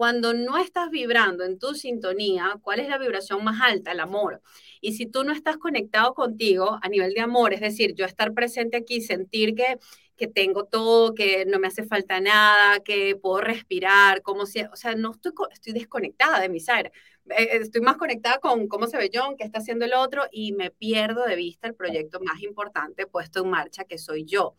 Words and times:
cuando 0.00 0.32
no 0.32 0.56
estás 0.56 0.88
vibrando 0.88 1.44
en 1.44 1.58
tu 1.58 1.74
sintonía, 1.74 2.58
¿cuál 2.62 2.80
es 2.80 2.88
la 2.88 2.96
vibración 2.96 3.44
más 3.44 3.60
alta? 3.60 3.92
El 3.92 4.00
amor. 4.00 4.40
Y 4.80 4.94
si 4.94 5.04
tú 5.04 5.24
no 5.24 5.32
estás 5.34 5.58
conectado 5.58 6.14
contigo 6.14 6.78
a 6.80 6.88
nivel 6.88 7.12
de 7.12 7.20
amor, 7.20 7.52
es 7.52 7.60
decir, 7.60 7.94
yo 7.94 8.06
estar 8.06 8.32
presente 8.32 8.78
aquí, 8.78 9.02
sentir 9.02 9.54
que, 9.54 9.76
que 10.16 10.26
tengo 10.26 10.64
todo, 10.64 11.14
que 11.14 11.44
no 11.44 11.58
me 11.58 11.66
hace 11.66 11.84
falta 11.84 12.18
nada, 12.18 12.80
que 12.80 13.14
puedo 13.14 13.42
respirar, 13.42 14.22
como 14.22 14.46
si, 14.46 14.62
o 14.62 14.74
sea, 14.74 14.94
no 14.94 15.10
estoy, 15.10 15.32
estoy 15.52 15.74
desconectada 15.74 16.40
de 16.40 16.48
mi 16.48 16.60
ser. 16.60 16.92
Eh, 17.36 17.58
estoy 17.60 17.82
más 17.82 17.98
conectada 17.98 18.38
con 18.38 18.68
cómo 18.68 18.86
se 18.86 18.96
ve 18.96 19.10
John, 19.12 19.36
qué 19.36 19.44
está 19.44 19.58
haciendo 19.58 19.84
el 19.84 19.92
otro 19.92 20.22
y 20.32 20.52
me 20.52 20.70
pierdo 20.70 21.26
de 21.26 21.36
vista 21.36 21.68
el 21.68 21.74
proyecto 21.74 22.20
más 22.20 22.40
importante 22.42 23.06
puesto 23.06 23.44
en 23.44 23.50
marcha, 23.50 23.84
que 23.84 23.98
soy 23.98 24.24
yo. 24.24 24.54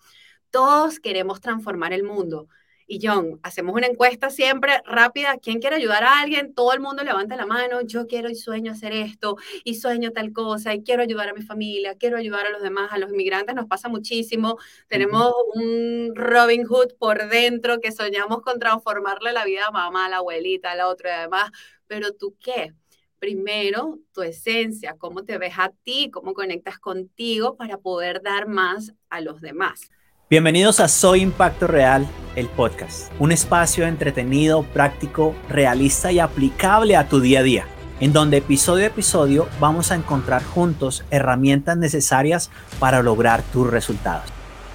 Todos 0.51 0.99
queremos 0.99 1.41
transformar 1.41 1.93
el 1.93 2.03
mundo, 2.03 2.47
y 2.87 2.99
John, 3.01 3.39
hacemos 3.43 3.75
una 3.75 3.87
encuesta 3.87 4.29
siempre 4.29 4.81
rápida. 4.85 5.37
¿Quién 5.37 5.59
quiere 5.59 5.77
ayudar 5.77 6.03
a 6.03 6.19
alguien? 6.19 6.53
Todo 6.53 6.73
el 6.73 6.79
mundo 6.79 7.03
levanta 7.03 7.35
la 7.35 7.45
mano. 7.45 7.81
Yo 7.81 8.07
quiero 8.07 8.29
y 8.29 8.35
sueño 8.35 8.71
hacer 8.71 8.93
esto 8.93 9.37
y 9.63 9.75
sueño 9.75 10.11
tal 10.11 10.33
cosa 10.33 10.73
y 10.73 10.83
quiero 10.83 11.03
ayudar 11.03 11.29
a 11.29 11.33
mi 11.33 11.41
familia, 11.41 11.95
quiero 11.95 12.17
ayudar 12.17 12.45
a 12.45 12.49
los 12.49 12.61
demás, 12.61 12.91
a 12.91 12.97
los 12.97 13.11
inmigrantes 13.11 13.55
nos 13.55 13.67
pasa 13.67 13.89
muchísimo. 13.89 14.57
Tenemos 14.87 15.33
un 15.55 16.13
Robin 16.15 16.65
Hood 16.65 16.93
por 16.99 17.29
dentro 17.29 17.79
que 17.79 17.91
soñamos 17.91 18.41
con 18.41 18.59
transformarle 18.59 19.31
la 19.33 19.45
vida 19.45 19.67
a 19.67 19.71
mamá, 19.71 20.05
a 20.05 20.09
la 20.09 20.17
abuelita, 20.17 20.71
a 20.71 20.75
la 20.75 20.87
otra 20.87 21.09
y 21.09 21.13
además. 21.13 21.51
Pero 21.87 22.13
tú 22.13 22.35
qué? 22.39 22.73
Primero, 23.19 23.99
tu 24.13 24.23
esencia, 24.23 24.95
cómo 24.97 25.23
te 25.23 25.37
ves 25.37 25.53
a 25.57 25.71
ti, 25.83 26.09
cómo 26.11 26.33
conectas 26.33 26.79
contigo 26.79 27.55
para 27.55 27.77
poder 27.77 28.23
dar 28.23 28.47
más 28.47 28.93
a 29.09 29.21
los 29.21 29.41
demás. 29.41 29.91
Bienvenidos 30.31 30.79
a 30.79 30.87
Soy 30.87 31.19
Impacto 31.19 31.67
Real, 31.67 32.07
el 32.37 32.47
podcast, 32.47 33.11
un 33.19 33.33
espacio 33.33 33.85
entretenido, 33.85 34.63
práctico, 34.63 35.35
realista 35.49 36.09
y 36.13 36.19
aplicable 36.19 36.95
a 36.95 37.09
tu 37.09 37.19
día 37.19 37.41
a 37.41 37.43
día, 37.43 37.65
en 37.99 38.13
donde 38.13 38.37
episodio 38.37 38.85
a 38.85 38.87
episodio 38.87 39.49
vamos 39.59 39.91
a 39.91 39.95
encontrar 39.95 40.41
juntos 40.41 41.03
herramientas 41.11 41.75
necesarias 41.75 42.49
para 42.79 43.03
lograr 43.03 43.43
tus 43.51 43.69
resultados. 43.69 44.23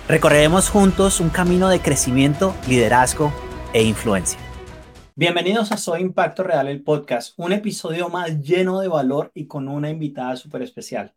Recorreremos 0.08 0.68
juntos 0.68 1.20
un 1.20 1.30
camino 1.30 1.70
de 1.70 1.80
crecimiento, 1.80 2.54
liderazgo 2.68 3.32
e 3.72 3.82
influencia. 3.82 4.38
Bienvenidos 5.14 5.72
a 5.72 5.78
Soy 5.78 6.02
Impacto 6.02 6.42
Real, 6.42 6.68
el 6.68 6.82
podcast, 6.82 7.32
un 7.38 7.54
episodio 7.54 8.10
más 8.10 8.42
lleno 8.42 8.78
de 8.80 8.88
valor 8.88 9.30
y 9.32 9.46
con 9.46 9.68
una 9.68 9.88
invitada 9.88 10.36
súper 10.36 10.60
especial. 10.60 11.14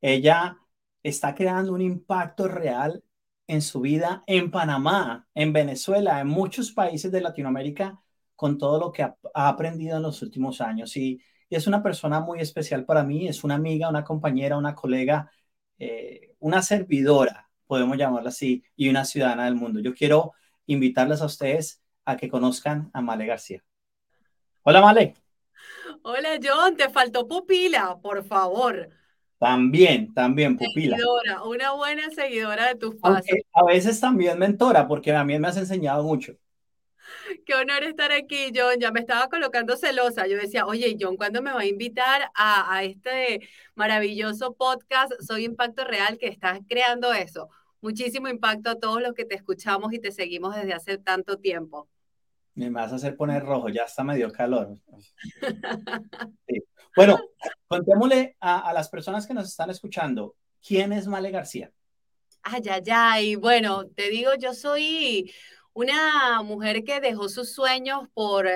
Ella 0.00 0.58
está 1.04 1.36
creando 1.36 1.72
un 1.72 1.82
impacto 1.82 2.48
real 2.48 3.04
en 3.46 3.62
su 3.62 3.80
vida 3.80 4.24
en 4.26 4.50
Panamá, 4.50 5.28
en 5.34 5.52
Venezuela, 5.52 6.20
en 6.20 6.28
muchos 6.28 6.72
países 6.72 7.12
de 7.12 7.20
Latinoamérica, 7.20 8.00
con 8.34 8.58
todo 8.58 8.78
lo 8.78 8.92
que 8.92 9.02
ha, 9.02 9.16
aprendido 9.34 9.96
en 9.96 10.02
los 10.02 10.22
últimos 10.22 10.60
años. 10.60 10.96
Y, 10.96 11.20
es 11.48 11.68
una 11.68 11.80
persona 11.80 12.18
muy 12.18 12.40
especial 12.40 12.84
para 12.84 13.04
mí, 13.04 13.28
es 13.28 13.44
una 13.44 13.54
amiga, 13.54 13.88
una 13.88 14.02
compañera, 14.02 14.58
una 14.58 14.74
colega, 14.74 15.30
eh, 15.78 16.34
una 16.40 16.60
servidora, 16.60 17.48
podemos 17.68 17.96
llamarla 17.96 18.30
así, 18.30 18.64
y 18.74 18.88
una 18.88 19.04
ciudadana 19.04 19.44
del 19.44 19.54
mundo. 19.54 19.78
Yo 19.78 19.94
quiero 19.94 20.32
invitarles 20.66 21.22
a 21.22 21.26
ustedes 21.26 21.80
a 22.04 22.16
que 22.16 22.28
conozcan 22.28 22.90
a 22.92 23.00
Male 23.00 23.26
García. 23.26 23.62
Hola, 24.62 24.80
Male. 24.80 25.14
Hola, 26.02 26.38
John, 26.42 26.76
te 26.76 26.90
faltó 26.90 27.28
pupila, 27.28 27.98
por 28.02 28.24
favor. 28.24 28.90
También, 29.38 30.14
también, 30.14 30.56
pupila. 30.56 30.96
Seguidora, 30.96 31.42
una 31.44 31.72
buena 31.72 32.10
seguidora 32.10 32.68
de 32.68 32.74
tus 32.76 32.94
pasos. 32.96 33.26
a 33.52 33.64
veces 33.64 34.00
también 34.00 34.38
mentora, 34.38 34.88
porque 34.88 35.12
mí 35.24 35.38
me 35.38 35.48
has 35.48 35.56
enseñado 35.56 36.02
mucho. 36.02 36.36
Qué 37.44 37.54
honor 37.54 37.84
estar 37.84 38.12
aquí, 38.12 38.50
John. 38.54 38.80
Ya 38.80 38.90
me 38.90 39.00
estaba 39.00 39.28
colocando 39.28 39.76
celosa. 39.76 40.26
Yo 40.26 40.36
decía, 40.36 40.66
oye, 40.66 40.96
John, 40.98 41.16
¿cuándo 41.16 41.42
me 41.42 41.52
va 41.52 41.60
a 41.60 41.66
invitar 41.66 42.30
a, 42.34 42.74
a 42.74 42.84
este 42.84 43.48
maravilloso 43.74 44.54
podcast 44.54 45.12
Soy 45.20 45.44
Impacto 45.44 45.84
Real 45.84 46.18
que 46.18 46.28
estás 46.28 46.60
creando 46.68 47.12
eso? 47.12 47.48
Muchísimo 47.80 48.28
impacto 48.28 48.70
a 48.70 48.78
todos 48.78 49.02
los 49.02 49.12
que 49.14 49.24
te 49.24 49.34
escuchamos 49.34 49.92
y 49.92 49.98
te 49.98 50.12
seguimos 50.12 50.54
desde 50.54 50.72
hace 50.72 50.98
tanto 50.98 51.38
tiempo. 51.38 51.88
Me 52.56 52.70
vas 52.70 52.92
a 52.92 52.96
hacer 52.96 53.16
poner 53.16 53.44
rojo, 53.44 53.68
ya 53.68 53.84
está 53.84 54.02
medio 54.02 54.32
calor. 54.32 54.76
Bueno, 56.96 57.20
contémosle 57.68 58.36
a, 58.40 58.72
las 58.72 58.88
personas 58.88 59.26
que 59.26 59.34
nos 59.34 59.46
están 59.48 59.68
escuchando, 59.68 60.34
¿quién 60.66 60.94
es 60.94 61.06
Male 61.06 61.30
García? 61.30 61.70
Ay, 62.42 62.62
ay, 62.70 62.82
ay, 62.90 63.34
bueno, 63.36 63.86
te 63.88 64.08
digo, 64.08 64.30
yo 64.38 64.54
soy 64.54 65.30
una 65.74 66.40
mujer 66.42 66.84
que 66.84 67.00
dejó 67.00 67.28
sus 67.28 67.52
sueños 67.52 68.08
por, 68.14 68.48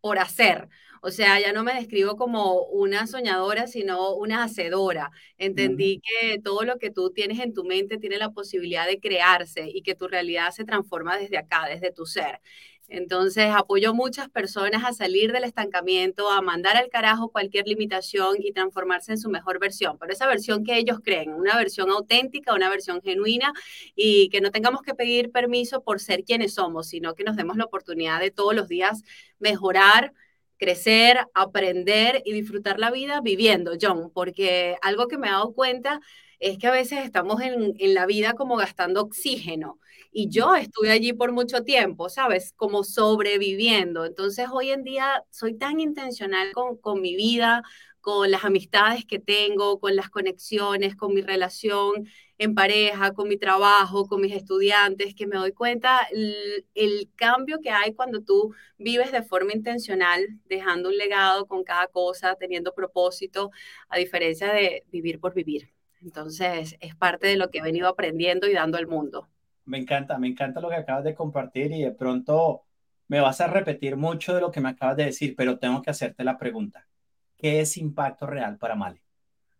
por 0.00 0.20
hacer. 0.20 0.68
O 1.02 1.10
sea, 1.10 1.40
ya 1.40 1.52
no 1.52 1.64
me 1.64 1.74
describo 1.74 2.16
como 2.16 2.62
una 2.66 3.06
soñadora, 3.06 3.66
sino 3.66 4.14
una 4.14 4.44
hacedora. 4.44 5.10
Entendí 5.38 6.00
que 6.00 6.38
todo 6.38 6.62
lo 6.62 6.78
que 6.78 6.90
tú 6.90 7.10
tienes 7.10 7.40
en 7.40 7.54
tu 7.54 7.64
mente 7.64 7.96
tiene 7.96 8.18
la 8.18 8.30
posibilidad 8.30 8.86
de 8.86 9.00
crearse 9.00 9.68
y 9.72 9.82
que 9.82 9.94
tu 9.94 10.06
realidad 10.06 10.50
se 10.50 10.64
transforma 10.64 11.16
desde 11.16 11.38
acá, 11.38 11.66
desde 11.68 11.90
tu 11.90 12.04
ser. 12.06 12.40
Entonces, 12.90 13.46
apoyo 13.54 13.90
a 13.90 13.92
muchas 13.92 14.28
personas 14.28 14.82
a 14.84 14.92
salir 14.92 15.30
del 15.32 15.44
estancamiento, 15.44 16.28
a 16.28 16.42
mandar 16.42 16.76
al 16.76 16.90
carajo 16.90 17.30
cualquier 17.30 17.68
limitación 17.68 18.38
y 18.40 18.52
transformarse 18.52 19.12
en 19.12 19.18
su 19.18 19.30
mejor 19.30 19.60
versión, 19.60 19.96
pero 19.96 20.12
esa 20.12 20.26
versión 20.26 20.64
que 20.64 20.76
ellos 20.76 20.98
creen, 21.00 21.32
una 21.32 21.56
versión 21.56 21.88
auténtica, 21.90 22.52
una 22.52 22.68
versión 22.68 23.00
genuina 23.00 23.52
y 23.94 24.28
que 24.30 24.40
no 24.40 24.50
tengamos 24.50 24.82
que 24.82 24.94
pedir 24.94 25.30
permiso 25.30 25.84
por 25.84 26.00
ser 26.00 26.24
quienes 26.24 26.54
somos, 26.54 26.88
sino 26.88 27.14
que 27.14 27.22
nos 27.22 27.36
demos 27.36 27.56
la 27.56 27.64
oportunidad 27.64 28.18
de 28.18 28.32
todos 28.32 28.56
los 28.56 28.66
días 28.66 29.04
mejorar, 29.38 30.12
crecer, 30.58 31.20
aprender 31.32 32.22
y 32.24 32.32
disfrutar 32.32 32.80
la 32.80 32.90
vida 32.90 33.20
viviendo, 33.20 33.74
John, 33.80 34.10
porque 34.12 34.76
algo 34.82 35.06
que 35.06 35.16
me 35.16 35.28
he 35.28 35.30
dado 35.30 35.52
cuenta 35.52 36.00
es 36.40 36.58
que 36.58 36.66
a 36.66 36.72
veces 36.72 37.04
estamos 37.04 37.40
en, 37.40 37.74
en 37.78 37.94
la 37.94 38.06
vida 38.06 38.32
como 38.32 38.56
gastando 38.56 39.00
oxígeno 39.02 39.78
y 40.12 40.28
yo 40.28 40.54
estuve 40.56 40.90
allí 40.90 41.12
por 41.12 41.32
mucho 41.32 41.62
tiempo, 41.62 42.08
¿sabes? 42.08 42.52
Como 42.56 42.84
sobreviviendo. 42.84 44.04
Entonces 44.04 44.48
hoy 44.52 44.70
en 44.70 44.82
día 44.84 45.24
soy 45.30 45.54
tan 45.54 45.80
intencional 45.80 46.52
con, 46.52 47.00
mi 47.00 47.14
vida, 47.16 47.62
con 48.00 48.30
las 48.30 48.44
amistades 48.44 49.04
que 49.06 49.18
tengo, 49.20 49.78
con 49.80 49.94
las 49.96 50.10
conexiones, 50.10 50.96
con 50.96 51.14
mi 51.14 51.22
relación 51.22 52.08
en 52.38 52.54
pareja, 52.54 53.12
con 53.12 53.28
mi 53.28 53.36
trabajo, 53.36 54.06
con 54.08 54.20
mis 54.20 54.34
estudiantes, 54.34 55.14
que 55.14 55.26
me 55.26 55.36
doy 55.36 55.52
cuenta 55.52 56.00
el, 56.10 57.10
cambio 57.16 57.58
que 57.60 57.70
hay 57.70 57.94
cuando 57.94 58.22
tú 58.22 58.54
vives 58.78 59.12
de 59.12 59.22
forma 59.22 59.52
intencional, 59.52 60.26
dejando 60.46 60.88
un 60.88 60.96
legado 60.96 61.46
con 61.46 61.64
cada 61.64 61.86
cosa, 61.88 62.36
teniendo 62.36 62.74
propósito, 62.74 63.50
a 63.88 63.98
diferencia 63.98 64.52
de 64.52 64.84
vivir 64.90 65.20
por 65.20 65.34
vivir. 65.34 65.70
Entonces, 66.02 66.76
es 66.80 66.96
parte 66.96 67.26
de 67.28 67.36
lo 67.36 67.50
que 67.50 67.58
he 67.58 67.62
venido 67.62 67.88
aprendiendo 67.88 68.48
y 68.48 68.54
dando 68.54 68.78
al 68.78 68.86
mundo. 68.86 69.28
Me 69.70 69.78
encanta, 69.78 70.18
me 70.18 70.26
encanta 70.26 70.60
lo 70.60 70.68
que 70.68 70.74
acabas 70.74 71.04
de 71.04 71.14
compartir 71.14 71.70
y 71.70 71.82
de 71.82 71.92
pronto 71.92 72.64
me 73.06 73.20
vas 73.20 73.40
a 73.40 73.46
repetir 73.46 73.96
mucho 73.96 74.34
de 74.34 74.40
lo 74.40 74.50
que 74.50 74.60
me 74.60 74.70
acabas 74.70 74.96
de 74.96 75.04
decir, 75.04 75.36
pero 75.36 75.60
tengo 75.60 75.80
que 75.80 75.90
hacerte 75.90 76.24
la 76.24 76.36
pregunta. 76.36 76.88
¿Qué 77.36 77.60
es 77.60 77.76
impacto 77.76 78.26
real 78.26 78.58
para 78.58 78.74
Male? 78.74 79.00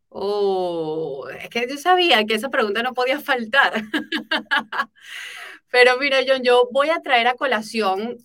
Oh, 0.08 1.28
es 1.28 1.48
que 1.48 1.64
yo 1.70 1.76
sabía 1.76 2.26
que 2.26 2.34
esa 2.34 2.48
pregunta 2.48 2.82
no 2.82 2.92
podía 2.92 3.20
faltar. 3.20 3.72
Pero 5.70 5.96
mira, 5.98 6.18
John, 6.26 6.42
yo 6.42 6.68
voy 6.72 6.90
a 6.90 7.00
traer 7.00 7.28
a 7.28 7.34
colación 7.34 8.16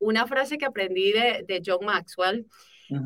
una 0.00 0.26
frase 0.26 0.58
que 0.58 0.66
aprendí 0.66 1.12
de, 1.12 1.44
de 1.46 1.62
John 1.64 1.86
Maxwell, 1.86 2.48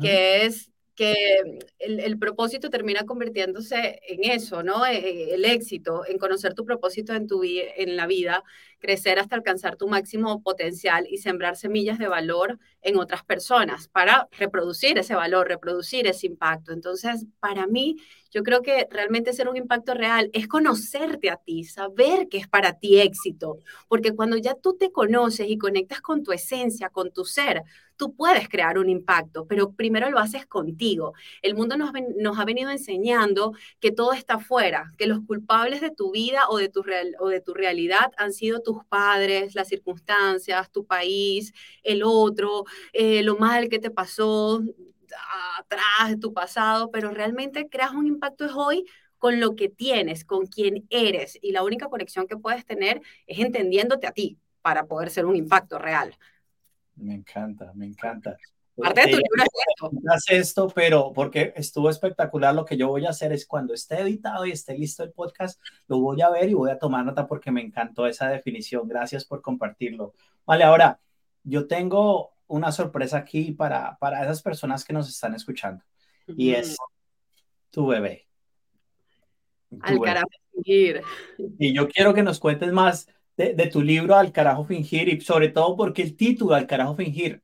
que 0.01 0.47
es 0.47 0.71
que 0.95 1.59
el, 1.79 2.17
propósito 2.17 2.69
termina 2.69 3.05
convirtiéndose 3.05 3.99
en 4.07 4.31
eso, 4.31 4.63
¿no? 4.63 4.85
E, 4.85 4.97
e, 4.97 5.33
el, 5.35 5.45
éxito, 5.45 6.05
en 6.07 6.17
conocer 6.17 6.53
tu 6.53 6.65
propósito 6.65 7.13
en, 7.13 7.27
tu, 7.27 7.41
en 7.43 7.95
la 7.97 8.07
vida, 8.07 8.43
crecer 8.79 9.19
hasta 9.19 9.35
alcanzar 9.35 9.75
tu 9.75 9.87
máximo 9.87 10.41
potencial 10.41 11.07
y 11.09 11.17
sembrar 11.17 11.55
semillas 11.55 11.97
de 11.97 12.07
valor 12.07 12.59
en 12.81 12.97
otras 12.97 13.23
personas 13.23 13.87
para 13.87 14.27
reproducir 14.37 14.97
ese 14.97 15.15
valor, 15.15 15.47
reproducir 15.47 16.07
ese 16.07 16.27
impacto. 16.27 16.71
Entonces, 16.71 17.25
para 17.39 17.67
mí, 17.67 17.97
yo 18.35 18.43
creo 18.43 18.61
que 18.61 18.85
realmente 18.91 19.31
ser 19.31 19.47
un 19.47 19.55
impacto 19.55 19.93
real 19.93 20.29
es 20.33 20.47
conocerte 20.47 21.29
a 21.29 21.37
ti, 21.37 21.63
saber 21.63 22.27
que 22.27 22.37
es 22.37 22.47
para 22.49 22.77
ti 22.77 22.99
éxito, 22.99 23.59
porque 23.87 24.13
cuando 24.13 24.35
ya 24.35 24.55
tú 24.55 24.75
te 24.77 24.91
conoces 24.91 25.47
y 25.49 25.57
conectas 25.57 26.01
con 26.01 26.21
tu 26.21 26.33
esencia, 26.33 26.89
con 26.89 27.11
tu 27.11 27.23
ser, 27.23 27.63
tú 27.95 28.13
puedes 28.13 28.49
crear 28.49 28.77
un 28.77 28.89
impacto, 28.89 29.47
pero 29.47 29.71
primero 29.71 30.09
lo 30.09 30.19
haces 30.19 30.45
contigo. 30.45 31.13
El 31.41 31.55
mundo 31.55 31.77
nos, 31.77 31.91
ha 32.37 32.45
venido 32.45 32.69
enseñando 32.71 33.53
que 33.79 33.91
todo 33.91 34.13
está 34.13 34.35
afuera, 34.35 34.91
que 34.97 35.07
los 35.07 35.21
culpables 35.25 35.81
de 35.81 35.91
tu 35.91 36.11
vida 36.11 36.49
o 36.49 36.57
de 36.57 36.69
tu, 36.69 36.83
real, 36.83 37.15
o 37.19 37.29
de 37.29 37.41
tu 37.41 37.53
realidad 37.53 38.11
han 38.17 38.33
sido 38.33 38.61
tus 38.65 38.83
padres, 38.85 39.55
las 39.55 39.69
circunstancias, 39.69 40.71
tu 40.73 40.85
país, 40.85 41.53
el 41.83 42.03
otro, 42.03 42.65
eh, 42.91 43.23
lo 43.23 43.37
mal 43.37 43.69
que 43.69 43.79
te 43.79 43.91
pasó 43.91 44.61
atrás 45.57 46.09
de 46.09 46.17
tu 46.17 46.33
pasado, 46.33 46.91
pero 46.91 47.11
realmente 47.11 47.69
creas 47.69 47.93
un 47.93 48.07
impacto 48.07 48.45
hoy 48.57 48.85
con 49.17 49.39
lo 49.39 49.55
que 49.55 49.69
tienes, 49.69 50.25
con 50.25 50.45
quién 50.47 50.85
eres. 50.89 51.39
Y 51.41 51.51
la 51.53 51.63
única 51.63 51.87
conexión 51.87 52.27
que 52.27 52.37
puedes 52.37 52.65
tener 52.65 53.01
es 53.27 53.39
entendiéndote 53.39 54.07
a 54.07 54.11
ti 54.11 54.37
para 54.61 54.85
poder 54.85 55.09
ser 55.09 55.25
un 55.25 55.35
impacto 55.35 55.79
real. 55.79 56.17
Me 56.95 57.13
encanta, 57.13 57.71
me 57.75 57.85
encanta. 57.85 58.37
Parte 58.75 59.01
de 59.01 59.07
tu 59.07 59.17
libro 59.17 59.43
es 59.43 59.49
esto. 60.27 60.33
esto, 60.35 60.67
pero 60.73 61.13
porque 61.13 61.53
estuvo 61.55 61.89
espectacular. 61.89 62.53
Lo 62.53 62.65
que 62.65 62.77
yo 62.77 62.89
voy 62.89 63.05
a 63.05 63.09
hacer 63.09 63.31
es 63.31 63.45
cuando 63.45 63.73
esté 63.73 64.01
editado 64.01 64.45
y 64.45 64.51
esté 64.51 64.77
listo 64.77 65.03
el 65.03 65.11
podcast, 65.11 65.61
lo 65.87 65.99
voy 65.99 66.21
a 66.21 66.29
ver 66.29 66.49
y 66.49 66.53
voy 66.53 66.71
a 66.71 66.77
tomar 66.77 67.05
nota 67.05 67.27
porque 67.27 67.51
me 67.51 67.61
encantó 67.61 68.05
esa 68.05 68.27
definición. 68.29 68.87
Gracias 68.87 69.25
por 69.25 69.41
compartirlo. 69.41 70.13
Vale, 70.45 70.63
ahora 70.63 70.99
yo 71.43 71.67
tengo 71.67 72.33
una 72.47 72.71
sorpresa 72.71 73.17
aquí 73.17 73.51
para, 73.51 73.97
para 73.97 74.23
esas 74.23 74.41
personas 74.41 74.83
que 74.83 74.93
nos 74.93 75.09
están 75.09 75.33
escuchando 75.33 75.83
y 76.27 76.51
es 76.53 76.75
tu 77.69 77.87
bebé. 77.87 78.27
Al 79.81 79.99
carajo 79.99 80.27
fingir. 80.53 81.01
Y 81.59 81.73
yo 81.73 81.87
quiero 81.87 82.13
que 82.13 82.23
nos 82.23 82.39
cuentes 82.39 82.71
más 82.71 83.07
de, 83.35 83.53
de 83.53 83.67
tu 83.67 83.81
libro 83.81 84.15
Al 84.15 84.31
carajo 84.31 84.63
fingir 84.63 85.09
y 85.09 85.19
sobre 85.19 85.49
todo 85.49 85.75
porque 85.75 86.01
el 86.01 86.15
título 86.15 86.55
Al 86.55 86.67
carajo 86.67 86.95
fingir 86.95 87.43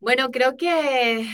bueno, 0.00 0.30
creo 0.30 0.56
que, 0.56 1.26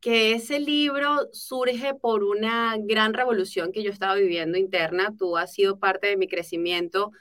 que 0.00 0.32
ese 0.34 0.60
libro 0.60 1.28
surge 1.32 1.94
por 1.94 2.22
una 2.24 2.76
gran 2.78 3.14
revolución 3.14 3.72
que 3.72 3.82
yo 3.82 3.90
estaba 3.90 4.14
viviendo 4.14 4.58
interna. 4.58 5.14
Tú 5.18 5.36
has 5.36 5.52
sido 5.52 5.78
parte 5.78 6.06
de 6.08 6.16
mi 6.16 6.28
crecimiento 6.28 7.12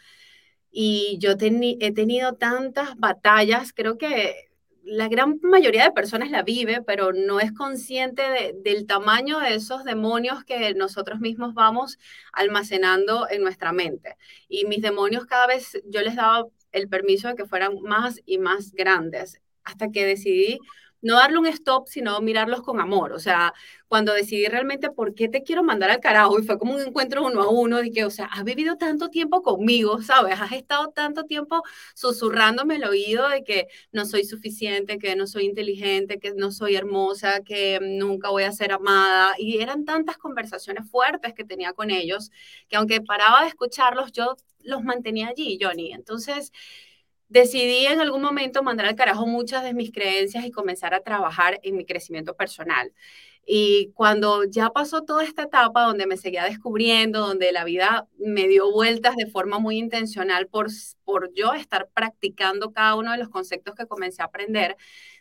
y 0.71 1.17
yo 1.19 1.31
he 1.31 1.91
tenido 1.93 2.33
tantas 2.33 2.95
batallas, 2.97 3.73
creo 3.73 3.97
que 3.97 4.49
la 4.83 5.07
gran 5.07 5.39
mayoría 5.41 5.85
de 5.85 5.91
personas 5.91 6.29
la 6.29 6.43
vive, 6.43 6.81
pero 6.85 7.11
no 7.13 7.39
es 7.39 7.51
consciente 7.53 8.53
del 8.63 8.85
tamaño 8.85 9.39
de 9.39 9.55
esos 9.55 9.83
demonios 9.83 10.43
que 10.43 10.75
nosotros 10.75 11.19
mismos 11.19 11.55
vamos 11.55 11.97
almacenando 12.33 13.27
en 13.29 13.41
nuestra 13.41 13.71
mente. 13.71 14.17
Y 14.47 14.65
mis 14.65 14.81
demonios 14.81 15.25
cada 15.25 15.47
vez 15.47 15.81
yo 15.85 16.01
les 16.01 16.15
daba 16.15 16.45
el 16.71 16.87
permiso 16.89 17.29
de 17.29 17.35
que 17.35 17.45
fueran 17.45 17.81
más 17.81 18.21
y 18.25 18.37
más 18.37 18.73
grandes 18.73 19.41
hasta 19.65 19.91
que 19.91 20.05
decidí 20.05 20.59
no 21.05 21.17
darle 21.17 21.37
un 21.37 21.45
stop, 21.45 21.87
sino 21.87 22.19
mirarlos 22.21 22.63
con 22.63 22.79
amor. 22.81 23.13
O 23.13 23.19
sea, 23.19 23.53
cuando 23.87 24.13
decidí 24.13 24.47
realmente 24.47 24.89
por 24.89 25.13
qué 25.13 25.27
te 25.29 25.43
quiero 25.43 25.63
mandar 25.63 25.91
al 25.91 25.99
carajo, 25.99 26.39
y 26.39 26.43
fue 26.43 26.57
como 26.57 26.73
un 26.73 26.81
encuentro 26.81 27.23
uno 27.23 27.43
a 27.43 27.49
uno, 27.49 27.77
de 27.77 27.91
que, 27.91 28.05
o 28.05 28.09
sea, 28.09 28.25
has 28.25 28.43
vivido 28.43 28.77
tanto 28.77 29.09
tiempo 29.09 29.43
conmigo, 29.43 30.01
¿sabes? 30.01 30.41
Has 30.41 30.51
estado 30.53 30.89
tanto 30.89 31.25
tiempo 31.25 31.61
susurrándome 31.93 32.77
el 32.77 32.85
oído 32.85 33.29
de 33.29 33.43
que 33.43 33.67
no 33.91 34.05
soy 34.05 34.23
suficiente, 34.25 34.97
que 34.97 35.15
no 35.15 35.27
soy 35.27 35.45
inteligente, 35.45 36.17
que 36.19 36.33
no 36.33 36.51
soy 36.51 36.75
hermosa, 36.75 37.41
que 37.41 37.79
nunca 37.81 38.29
voy 38.29 38.43
a 38.43 38.51
ser 38.51 38.71
amada. 38.71 39.35
Y 39.37 39.61
eran 39.61 39.85
tantas 39.85 40.17
conversaciones 40.17 40.89
fuertes 40.89 41.33
que 41.35 41.43
tenía 41.43 41.73
con 41.73 41.91
ellos, 41.91 42.31
que 42.67 42.77
aunque 42.77 43.01
paraba 43.01 43.41
de 43.43 43.49
escucharlos, 43.49 44.11
yo 44.11 44.35
los 44.63 44.83
mantenía 44.83 45.27
allí, 45.27 45.59
Johnny. 45.61 45.93
Entonces, 45.93 46.51
decidí 47.27 47.85
en 47.87 47.99
algún 47.99 48.21
momento 48.21 48.63
mandar 48.63 48.87
al 48.87 48.95
carajo 48.95 49.25
muchas 49.25 49.63
de 49.63 49.73
mis 49.73 49.91
creencias 49.91 50.45
y 50.45 50.51
comenzar 50.51 50.93
a 50.93 51.01
trabajar 51.01 51.59
en 51.63 51.77
mi 51.77 51.85
crecimiento 51.85 52.35
personal. 52.35 52.93
Y 53.47 53.91
cuando 53.93 54.43
ya 54.45 54.71
pasó 54.71 55.03
toda 55.03 55.23
esta 55.23 55.43
etapa 55.43 55.83
donde 55.83 56.07
me 56.07 56.17
seguía 56.17 56.43
descubriendo, 56.45 57.27
donde 57.27 57.51
la 57.51 57.63
vida 57.63 58.07
me 58.17 58.47
dio 58.47 58.71
vueltas 58.71 59.15
de 59.15 59.27
forma 59.27 59.59
muy 59.59 59.77
intencional 59.77 60.47
por, 60.47 60.67
por 61.03 61.31
yo 61.33 61.53
estar 61.53 61.89
practicando 61.93 62.71
cada 62.71 62.95
uno 62.95 63.11
de 63.11 63.19
los 63.19 63.29
conceptos 63.29 63.75
que 63.75 63.85
comencé 63.85 64.23
a 64.23 64.25
aprender, 64.25 64.77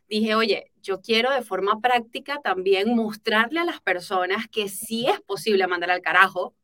dije, 0.08 0.34
oye, 0.34 0.72
yo 0.82 1.02
quiero 1.02 1.32
de 1.32 1.42
forma 1.42 1.80
práctica 1.80 2.40
también 2.42 2.94
mostrarle 2.94 3.60
a 3.60 3.64
las 3.64 3.80
personas 3.80 4.48
que 4.48 4.68
sí 4.68 5.06
es 5.06 5.20
posible 5.20 5.66
mandar 5.66 5.90
al 5.90 6.00
carajo, 6.00 6.54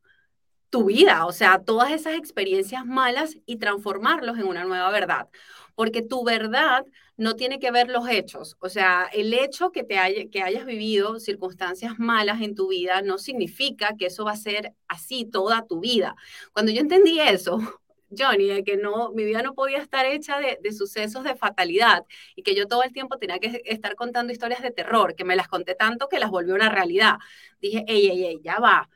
tu 0.71 0.85
vida, 0.85 1.25
o 1.27 1.33
sea, 1.33 1.59
todas 1.63 1.91
esas 1.91 2.15
experiencias 2.15 2.85
malas 2.85 3.37
y 3.45 3.57
transformarlos 3.57 4.39
en 4.39 4.47
una 4.47 4.63
nueva 4.63 4.89
verdad. 4.89 5.29
Porque 5.75 6.01
tu 6.01 6.23
verdad 6.23 6.85
no 7.17 7.35
tiene 7.35 7.59
que 7.59 7.71
ver 7.71 7.89
los 7.89 8.07
hechos. 8.09 8.57
O 8.59 8.69
sea, 8.69 9.09
el 9.13 9.33
hecho 9.33 9.71
que, 9.71 9.83
te 9.83 9.97
haya, 9.99 10.29
que 10.31 10.41
hayas 10.41 10.65
vivido 10.65 11.19
circunstancias 11.19 11.99
malas 11.99 12.41
en 12.41 12.55
tu 12.55 12.69
vida 12.69 13.01
no 13.01 13.17
significa 13.17 13.95
que 13.97 14.07
eso 14.07 14.25
va 14.25 14.31
a 14.31 14.37
ser 14.37 14.73
así 14.87 15.25
toda 15.25 15.67
tu 15.67 15.81
vida. 15.81 16.15
Cuando 16.53 16.71
yo 16.71 16.81
entendí 16.81 17.19
eso, 17.19 17.59
Johnny, 18.17 18.47
de 18.47 18.63
que 18.63 18.77
no, 18.77 19.11
mi 19.11 19.25
vida 19.25 19.41
no 19.43 19.53
podía 19.53 19.79
estar 19.79 20.05
hecha 20.05 20.39
de, 20.39 20.71
sucesos 20.71 21.23
de 21.25 21.35
fatalidad 21.35 22.05
y 22.35 22.43
que 22.43 22.55
yo 22.55 22.67
todo 22.67 22.83
el 22.83 22.93
tiempo 22.93 23.17
tenía 23.17 23.39
que 23.39 23.61
estar 23.65 23.95
contando 23.95 24.31
historias 24.31 24.61
de 24.61 24.71
terror, 24.71 25.15
que 25.15 25.25
me 25.25 25.35
las 25.35 25.47
conté 25.49 25.75
tanto 25.75 26.07
que 26.07 26.19
las 26.19 26.29
volvió 26.29 26.55
una 26.55 26.69
realidad. 26.69 27.17
Dije, 27.61 27.83
ey, 27.87 28.07
ey, 28.09 28.25
ey, 28.25 28.39
ya 28.41 28.59
va 28.59 28.89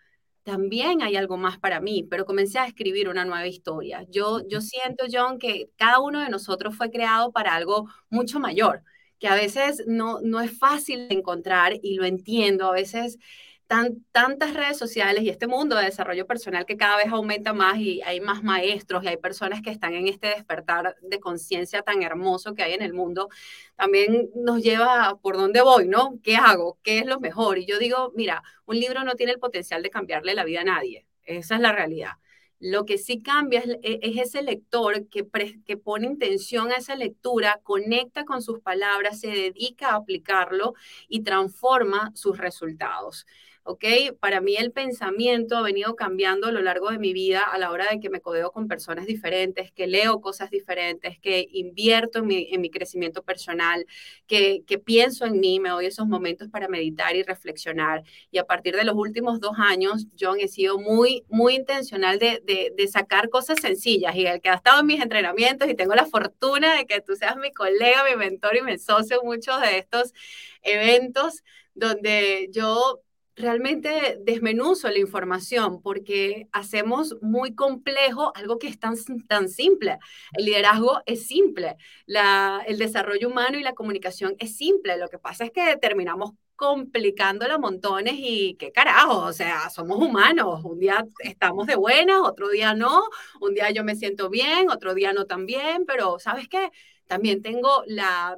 también 0.46 1.04
hay 1.04 1.18
algo 1.18 1.38
más 1.38 1.60
para 1.60 1.82
mí, 1.82 2.08
pero 2.10 2.26
comencé 2.26 2.60
a 2.60 2.68
escribir 2.68 3.10
una 3.10 3.26
nueva 3.26 3.48
historia. 3.48 4.06
Yo, 4.10 4.48
yo 4.48 4.62
siento, 4.62 5.06
John, 5.12 5.40
que 5.40 5.72
cada 5.78 6.00
uno 6.02 6.22
de 6.22 6.30
nosotros 6.30 6.76
fue 6.78 6.92
creado 6.92 7.34
para 7.34 7.56
algo 7.56 7.90
mucho 8.10 8.40
mayor, 8.40 8.84
que 9.20 9.28
a 9.28 9.36
veces 9.36 9.84
no, 9.88 10.22
no 10.22 10.42
es 10.42 10.58
fácil 10.58 11.10
de 11.10 11.16
encontrar 11.16 11.74
y 11.84 11.96
lo 11.96 12.06
entiendo, 12.06 12.68
a 12.68 12.74
veces 12.74 13.20
tantas 13.68 14.54
redes 14.54 14.78
sociales 14.78 15.24
y 15.24 15.30
este 15.30 15.48
mundo 15.48 15.76
de 15.76 15.86
desarrollo 15.86 16.28
personal 16.28 16.66
que 16.66 16.78
cada 16.78 16.98
vez 16.98 17.08
aumenta 17.08 17.54
más 17.54 17.78
y 17.78 18.02
hay 18.04 18.20
más 18.22 18.44
maestros 18.44 19.04
y 19.04 19.08
hay 19.08 19.18
personas 19.18 19.62
que 19.62 19.72
están 19.72 19.94
en 19.94 20.08
este 20.08 20.28
despertar 20.28 20.96
de 21.02 21.20
conciencia 21.20 21.82
tan 21.82 22.04
hermoso 22.04 22.54
que 22.54 22.64
hay 22.64 22.74
en 22.74 22.84
el 22.84 22.94
mundo, 22.94 23.30
también 23.76 24.30
nos 24.36 24.62
lleva 24.62 25.10
a 25.10 25.18
por 25.18 25.38
dónde 25.38 25.62
voy, 25.62 25.88
¿no? 25.88 26.20
¿Qué 26.24 26.36
hago? 26.36 26.78
¿Qué 26.84 27.00
es 27.00 27.06
lo 27.06 27.20
mejor? 27.20 27.58
Y 27.58 27.66
yo 27.66 27.80
digo, 27.80 28.12
mira, 28.16 28.44
un 28.66 28.80
libro 28.80 29.04
no 29.04 29.16
tiene 29.16 29.32
el 29.32 29.40
potencial 29.40 29.82
de 29.82 29.90
cambiarle 29.90 30.36
la 30.36 30.44
vida 30.44 30.62
a 30.62 30.66
nadie. 30.66 31.08
Esa 31.24 31.56
es 31.56 31.62
la 31.62 31.72
realidad. 31.72 32.14
Lo 32.60 32.86
que 32.86 32.98
sí 32.98 33.22
cambia 33.22 33.60
es, 33.60 33.78
e, 33.84 34.00
ese 34.22 34.42
lector 34.42 35.08
que, 35.10 35.28
que 35.66 35.78
pone 35.78 36.08
intención 36.08 36.72
a 36.72 36.76
esa 36.76 36.96
lectura, 36.96 37.60
conecta 37.64 38.26
con 38.26 38.42
sus 38.42 38.60
palabras, 38.60 39.20
se 39.20 39.28
dedica 39.28 39.90
a 39.90 39.96
aplicarlo 39.96 40.74
y 41.08 41.24
transforma 41.24 42.12
sus 42.16 42.38
resultados. 42.38 43.26
¿Ok? 43.66 43.84
Para 44.20 44.42
mí 44.42 44.56
el 44.56 44.72
pensamiento 44.72 45.58
ha 45.58 45.64
venido 45.64 45.96
cambiando 45.96 46.48
a 46.48 46.52
lo 46.52 46.62
largo 46.62 46.92
de 46.92 47.00
mi 47.00 47.14
vida 47.14 47.42
a 47.42 47.58
la 47.58 47.72
hora 47.72 47.90
de 47.90 48.00
que 48.00 48.12
me 48.12 48.22
codeo 48.22 48.52
con 48.52 48.68
personas 48.68 49.08
diferentes, 49.08 49.72
que 49.72 49.88
leo 49.88 50.22
cosas 50.22 50.52
diferentes, 50.52 51.18
que 51.20 51.48
invierto 51.52 52.20
en 52.20 52.28
mi, 52.28 52.48
en 52.52 52.62
mi 52.62 52.70
crecimiento 52.70 53.24
personal, 53.24 53.88
que, 54.28 54.64
que, 54.68 54.78
pienso 54.78 55.26
en 55.26 55.40
mí, 55.40 55.60
me 55.60 55.70
doy 55.70 55.88
esos 55.88 56.08
momentos 56.08 56.48
para 56.50 56.68
meditar 56.68 57.16
y 57.16 57.24
reflexionar. 57.24 58.04
Y 58.30 58.38
a 58.38 58.46
partir 58.46 58.76
de 58.76 58.84
los 58.84 58.96
últimos 58.96 59.40
dos 59.40 59.56
años, 59.58 60.06
John, 60.20 60.40
he 60.40 60.48
sido 60.48 60.78
muy, 60.78 61.24
muy 61.28 61.56
intencional 61.56 62.20
de, 62.20 62.44
de, 62.46 62.72
de 62.78 62.88
sacar 62.88 63.30
cosas 63.30 63.60
sencillas 63.60 64.16
y 64.16 64.28
el 64.28 64.42
que 64.42 64.50
ha 64.50 64.56
estado 64.56 64.82
en 64.82 64.86
mis 64.86 65.02
entrenamientos 65.02 65.68
y 65.68 65.74
tengo 65.74 65.96
la 65.96 66.06
fortuna 66.06 66.76
de 66.76 66.86
que 66.86 67.02
tú 67.02 67.16
seas 67.16 67.36
mi 67.38 67.52
colega, 67.52 68.06
mi 68.08 68.16
mentor 68.16 68.58
y 68.58 68.62
mi 68.62 68.78
socio 68.78 69.22
en 69.22 69.28
muchos 69.28 69.60
de 69.62 69.80
estos 69.80 70.14
eventos 70.62 71.44
donde 71.74 72.50
yo 72.52 73.02
realmente 73.36 74.18
desmenuzo 74.22 74.90
la 74.90 75.00
información 75.00 75.82
porque 75.82 76.48
hacemos 76.52 77.18
muy 77.22 77.54
complejo 77.54 78.32
algo 78.36 78.58
que 78.60 78.68
es 78.68 78.80
tan, 78.80 78.96
tan 79.28 79.50
simple. 79.50 79.98
El 80.34 80.46
liderazgo 80.46 81.02
es 81.06 81.28
simple, 81.28 81.78
el 82.08 82.78
desarrollo 82.78 83.28
humano 83.30 83.58
y 83.58 83.64
la 83.64 83.74
comunicación 83.74 84.36
es 84.40 84.56
simple. 84.56 84.98
Lo 84.98 85.10
que 85.10 85.20
pasa 85.20 85.46
es 85.46 85.52
que 85.52 85.78
terminamos 85.78 86.32
complicándola 86.56 87.58
montones 87.58 88.14
y 88.18 88.56
qué 88.56 88.72
carajo, 88.72 89.20
o 89.26 89.34
sea, 89.34 89.70
somos 89.70 89.98
humanos. 89.98 90.64
Un 90.64 90.80
día 90.80 91.06
estamos 91.20 91.68
de 91.68 91.76
buenas, 91.76 92.22
otro 92.22 92.50
día 92.50 92.74
no, 92.74 93.04
un 93.42 93.54
día 93.54 93.72
yo 93.72 93.84
me 93.84 93.96
siento 93.96 94.30
bien, 94.30 94.70
otro 94.70 94.94
día 94.94 95.14
no 95.14 95.26
tan 95.26 95.46
bien, 95.46 95.86
pero 95.86 96.18
¿sabes 96.20 96.48
qué? 96.48 96.72
También 97.08 97.42
tengo 97.42 97.84
la, 97.88 98.36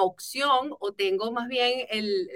opción 0.00 0.74
o 0.78 0.92
tengo 0.92 1.32
más 1.32 1.48
bien 1.48 1.86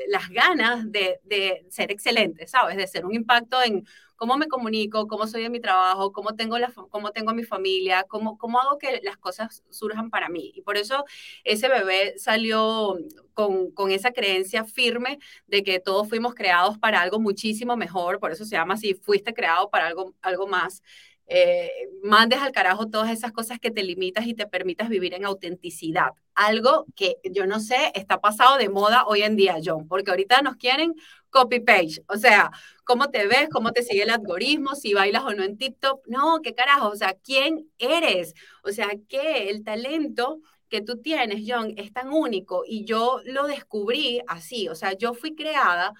las 0.08 0.28
ganas 0.30 0.90
de, 0.90 1.66
ser 1.70 1.90
excelente, 1.90 2.46
¿sabes? 2.46 2.76
De 2.76 2.86
ser 2.86 3.06
un 3.06 3.14
impacto 3.14 3.62
en 3.62 3.86
cómo 4.16 4.36
me 4.36 4.48
comunico, 4.48 5.06
cómo 5.06 5.26
soy 5.26 5.44
en 5.44 5.52
mi 5.52 5.60
trabajo, 5.60 6.12
cómo 6.12 6.34
tengo, 6.34 6.58
la, 6.58 6.72
cómo 6.90 7.12
tengo 7.12 7.30
a 7.30 7.34
mi 7.34 7.44
familia, 7.44 8.04
cómo, 8.08 8.38
cómo 8.38 8.58
hago 8.60 8.78
que 8.78 9.00
las 9.02 9.18
cosas 9.18 9.62
surjan 9.70 10.10
para 10.10 10.28
mí. 10.28 10.52
Y 10.54 10.62
por 10.62 10.76
eso 10.76 11.04
ese 11.44 11.68
bebé 11.68 12.14
salió 12.18 12.96
con, 13.34 13.70
con 13.72 13.90
esa 13.90 14.12
creencia 14.12 14.64
firme 14.64 15.18
de 15.46 15.62
que 15.62 15.80
todos 15.80 16.08
fuimos 16.08 16.34
creados 16.34 16.78
para 16.78 17.00
algo 17.00 17.20
muchísimo 17.20 17.76
mejor, 17.76 18.18
por 18.18 18.32
eso 18.32 18.44
se 18.44 18.56
llama 18.56 18.74
así, 18.74 18.94
fuiste 18.94 19.34
creado 19.34 19.70
para 19.70 19.86
algo, 19.86 20.14
algo 20.22 20.46
más 20.46 20.82
eh, 21.28 21.88
mandes 22.04 22.40
al 22.40 22.52
carajo 22.52 22.88
todas 22.88 23.10
esas 23.10 23.32
cosas 23.32 23.58
que 23.58 23.70
te 23.70 23.82
limitas 23.82 24.26
y 24.26 24.34
te 24.34 24.46
permitas 24.46 24.88
vivir 24.88 25.14
en 25.14 25.24
autenticidad. 25.24 26.10
Algo 26.34 26.86
que 26.94 27.16
yo 27.24 27.46
no 27.46 27.58
sé, 27.60 27.90
está 27.94 28.20
pasado 28.20 28.58
de 28.58 28.68
moda 28.68 29.04
hoy 29.06 29.22
en 29.22 29.36
día, 29.36 29.56
John, 29.64 29.88
porque 29.88 30.10
ahorita 30.10 30.42
nos 30.42 30.56
quieren 30.56 30.94
copy 31.30 31.60
page, 31.60 32.02
o 32.08 32.16
sea, 32.16 32.50
cómo 32.84 33.10
te 33.10 33.26
ves, 33.26 33.48
cómo 33.50 33.72
te 33.72 33.82
sigue 33.82 34.04
el 34.04 34.10
algoritmo, 34.10 34.74
si 34.74 34.94
bailas 34.94 35.24
o 35.24 35.34
no 35.34 35.42
en 35.42 35.58
TikTok, 35.58 36.06
no, 36.06 36.40
qué 36.42 36.54
carajo, 36.54 36.88
o 36.88 36.96
sea, 36.96 37.14
¿quién 37.14 37.70
eres? 37.78 38.34
O 38.62 38.70
sea, 38.72 38.88
que 39.08 39.50
el 39.50 39.64
talento 39.64 40.40
que 40.68 40.80
tú 40.82 41.00
tienes, 41.02 41.44
John, 41.46 41.74
es 41.76 41.92
tan 41.92 42.08
único. 42.12 42.64
Y 42.66 42.84
yo 42.84 43.20
lo 43.24 43.46
descubrí 43.46 44.20
así, 44.28 44.68
o 44.68 44.74
sea, 44.74 44.92
yo 44.94 45.14
fui 45.14 45.34
creada, 45.34 45.92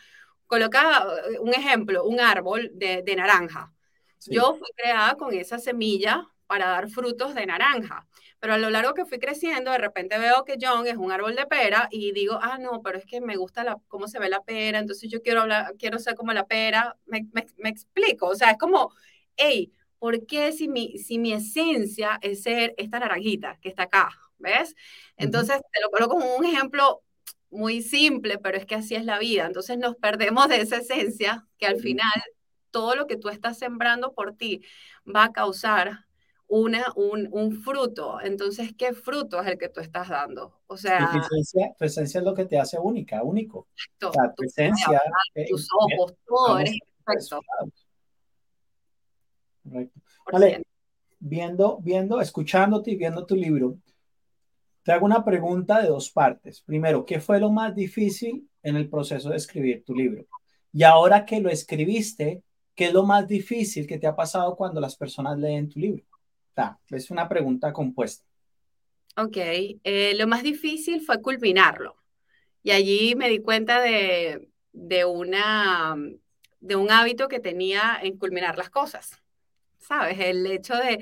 coloca 0.47 1.06
un 1.40 1.52
ejemplo, 1.54 2.04
un 2.04 2.21
árbol 2.21 2.71
de 2.75 3.16
naranja 3.16 3.75
yo 4.27 4.55
fui 4.55 4.69
creada 4.77 5.17
con 5.17 5.35
esa 5.35 5.59
semilla 5.59 6.27
para 6.47 6.69
dar 6.69 6.89
frutos 6.89 7.35
de 7.35 7.47
naranja. 7.47 8.07
Pero 8.39 8.55
a 8.55 8.59
lo 8.59 8.71
largo 8.71 8.95
que 8.95 9.05
fui 9.05 9.19
creciendo, 9.19 9.71
de 9.71 9.79
repente 9.79 10.19
veo 10.19 10.45
que 10.45 10.57
John 10.61 10.87
es 10.87 10.97
un 10.97 11.11
árbol 11.11 11.35
de 11.35 11.47
pera 11.47 11.89
y 11.91 12.13
digo, 12.13 12.39
ah, 12.41 12.59
no, 12.59 12.83
pero 12.83 12.99
es 12.99 13.07
que 13.07 13.21
me 13.21 13.37
gusta 13.37 13.65
la, 13.65 13.79
cómo 13.89 14.09
se 14.09 14.19
ve 14.19 14.29
la 14.29 14.43
pera, 14.43 14.79
entonces 14.79 15.11
yo 15.11 15.23
quiero, 15.23 15.43
hablar, 15.43 15.75
quiero 15.79 15.99
ser 15.99 16.15
como 16.15 16.33
la 16.33 16.47
pera. 16.47 16.97
Me, 17.07 17.27
me, 17.33 17.69
explico, 17.69 18.29
o 18.29 18.35
sea, 18.35 18.51
es 18.53 18.59
como, 18.59 18.93
hey, 19.37 19.73
¿por 19.99 20.27
qué 20.27 20.53
si 20.53 20.69
mi, 20.69 20.99
si 20.99 21.19
mi 21.19 21.33
esencia 21.33 22.19
es 22.23 22.43
ser 22.43 22.75
esta 22.77 22.99
naranjita 22.99 23.59
que 23.61 23.69
está 23.69 23.85
acá? 23.85 24.11
¿Ves? 24.39 24.75
Entonces, 25.17 25.61
te 25.73 25.81
lo 25.81 25.91
coloco 25.91 26.19
como 26.19 26.37
un 26.37 26.45
ejemplo 26.45 27.03
muy 27.51 27.83
simple, 27.83 28.39
pero 28.39 28.59
es 28.59 28.67
que 28.67 28.75
así 28.75 28.95
es 28.95 29.05
la 29.05 29.19
vida. 29.19 29.47
Entonces 29.47 29.79
nos 29.79 29.97
perdemos 29.97 30.49
de 30.49 30.61
esa 30.61 30.77
esencia 30.77 31.47
que 31.59 31.67
al 31.67 31.81
final 31.81 32.11
todo 32.71 32.95
lo 32.95 33.07
que 33.07 33.17
tú 33.17 33.29
estás 33.29 33.59
sembrando 33.59 34.13
por 34.13 34.37
ti 34.37 34.63
va 35.07 35.25
a 35.25 35.33
causar 35.33 36.07
una, 36.49 36.85
un, 36.95 37.29
un, 37.33 37.53
fruto. 37.53 38.21
Entonces, 38.21 38.73
¿qué 38.77 38.93
fruto 38.93 39.41
es 39.41 39.49
el 39.49 39.59
que 39.59 39.69
tú 39.69 39.81
estás 39.81 40.09
dando? 40.09 40.61
O 40.67 40.77
sea... 40.77 41.11
Tu 41.13 41.19
esencia, 41.19 41.75
tu 41.79 41.85
esencia 41.85 42.19
es 42.21 42.25
lo 42.25 42.35
que 42.35 42.45
te 42.45 42.59
hace 42.59 42.79
única, 42.79 43.23
único. 43.23 43.69
o 44.03 44.13
sea, 44.13 44.33
tu, 44.35 44.45
esencia... 44.45 45.01
tus 45.49 45.69
ojos, 45.73 46.15
todo 46.27 46.59
eres 46.59 46.79
perfecto. 47.05 47.41
Correcto. 49.65 50.01
Vale, 50.33 50.63
viendo, 51.19 51.79
viendo, 51.83 52.21
escuchándote 52.21 52.93
y 52.93 52.97
viendo 52.97 53.27
tu 53.27 53.35
libro, 53.35 53.79
te 54.83 54.93
hago 54.93 55.05
una 55.05 55.25
pregunta 55.25 55.83
de 55.83 55.89
dos 55.89 56.11
partes. 56.11 56.61
Primero, 56.63 57.05
¿qué 57.05 57.21
fue 57.21 57.41
lo 57.41 57.51
más 57.51 57.75
difícil 57.75 58.49
en 58.63 58.77
el 58.77 58.89
proceso 58.89 59.31
de 59.31 59.37
escribir 59.37 59.85
tu 59.85 59.95
libro? 59.95 60.27
Y 60.73 60.85
ahora 60.85 61.25
que 61.25 61.41
lo 61.41 61.51
escribiste, 61.51 62.43
¿qué 62.76 62.87
es 62.87 62.92
lo 62.92 63.02
más 63.04 63.26
difícil 63.26 63.87
que 63.87 63.99
te 63.99 64.06
ha 64.06 64.14
pasado 64.14 64.54
cuando 64.54 64.80
las 64.80 64.97
personas 64.97 65.38
leen 65.38 65.68
tu 65.68 65.80
libro? 65.80 66.04
es 66.90 67.11
una 67.11 67.28
pregunta 67.28 67.73
compuesta. 67.73 68.25
Ok, 69.16 69.37
eh, 69.37 70.14
lo 70.16 70.26
más 70.26 70.42
difícil 70.42 71.00
fue 71.02 71.21
culminarlo. 71.21 71.97
Y 72.62 72.71
allí 72.71 73.14
me 73.14 73.28
di 73.28 73.40
cuenta 73.40 73.80
de, 73.80 74.49
de, 74.73 75.04
una, 75.04 75.97
de 76.61 76.76
un 76.76 76.90
hábito 76.90 77.28
que 77.28 77.40
tenía 77.40 77.99
en 78.02 78.16
culminar 78.16 78.56
las 78.56 78.71
cosas. 78.71 79.23
¿Sabes? 79.78 80.18
El 80.18 80.47
hecho 80.47 80.75
de 80.76 81.00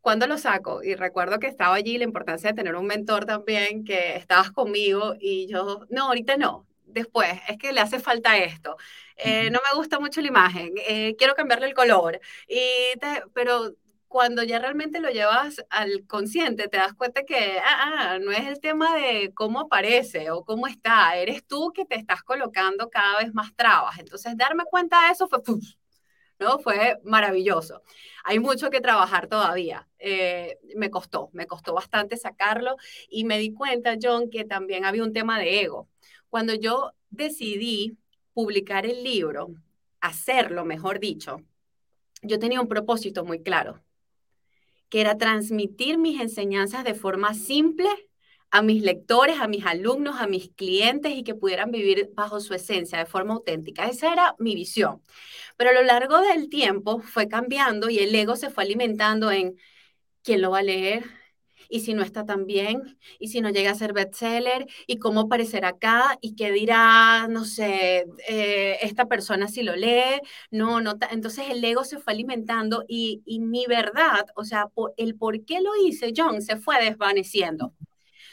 cuando 0.00 0.26
lo 0.26 0.36
saco, 0.36 0.82
y 0.82 0.94
recuerdo 0.96 1.38
que 1.38 1.46
estaba 1.46 1.76
allí 1.76 1.96
la 1.96 2.04
importancia 2.04 2.50
de 2.50 2.56
tener 2.56 2.74
un 2.74 2.86
mentor 2.86 3.24
también, 3.24 3.84
que 3.84 4.16
estabas 4.16 4.50
conmigo 4.50 5.14
y 5.20 5.46
yo, 5.46 5.86
no, 5.90 6.08
ahorita 6.08 6.36
no, 6.36 6.66
después, 6.92 7.28
es 7.48 7.58
que 7.58 7.72
le 7.72 7.80
hace 7.80 7.98
falta 8.00 8.36
esto, 8.36 8.76
eh, 9.16 9.50
no 9.50 9.60
me 9.70 9.76
gusta 9.76 9.98
mucho 10.00 10.20
la 10.20 10.28
imagen, 10.28 10.72
eh, 10.88 11.16
quiero 11.16 11.34
cambiarle 11.34 11.66
el 11.66 11.74
color, 11.74 12.20
y 12.48 12.98
pero 13.34 13.74
cuando 14.12 14.42
ya 14.42 14.58
realmente 14.58 15.00
lo 15.00 15.10
llevas 15.10 15.64
al 15.70 16.06
consciente, 16.06 16.68
te 16.68 16.76
das 16.76 16.92
cuenta 16.94 17.24
que 17.24 17.58
ah, 17.64 18.12
ah, 18.14 18.18
no 18.20 18.30
es 18.30 18.46
el 18.46 18.60
tema 18.60 18.94
de 18.94 19.32
cómo 19.34 19.60
aparece 19.60 20.30
o 20.30 20.44
cómo 20.44 20.66
está, 20.66 21.16
eres 21.16 21.46
tú 21.46 21.72
que 21.74 21.86
te 21.86 21.96
estás 21.96 22.22
colocando 22.22 22.90
cada 22.90 23.18
vez 23.20 23.32
más 23.32 23.54
trabas. 23.56 23.98
Entonces, 23.98 24.36
darme 24.36 24.64
cuenta 24.64 25.06
de 25.06 25.12
eso 25.12 25.28
fue, 25.28 25.40
¿no? 26.38 26.58
Fue 26.58 26.98
maravilloso. 27.04 27.82
Hay 28.24 28.38
mucho 28.38 28.70
que 28.70 28.80
trabajar 28.80 29.28
todavía. 29.28 29.88
Eh, 29.98 30.58
me 30.76 30.90
costó, 30.90 31.30
me 31.32 31.46
costó 31.46 31.72
bastante 31.74 32.16
sacarlo 32.16 32.76
y 33.08 33.24
me 33.24 33.38
di 33.38 33.52
cuenta, 33.54 33.96
John, 34.00 34.28
que 34.30 34.44
también 34.44 34.84
había 34.84 35.04
un 35.04 35.12
tema 35.12 35.38
de 35.38 35.62
ego. 35.62 35.88
Cuando 36.32 36.54
yo 36.54 36.94
decidí 37.10 37.98
publicar 38.32 38.86
el 38.86 39.04
libro, 39.04 39.54
hacerlo, 40.00 40.64
mejor 40.64 40.98
dicho, 40.98 41.42
yo 42.22 42.38
tenía 42.38 42.58
un 42.58 42.68
propósito 42.68 43.22
muy 43.22 43.42
claro 43.42 43.84
que 44.88 45.02
era 45.02 45.18
transmitir 45.18 45.98
mis 45.98 46.22
enseñanzas 46.22 46.84
de 46.84 46.94
forma 46.94 47.34
simple 47.34 47.90
a 48.50 48.62
mis 48.62 48.82
lectores, 48.82 49.40
a 49.40 49.46
mis 49.46 49.66
alumnos, 49.66 50.22
a 50.22 50.26
mis 50.26 50.48
clientes 50.48 51.12
y 51.14 51.22
que 51.22 51.34
pudieran 51.34 51.70
vivir 51.70 52.10
bajo 52.14 52.40
su 52.40 52.54
esencia 52.54 52.96
de 52.96 53.04
forma 53.04 53.34
auténtica. 53.34 53.84
Esa 53.86 54.10
era 54.10 54.34
mi 54.38 54.54
visión. 54.54 55.02
Pero 55.58 55.68
a 55.68 55.74
lo 55.74 55.82
largo 55.82 56.18
del 56.22 56.48
tiempo 56.48 57.00
fue 57.00 57.28
cambiando 57.28 57.90
y 57.90 57.98
el 57.98 58.14
ego 58.14 58.36
se 58.36 58.48
fue 58.48 58.64
alimentando 58.64 59.30
en 59.30 59.58
quién 60.22 60.40
lo 60.40 60.52
va 60.52 60.60
a 60.60 60.62
leer, 60.62 61.04
y 61.72 61.80
si 61.80 61.94
no 61.94 62.02
está 62.02 62.26
tan 62.26 62.44
bien, 62.46 62.98
y 63.18 63.28
si 63.28 63.40
no 63.40 63.48
llega 63.48 63.70
a 63.70 63.74
ser 63.74 63.94
bestseller, 63.94 64.66
y 64.86 64.98
cómo 64.98 65.20
aparecerá 65.20 65.68
acá, 65.68 66.18
y 66.20 66.34
qué 66.36 66.52
dirá, 66.52 67.28
no 67.30 67.46
sé, 67.46 68.06
eh, 68.28 68.76
esta 68.82 69.06
persona 69.08 69.48
si 69.48 69.62
lo 69.62 69.74
lee, 69.74 70.20
no, 70.50 70.82
no, 70.82 70.98
entonces 71.10 71.46
el 71.48 71.64
ego 71.64 71.84
se 71.84 71.98
fue 71.98 72.12
alimentando 72.12 72.84
y, 72.86 73.22
y 73.24 73.40
mi 73.40 73.64
verdad, 73.66 74.26
o 74.36 74.44
sea, 74.44 74.66
el 74.98 75.14
por 75.16 75.46
qué 75.46 75.62
lo 75.62 75.70
hice, 75.82 76.12
John, 76.14 76.42
se 76.42 76.56
fue 76.56 76.78
desvaneciendo. 76.84 77.72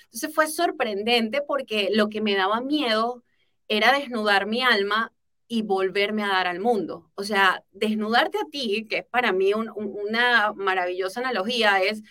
Entonces 0.05 0.35
fue 0.35 0.47
sorprendente 0.47 1.41
porque 1.41 1.89
lo 1.93 2.09
que 2.09 2.19
me 2.21 2.35
daba 2.35 2.59
miedo 2.61 3.23
era 3.69 3.93
desnudar 3.93 4.47
mi 4.47 4.63
alma 4.63 5.13
y 5.47 5.61
volverme 5.61 6.23
a 6.23 6.27
dar 6.27 6.47
al 6.47 6.59
mundo. 6.59 7.09
O 7.15 7.23
sea, 7.23 7.63
desnudarte 7.71 8.37
a 8.37 8.49
ti, 8.51 8.85
que 8.89 8.99
es 8.99 9.05
para 9.05 9.31
mí 9.31 9.53
una 9.53 10.53
maravillosa 10.53 11.21
analogía, 11.21 11.81
es 11.81 12.03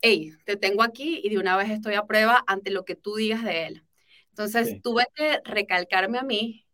hey, 0.00 0.32
te 0.44 0.56
tengo 0.56 0.82
aquí 0.82 1.20
y 1.22 1.30
de 1.30 1.38
una 1.38 1.56
vez 1.56 1.70
estoy 1.70 1.94
a 1.94 2.06
prueba 2.06 2.44
ante 2.46 2.70
lo 2.70 2.84
que 2.84 2.94
tú 2.94 3.16
digas 3.16 3.44
de 3.44 3.66
él. 3.66 3.84
Entonces 4.30 4.80
tuve 4.82 5.06
que 5.14 5.40
recalcarme 5.44 6.18
a 6.18 6.22
mí 6.22 6.64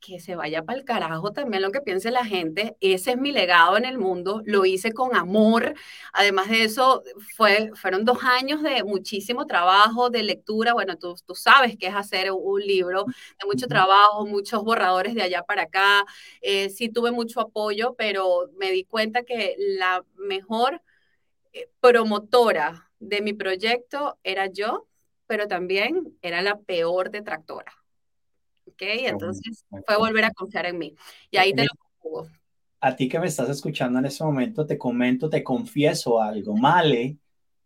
que 0.00 0.20
se 0.20 0.36
vaya 0.36 0.62
para 0.64 0.78
el 0.78 0.84
carajo 0.84 1.32
también 1.32 1.62
lo 1.62 1.72
que 1.72 1.80
piense 1.80 2.10
la 2.10 2.24
gente. 2.24 2.76
Ese 2.80 3.12
es 3.12 3.18
mi 3.18 3.32
legado 3.32 3.76
en 3.76 3.84
el 3.84 3.98
mundo. 3.98 4.42
Lo 4.44 4.64
hice 4.64 4.92
con 4.92 5.16
amor. 5.16 5.74
Además 6.12 6.48
de 6.48 6.64
eso, 6.64 7.02
fue, 7.36 7.70
fueron 7.74 8.04
dos 8.04 8.18
años 8.22 8.62
de 8.62 8.84
muchísimo 8.84 9.46
trabajo, 9.46 10.10
de 10.10 10.22
lectura. 10.22 10.74
Bueno, 10.74 10.96
tú, 10.96 11.16
tú 11.26 11.34
sabes 11.34 11.76
qué 11.78 11.88
es 11.88 11.94
hacer 11.94 12.30
un 12.30 12.60
libro, 12.60 13.04
de 13.06 13.46
mucho 13.46 13.66
trabajo, 13.66 14.26
muchos 14.26 14.62
borradores 14.62 15.14
de 15.14 15.22
allá 15.22 15.42
para 15.42 15.62
acá. 15.62 16.04
Eh, 16.40 16.70
sí 16.70 16.88
tuve 16.88 17.10
mucho 17.10 17.40
apoyo, 17.40 17.94
pero 17.96 18.50
me 18.58 18.70
di 18.70 18.84
cuenta 18.84 19.24
que 19.24 19.56
la 19.58 20.04
mejor 20.16 20.82
promotora 21.80 22.90
de 22.98 23.20
mi 23.20 23.32
proyecto 23.32 24.18
era 24.22 24.46
yo, 24.46 24.86
pero 25.26 25.48
también 25.48 26.16
era 26.22 26.42
la 26.42 26.58
peor 26.58 27.10
detractora. 27.10 27.72
¿Ok? 28.66 28.82
Entonces 28.82 29.64
fue 29.86 29.96
volver 29.96 30.24
a 30.24 30.30
confiar 30.32 30.66
en 30.66 30.78
mí. 30.78 30.94
Y 31.30 31.36
ahí 31.36 31.52
te 31.52 31.64
lo 31.64 31.70
pongo. 32.00 32.28
A 32.80 32.94
ti 32.94 33.08
que 33.08 33.18
me 33.18 33.26
estás 33.26 33.48
escuchando 33.48 33.98
en 33.98 34.06
este 34.06 34.22
momento, 34.24 34.66
te 34.66 34.76
comento, 34.76 35.28
te 35.30 35.42
confieso 35.42 36.20
algo. 36.20 36.56
Male, 36.56 37.16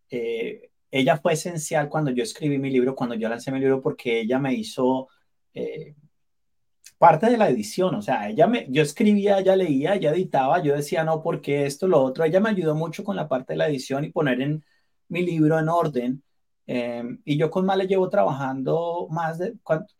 eh, 0.09 0.71
ella 0.91 1.17
fue 1.17 1.35
esencial 1.35 1.89
cuando 1.89 2.11
yo 2.11 2.23
escribí 2.23 2.59
mi 2.59 2.71
libro, 2.71 2.95
cuando 2.95 3.15
yo 3.15 3.29
lancé 3.29 3.51
mi 3.53 3.61
libro, 3.61 3.81
porque 3.81 4.21
ella 4.21 4.39
me 4.39 4.55
hizo 4.55 5.09
eh, 5.55 5.95
parte 7.01 7.31
de 7.31 7.39
la 7.39 7.49
edición, 7.49 7.95
o 7.95 8.03
sea, 8.03 8.29
ella 8.29 8.47
me, 8.47 8.67
yo 8.69 8.83
escribía, 8.83 9.39
ella 9.39 9.57
leía, 9.57 9.95
ella 9.95 10.11
editaba, 10.11 10.63
yo 10.63 10.77
decía, 10.77 11.03
no, 11.03 11.23
porque 11.23 11.65
esto, 11.65 11.89
lo 11.89 12.03
otro, 12.03 12.25
ella 12.25 12.41
me 12.41 12.51
ayudó 12.51 12.75
mucho 12.75 13.05
con 13.05 13.17
la 13.17 13.27
parte 13.27 13.55
de 13.55 13.57
la 13.57 13.69
edición 13.69 14.05
y 14.05 14.11
poner 14.11 14.43
en 14.43 14.63
mi 15.09 15.23
libro 15.23 15.59
en 15.59 15.71
orden. 15.71 16.23
Em, 16.67 17.19
y 17.25 17.39
yo 17.39 17.51
con 17.51 17.65
Male 17.65 17.87
llevo 17.87 18.11
trabajando 18.11 19.07
más 19.09 19.39
de 19.39 19.55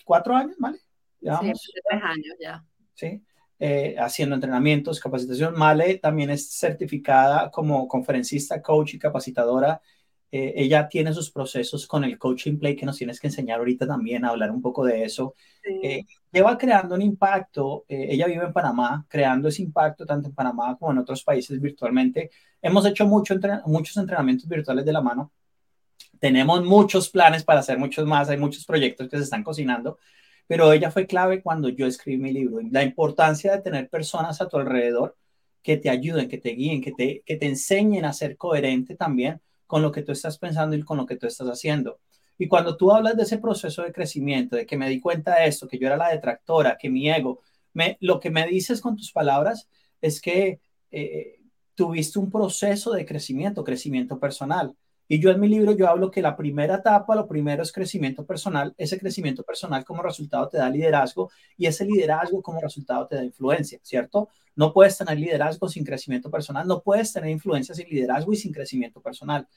cuatro 0.05 0.37
años, 0.37 0.57
¿vale? 0.59 0.77
Sí, 1.23 1.71
tres 1.89 2.03
años 2.03 2.37
ya. 2.39 2.63
Sí, 2.93 3.25
eh, 3.59 3.97
haciendo 3.99 4.35
entrenamientos, 4.35 5.01
capacitación. 5.01 5.55
Male 5.57 5.95
también 5.97 6.29
es 6.29 6.51
certificada 6.51 7.51
como 7.51 7.89
conferencista, 7.89 8.61
coach 8.61 8.93
y 8.93 8.99
capacitadora 8.99 9.81
eh, 10.33 10.53
ella 10.57 10.89
tiene 10.89 11.13
sus 11.13 11.31
procesos 11.31 11.87
con 11.87 12.05
el 12.05 12.17
coaching 12.17 12.57
play 12.57 12.77
que 12.77 12.87
nos 12.87 12.97
tienes 12.97 13.19
que 13.19 13.27
enseñar 13.27 13.59
ahorita 13.59 13.87
también, 13.87 14.25
a 14.25 14.29
hablar 14.29 14.51
un 14.51 14.63
poco 14.63 14.85
de 14.85 15.03
eso. 15.05 15.35
Eh, 15.83 16.05
lleva 16.31 16.57
creando 16.57 16.95
un 16.95 17.03
impacto, 17.03 17.85
eh, 17.89 18.09
ella 18.11 18.27
vive 18.27 18.45
en 18.45 18.53
Panamá, 18.53 19.05
creando 19.09 19.49
ese 19.49 19.63
impacto 19.63 20.07
tanto 20.07 20.29
en 20.29 20.35
Panamá 20.35 20.77
como 20.79 20.93
en 20.93 20.99
otros 20.99 21.25
países 21.25 21.61
virtualmente. 21.61 22.31
Hemos 22.63 22.87
hecho 22.87 23.07
mucho 23.07 23.35
muchos 23.67 23.97
entrenamientos 23.97 24.49
virtuales 24.49 24.85
de 24.85 24.93
la 24.93 25.01
mano. 25.01 25.33
Tenemos 26.21 26.65
muchos 26.65 27.09
planes 27.11 27.45
para 27.45 27.61
hacer 27.61 27.79
muchos 27.79 28.07
más, 28.07 28.29
hay 28.29 28.39
muchos 28.39 28.65
proyectos 28.65 29.09
que 29.09 29.17
se 29.17 29.25
están 29.25 29.43
cocinando, 29.43 29.99
pero 30.47 30.73
ella 30.73 30.91
fue 30.91 31.07
clave 31.07 31.43
cuando 31.43 31.69
yo 31.71 31.87
escribí 31.87 32.19
mi 32.19 32.33
libro. 32.33 32.61
La 32.71 32.83
importancia 32.85 33.53
de 33.53 33.63
tener 33.63 33.89
personas 33.89 34.41
a 34.41 34.49
tu 34.49 34.59
alrededor 34.59 35.17
que 35.63 35.77
te 35.77 35.91
ayuden, 35.91 36.29
que 36.29 36.39
te 36.39 36.51
guíen, 36.51 36.83
que 36.83 36.93
te, 36.93 37.23
que 37.27 37.37
te 37.37 37.47
enseñen 37.47 38.05
a 38.05 38.13
ser 38.13 38.37
coherente 38.37 38.97
también 38.97 39.41
con 39.71 39.83
lo 39.83 39.93
que 39.93 40.03
tú 40.03 40.11
estás 40.11 40.37
pensando 40.37 40.75
y 40.75 40.83
con 40.83 40.97
lo 40.97 41.07
que 41.07 41.15
tú 41.15 41.29
estás 41.29 41.47
haciendo. 41.47 42.01
Y 42.37 42.49
cuando 42.49 42.77
tú 42.77 42.91
hablas 42.91 43.17
de 43.17 43.23
ese 43.23 43.39
proceso 43.39 43.83
de 43.83 43.93
crecimiento, 43.93 44.57
de 44.57 44.67
que 44.67 44.77
me 44.77 44.89
di 44.89 44.99
cuenta 44.99 45.37
de 45.37 45.47
esto, 45.47 45.69
que 45.69 45.79
yo 45.79 45.87
era 45.87 45.97
la 45.97 46.09
detractora, 46.09 46.77
que 46.77 46.91
mi 46.91 47.09
ego, 47.09 47.41
me, 47.73 47.97
lo 48.01 48.19
que 48.19 48.31
me 48.31 48.45
dices 48.49 48.81
con 48.81 48.97
tus 48.97 49.13
palabras 49.13 49.69
es 50.01 50.21
que 50.21 50.61
eh, 50.91 51.39
tuviste 51.77 52.19
un 52.19 52.33
proceso 52.33 52.91
de 52.91 53.07
crecimiento, 53.07 53.63
crecimiento 53.63 54.19
personal. 54.19 54.75
Y 55.13 55.19
yo 55.19 55.33
en 55.33 55.41
mi 55.41 55.49
libro 55.49 55.73
yo 55.73 55.89
hablo 55.89 56.09
que 56.09 56.23
la 56.23 56.37
primera 56.37 56.77
etapa, 56.77 57.17
lo 57.17 57.27
primero 57.27 57.65
es 57.65 57.73
crecimiento 57.73 58.25
personal. 58.25 58.73
Ese 58.79 58.97
crecimiento 58.97 59.43
personal 59.43 59.85
como 59.85 60.05
resultado 60.05 60.49
te 60.49 60.59
da 60.59 60.71
liderazgo 60.71 61.33
y 61.57 61.67
ese 61.67 61.85
liderazgo 61.85 62.41
como 62.41 62.61
resultado 62.61 63.09
te 63.09 63.17
da 63.17 63.25
influencia, 63.25 63.81
¿cierto? 63.83 64.29
No 64.55 64.73
puedes 64.73 64.97
tener 64.97 65.19
liderazgo 65.19 65.69
sin 65.69 65.85
crecimiento 65.85 66.31
personal, 66.31 66.65
no 66.69 66.81
puedes 66.81 67.13
tener 67.13 67.29
influencia 67.31 67.75
sin 67.75 67.89
liderazgo 67.89 68.33
y 68.33 68.37
sin 68.37 68.53
crecimiento 68.53 69.01
personal. 69.01 69.49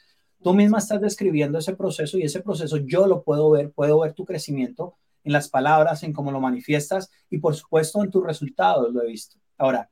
Tú 0.41 0.55
misma 0.55 0.79
estás 0.79 1.00
describiendo 1.01 1.60
ese 1.60 1.75
proceso 1.75 2.17
y 2.17 2.24
ese 2.24 2.39
proceso 2.41 2.77
yo 2.77 3.05
lo 3.05 3.22
puedo 3.22 3.51
ver, 3.51 3.69
puedo 3.69 4.00
ver 4.00 4.13
tu 4.13 4.25
crecimiento 4.25 4.95
en 5.24 5.33
las 5.33 5.50
palabras, 5.50 6.01
en 6.01 6.13
cómo 6.13 6.31
lo 6.31 6.39
manifiestas 6.39 7.12
y 7.29 7.38
por 7.38 7.53
supuesto 7.53 8.03
en 8.03 8.10
tus 8.10 8.25
resultados, 8.25 8.91
lo 8.91 9.03
he 9.03 9.07
visto. 9.07 9.38
Ahora, 9.60 9.88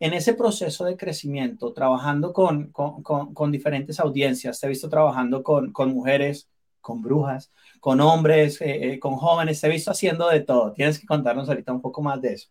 en 0.00 0.14
ese 0.14 0.32
proceso 0.32 0.86
de 0.86 0.96
crecimiento, 0.96 1.74
trabajando 1.74 2.32
con, 2.32 2.72
con, 2.72 3.52
diferentes 3.52 4.00
audiencias, 4.00 4.58
te 4.58 4.66
he 4.66 4.70
visto 4.70 4.88
trabajando 4.88 5.42
con, 5.42 5.72
mujeres, 5.92 6.48
con 6.80 7.02
brujas, 7.02 7.52
con 7.80 8.00
hombres, 8.00 8.62
eh, 8.62 8.92
eh, 8.92 8.98
con 8.98 9.16
jóvenes, 9.16 9.60
te 9.60 9.66
he 9.66 9.70
visto 9.70 9.90
haciendo 9.90 10.28
de 10.28 10.40
todo. 10.40 10.72
Tienes 10.72 10.98
que 10.98 11.06
contarnos 11.06 11.50
ahorita 11.50 11.72
un 11.72 11.82
poco 11.82 12.00
más 12.00 12.20
de 12.22 12.32
eso. 12.32 12.48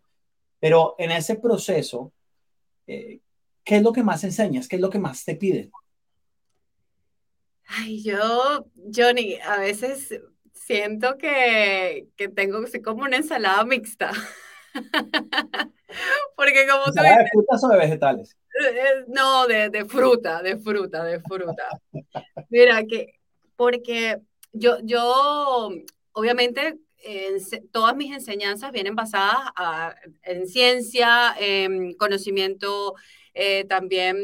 Pero 0.59 0.93
en 0.99 1.09
ese 1.09 1.35
proceso, 1.35 2.13
eh, 2.85 3.19
¿qué 3.63 3.77
es 3.77 3.81
lo 3.81 3.93
que 3.93 4.03
más 4.03 4.23
enseñas? 4.23 4.67
¿Qué 4.67 4.75
es 4.75 4.81
lo 4.81 4.91
que 4.91 4.99
más 4.99 5.25
te 5.25 5.35
piden? 5.35 5.71
Ay, 7.65 8.03
yo, 8.03 8.67
Johnny, 8.95 9.37
a 9.37 9.57
veces 9.57 10.21
siento 10.53 11.17
que, 11.17 12.09
que 12.15 12.27
tengo 12.27 12.59
como 12.83 13.03
una 13.05 13.17
ensalada 13.17 13.65
mixta. 13.65 14.11
Porque 16.35 16.67
como 16.67 16.85
tú 16.85 16.91
dices, 16.91 17.17
¿De 17.17 17.27
frutas 17.31 17.63
o 17.63 17.67
de 17.69 17.77
vegetales? 17.77 18.37
Eh, 18.61 18.67
eh, 18.67 19.05
no, 19.07 19.47
de, 19.47 19.69
de, 19.69 19.85
fruta, 19.85 20.41
de 20.41 20.57
fruta, 20.57 21.03
de 21.03 21.19
fruta. 21.21 21.67
Mira, 22.49 22.83
que 22.85 23.19
porque 23.55 24.19
yo, 24.53 24.77
yo 24.83 25.69
obviamente, 26.13 26.79
todas 27.71 27.95
mis 27.95 28.13
enseñanzas 28.13 28.71
vienen 28.71 28.95
basadas 28.95 29.51
en 30.23 30.47
ciencia, 30.47 31.35
en 31.39 31.93
conocimiento 31.93 32.95
eh, 33.33 33.65
también 33.65 34.17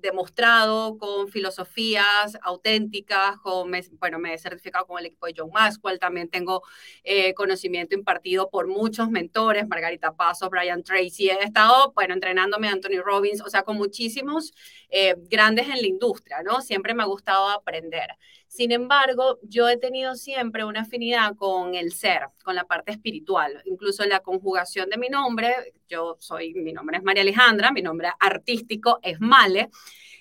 demostrado 0.00 0.98
con 0.98 1.28
filosofías 1.28 2.38
auténticas, 2.42 3.38
con, 3.38 3.70
bueno, 3.98 4.18
me 4.18 4.34
he 4.34 4.38
certificado 4.38 4.86
con 4.86 4.98
el 4.98 5.06
equipo 5.06 5.26
de 5.26 5.34
John 5.36 5.50
Maxwell, 5.52 5.98
también 5.98 6.28
tengo 6.28 6.62
eh, 7.04 7.34
conocimiento 7.34 7.94
impartido 7.94 8.50
por 8.50 8.66
muchos 8.66 9.10
mentores, 9.10 9.66
Margarita 9.68 10.14
Paso, 10.14 10.48
Brian 10.50 10.82
Tracy, 10.82 11.30
he 11.30 11.44
estado, 11.44 11.92
bueno, 11.94 12.14
entrenándome 12.14 12.68
Anthony 12.68 13.00
Robbins, 13.02 13.42
o 13.42 13.50
sea, 13.50 13.62
con 13.62 13.76
muchísimos 13.76 14.52
eh, 14.88 15.14
grandes 15.28 15.68
en 15.68 15.80
la 15.80 15.86
industria, 15.86 16.42
¿no? 16.42 16.60
Siempre 16.60 16.94
me 16.94 17.02
ha 17.02 17.06
gustado 17.06 17.48
aprender. 17.48 18.08
Sin 18.50 18.72
embargo, 18.72 19.38
yo 19.44 19.68
he 19.68 19.76
tenido 19.76 20.16
siempre 20.16 20.64
una 20.64 20.80
afinidad 20.80 21.36
con 21.36 21.76
el 21.76 21.92
ser, 21.92 22.22
con 22.42 22.56
la 22.56 22.64
parte 22.64 22.90
espiritual, 22.90 23.62
incluso 23.64 24.04
la 24.06 24.18
conjugación 24.20 24.90
de 24.90 24.98
mi 24.98 25.08
nombre, 25.08 25.54
yo 25.88 26.16
soy, 26.18 26.54
mi 26.54 26.72
nombre 26.72 26.96
es 26.96 27.04
María 27.04 27.22
Alejandra, 27.22 27.70
mi 27.70 27.80
nombre 27.80 28.10
artístico 28.18 28.98
es 29.02 29.20
Male. 29.20 29.70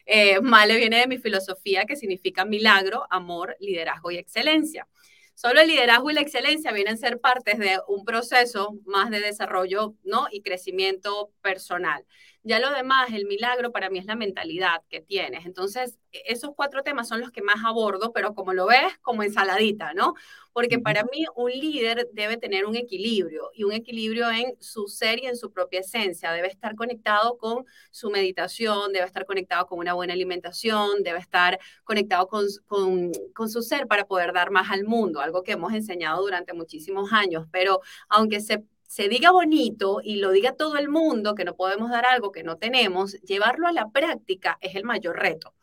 Eh, 0.06 0.42
Male 0.42 0.78
viene 0.78 1.00
de 1.00 1.08
mi 1.08 1.18
filosofía 1.18 1.86
que 1.86 1.96
significa 1.96 2.46
milagro, 2.46 3.08
amor, 3.10 3.58
liderazgo 3.60 4.12
y 4.12 4.18
excelencia. 4.18 4.88
Solo 5.34 5.62
el 5.62 5.68
liderazgo 5.68 6.12
y 6.12 6.14
la 6.14 6.22
excelencia 6.22 6.72
vienen 6.72 6.94
a 6.94 6.98
ser 6.98 7.20
partes 7.20 7.58
de 7.58 7.80
un 7.88 8.06
proceso 8.06 8.78
más 8.86 9.10
de 9.10 9.22
desarrollo 9.22 9.96
¿no? 10.04 10.28
y 10.32 10.44
crecimiento 10.44 11.32
personal. 11.42 12.06
Ya 12.44 12.60
lo 12.60 12.72
demás, 12.72 13.12
el 13.12 13.26
milagro 13.26 13.72
para 13.72 13.90
mí 13.90 14.00
es 14.00 14.06
la 14.06 14.16
mentalidad 14.16 14.82
que 14.90 15.02
tienes. 15.02 15.46
Entonces, 15.46 16.00
e-, 16.14 16.24
esos 16.28 16.52
cuatro 16.56 16.84
temas 16.84 17.08
son 17.10 17.20
los 17.20 17.32
que 17.32 17.42
más 17.42 17.58
abordo, 17.66 18.14
pero 18.14 18.34
como 18.34 18.54
lo 18.54 18.68
ves, 18.68 18.98
como 19.02 19.24
ensaladita, 19.24 19.94
¿no? 19.94 20.14
Porque 20.54 20.80
para 20.80 21.04
mí 21.04 21.26
un 21.36 21.52
líder 21.52 22.08
debe 22.14 22.38
tener 22.38 22.66
un 22.66 22.76
equilibrio 22.78 23.52
y 23.54 23.66
un 23.66 23.74
equilibrio 23.74 24.32
en 24.32 24.56
su 24.62 24.88
ser 24.88 25.20
y 25.20 25.28
en 25.28 25.36
su 25.36 25.52
propia 25.52 25.82
esencia. 25.82 26.32
Debe 26.32 26.48
estar 26.48 26.76
conectado 26.76 27.38
con 27.38 27.66
su 27.92 28.10
meditación, 28.10 28.94
debe 28.94 29.06
estar 29.06 29.26
conectado 29.26 29.68
con 29.68 29.80
una 29.80 29.94
buena 29.94 30.14
alimentación, 30.14 31.04
debe 31.04 31.20
estar 31.20 31.60
conectado 31.84 32.28
con, 32.28 32.46
con, 32.68 33.12
con 33.36 33.50
su 33.50 33.62
ser 33.62 33.86
para 33.88 34.08
poder 34.08 34.32
dar 34.34 34.50
más 34.50 34.72
al 34.72 34.86
mundo, 34.86 35.20
algo 35.20 35.44
que 35.44 35.52
hemos 35.54 35.74
enseñado 35.74 36.22
durante 36.22 36.54
muchísimos 36.54 37.12
años. 37.12 37.48
Pero 37.52 37.82
aunque 38.08 38.40
se 38.40 38.64
se 38.90 39.08
diga 39.08 39.30
bonito 39.30 40.02
y 40.04 40.16
lo 40.16 40.32
diga 40.32 40.54
todo 40.56 40.76
el 40.78 40.90
mundo 40.90 41.36
que 41.36 41.46
no 41.46 41.56
podemos 41.56 41.92
dar 41.92 42.08
algo 42.08 42.32
que 42.32 42.42
no 42.42 42.58
tenemos, 42.58 43.14
llevarlo 43.22 43.68
a 43.68 43.72
la 43.72 43.92
práctica 43.92 44.58
es 44.62 44.76
el 44.76 44.84
mayor 44.84 45.20
reto. 45.20 45.54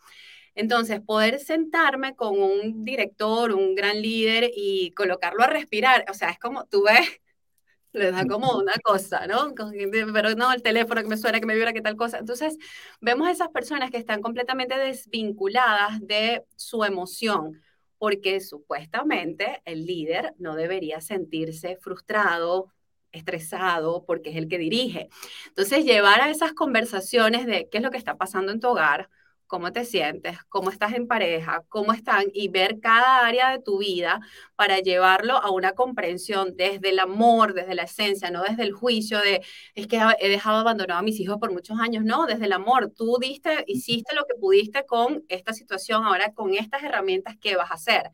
Entonces, 0.55 1.01
poder 1.01 1.41
sentarme 1.41 2.15
con 2.15 2.41
un 2.41 2.85
director, 2.85 3.53
un 3.53 3.75
gran 3.75 4.01
líder 4.01 4.53
y 4.55 4.93
colocarlo 4.93 5.43
a 5.43 5.49
respirar, 5.49 6.05
o 6.09 6.15
sea, 6.15 6.31
es 6.31 6.39
como, 6.39 6.67
tú 6.67 6.85
ves, 6.85 7.21
le 7.93 8.13
da 8.13 8.25
como 8.27 8.57
una 8.59 8.75
cosa, 8.85 9.27
¿no? 9.27 9.53
Pero 9.57 10.35
no, 10.37 10.53
el 10.53 10.63
teléfono 10.63 11.03
que 11.03 11.09
me 11.09 11.17
suena, 11.17 11.41
que 11.41 11.47
me 11.47 11.57
vibra, 11.57 11.73
que 11.73 11.83
tal 11.83 11.97
cosa. 11.97 12.19
Entonces, 12.19 12.57
vemos 13.01 13.27
a 13.27 13.33
esas 13.33 13.49
personas 13.49 13.91
que 13.91 13.97
están 13.99 14.23
completamente 14.23 14.79
desvinculadas 14.79 15.99
de 16.01 16.45
su 16.55 16.85
emoción, 16.85 17.61
porque 17.99 18.41
supuestamente 18.41 19.63
el 19.65 19.85
líder 19.85 20.33
no 20.39 20.55
debería 20.55 21.01
sentirse 21.01 21.77
frustrado, 21.77 22.73
estresado 23.17 24.05
porque 24.07 24.31
es 24.31 24.37
el 24.37 24.49
que 24.49 24.59
dirige. 24.59 25.09
Entonces, 25.49 25.85
llevar 25.85 26.21
a 26.21 26.31
esas 26.31 26.53
conversaciones 26.53 27.47
de 27.47 27.69
qué 27.71 27.79
es 27.79 27.85
lo 27.85 27.91
que 27.91 27.99
está 27.99 28.17
pasando 28.17 28.53
en 28.53 28.61
tu 28.61 28.69
hogar, 28.69 29.09
cómo 29.47 29.73
te 29.73 29.85
sientes, 29.85 30.39
cómo 30.49 30.71
estás 30.71 30.95
en 30.95 31.07
pareja, 31.07 31.63
cómo 31.69 31.93
están 31.93 32.27
y 32.33 32.49
ver 32.49 32.81
cada 32.81 33.27
área 33.27 33.51
de 33.51 33.61
tu 33.61 33.79
vida 33.79 34.21
para 34.57 34.81
llevarlo 34.81 35.37
a 35.37 35.51
una 35.51 35.73
comprensión 35.73 36.57
desde 36.57 36.91
el 36.91 36.99
amor, 36.99 37.55
desde 37.55 37.75
la 37.75 37.85
esencia, 37.85 38.31
no 38.31 38.43
desde 38.43 38.65
el 38.65 38.73
juicio 38.73 39.19
de 39.21 39.43
es 39.75 39.87
que 39.87 40.01
he 40.21 40.29
dejado 40.29 40.59
abandonado 40.59 41.01
a 41.01 41.03
mis 41.03 41.21
hijos 41.21 41.39
por 41.39 41.53
muchos 41.53 41.79
años, 41.81 42.05
no, 42.05 42.27
desde 42.27 42.47
el 42.47 42.53
amor, 42.53 42.93
tú 42.95 43.19
diste, 43.21 43.65
hiciste 43.67 44.15
lo 44.15 44.25
que 44.25 44.35
pudiste 44.35 44.85
con 44.87 45.25
esta 45.29 45.53
situación, 45.53 46.05
ahora 46.05 46.33
con 46.33 46.55
estas 46.55 46.83
herramientas, 46.83 47.37
¿qué 47.41 47.57
vas 47.57 47.71
a 47.71 47.75
hacer? 47.75 48.11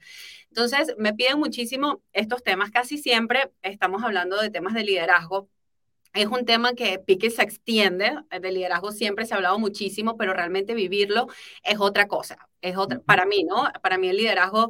Entonces, 0.53 0.95
me 0.99 1.15
piden 1.15 1.39
muchísimo 1.39 2.03
estos 2.13 2.43
temas. 2.43 2.71
Casi 2.71 2.99
siempre 2.99 3.51
estamos 3.63 4.03
hablando 4.03 4.39
de 4.39 4.51
temas 4.51 4.75
de 4.75 4.85
liderazgo. 4.85 5.49
Es 6.13 6.27
un 6.27 6.45
tema 6.45 6.75
que 6.75 6.99
pique 6.99 7.31
se 7.31 7.43
extiende. 7.43 8.13
De 8.39 8.53
liderazgo 8.53 8.93
siempre 8.93 9.25
se 9.25 9.33
ha 9.33 9.39
hablado 9.39 9.59
muchísimo, 9.59 10.19
pero 10.19 10.35
realmente 10.35 10.75
vivirlo 10.75 11.29
es 11.65 11.81
otra 11.81 12.07
cosa. 12.07 12.51
Es 12.61 12.77
otra, 12.77 13.01
para 13.01 13.25
mí, 13.25 13.45
¿no? 13.45 13.65
Para 13.83 13.97
mí 13.97 14.09
el 14.09 14.19
liderazgo 14.19 14.69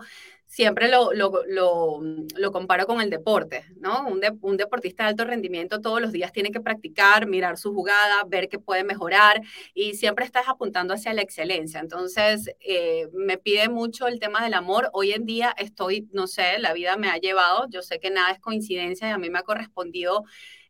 siempre 0.52 0.90
lo, 0.90 1.14
lo, 1.14 1.32
lo, 1.46 2.52
comparo 2.52 2.84
con 2.84 3.00
el 3.00 3.08
deporte, 3.08 3.64
¿no? 3.76 4.06
Un, 4.06 4.20
un, 4.42 4.56
deportista 4.58 5.04
de 5.04 5.08
alto 5.08 5.24
rendimiento 5.24 5.80
todos 5.80 5.98
los 5.98 6.12
días 6.12 6.30
tiene 6.30 6.50
que 6.50 6.60
practicar, 6.60 7.26
mirar 7.26 7.56
su 7.56 7.72
jugada, 7.72 8.22
ver 8.26 8.50
qué 8.50 8.58
puede 8.58 8.84
mejorar 8.84 9.40
y 9.72 9.94
siempre 9.94 10.26
estás 10.26 10.48
apuntando 10.48 10.92
hacia 10.92 11.14
la 11.14 11.22
excelencia. 11.22 11.80
Entonces, 11.80 12.54
eh, 12.60 13.08
me 13.14 13.38
pide 13.38 13.70
mucho 13.70 14.06
el 14.06 14.20
tema 14.20 14.44
del 14.44 14.52
amor. 14.52 14.90
Hoy 14.92 15.12
en 15.12 15.24
día 15.24 15.54
estoy, 15.56 16.06
no 16.12 16.26
sé, 16.26 16.58
la 16.58 16.74
vida 16.74 16.98
me 16.98 17.08
ha 17.08 17.16
llevado, 17.16 17.66
yo 17.70 17.80
sé 17.80 17.98
que 17.98 18.10
nada 18.10 18.30
es 18.30 18.38
coincidencia 18.38 19.08
y 19.08 19.12
a 19.12 19.16
mí 19.16 19.30
me 19.30 19.38
ha 19.38 19.42
correspondido 19.44 20.24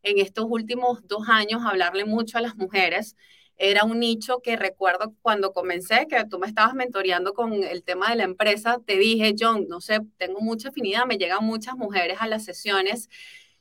en 0.04 0.20
estos 0.20 0.46
últimos 0.48 1.04
dos 1.08 1.28
años 1.28 1.62
hablarle 1.66 2.04
mucho 2.04 2.38
a 2.38 2.40
las 2.40 2.54
mujeres 2.54 3.16
era 3.62 3.84
un 3.84 4.00
nicho 4.00 4.40
que 4.42 4.56
recuerdo 4.56 5.14
cuando 5.22 5.52
comencé, 5.52 6.08
que 6.08 6.24
tú 6.24 6.40
me 6.40 6.48
estabas 6.48 6.74
mentoreando 6.74 7.32
con 7.32 7.52
el 7.62 7.84
tema 7.84 8.10
de 8.10 8.16
la 8.16 8.24
empresa, 8.24 8.80
te 8.84 8.98
dije, 8.98 9.36
John, 9.38 9.68
no 9.68 9.80
sé, 9.80 10.00
tengo 10.18 10.40
mucha 10.40 10.70
afinidad, 10.70 11.06
me 11.06 11.16
llegan 11.16 11.44
muchas 11.44 11.76
mujeres 11.76 12.16
a 12.20 12.26
las 12.26 12.44
sesiones. 12.44 13.08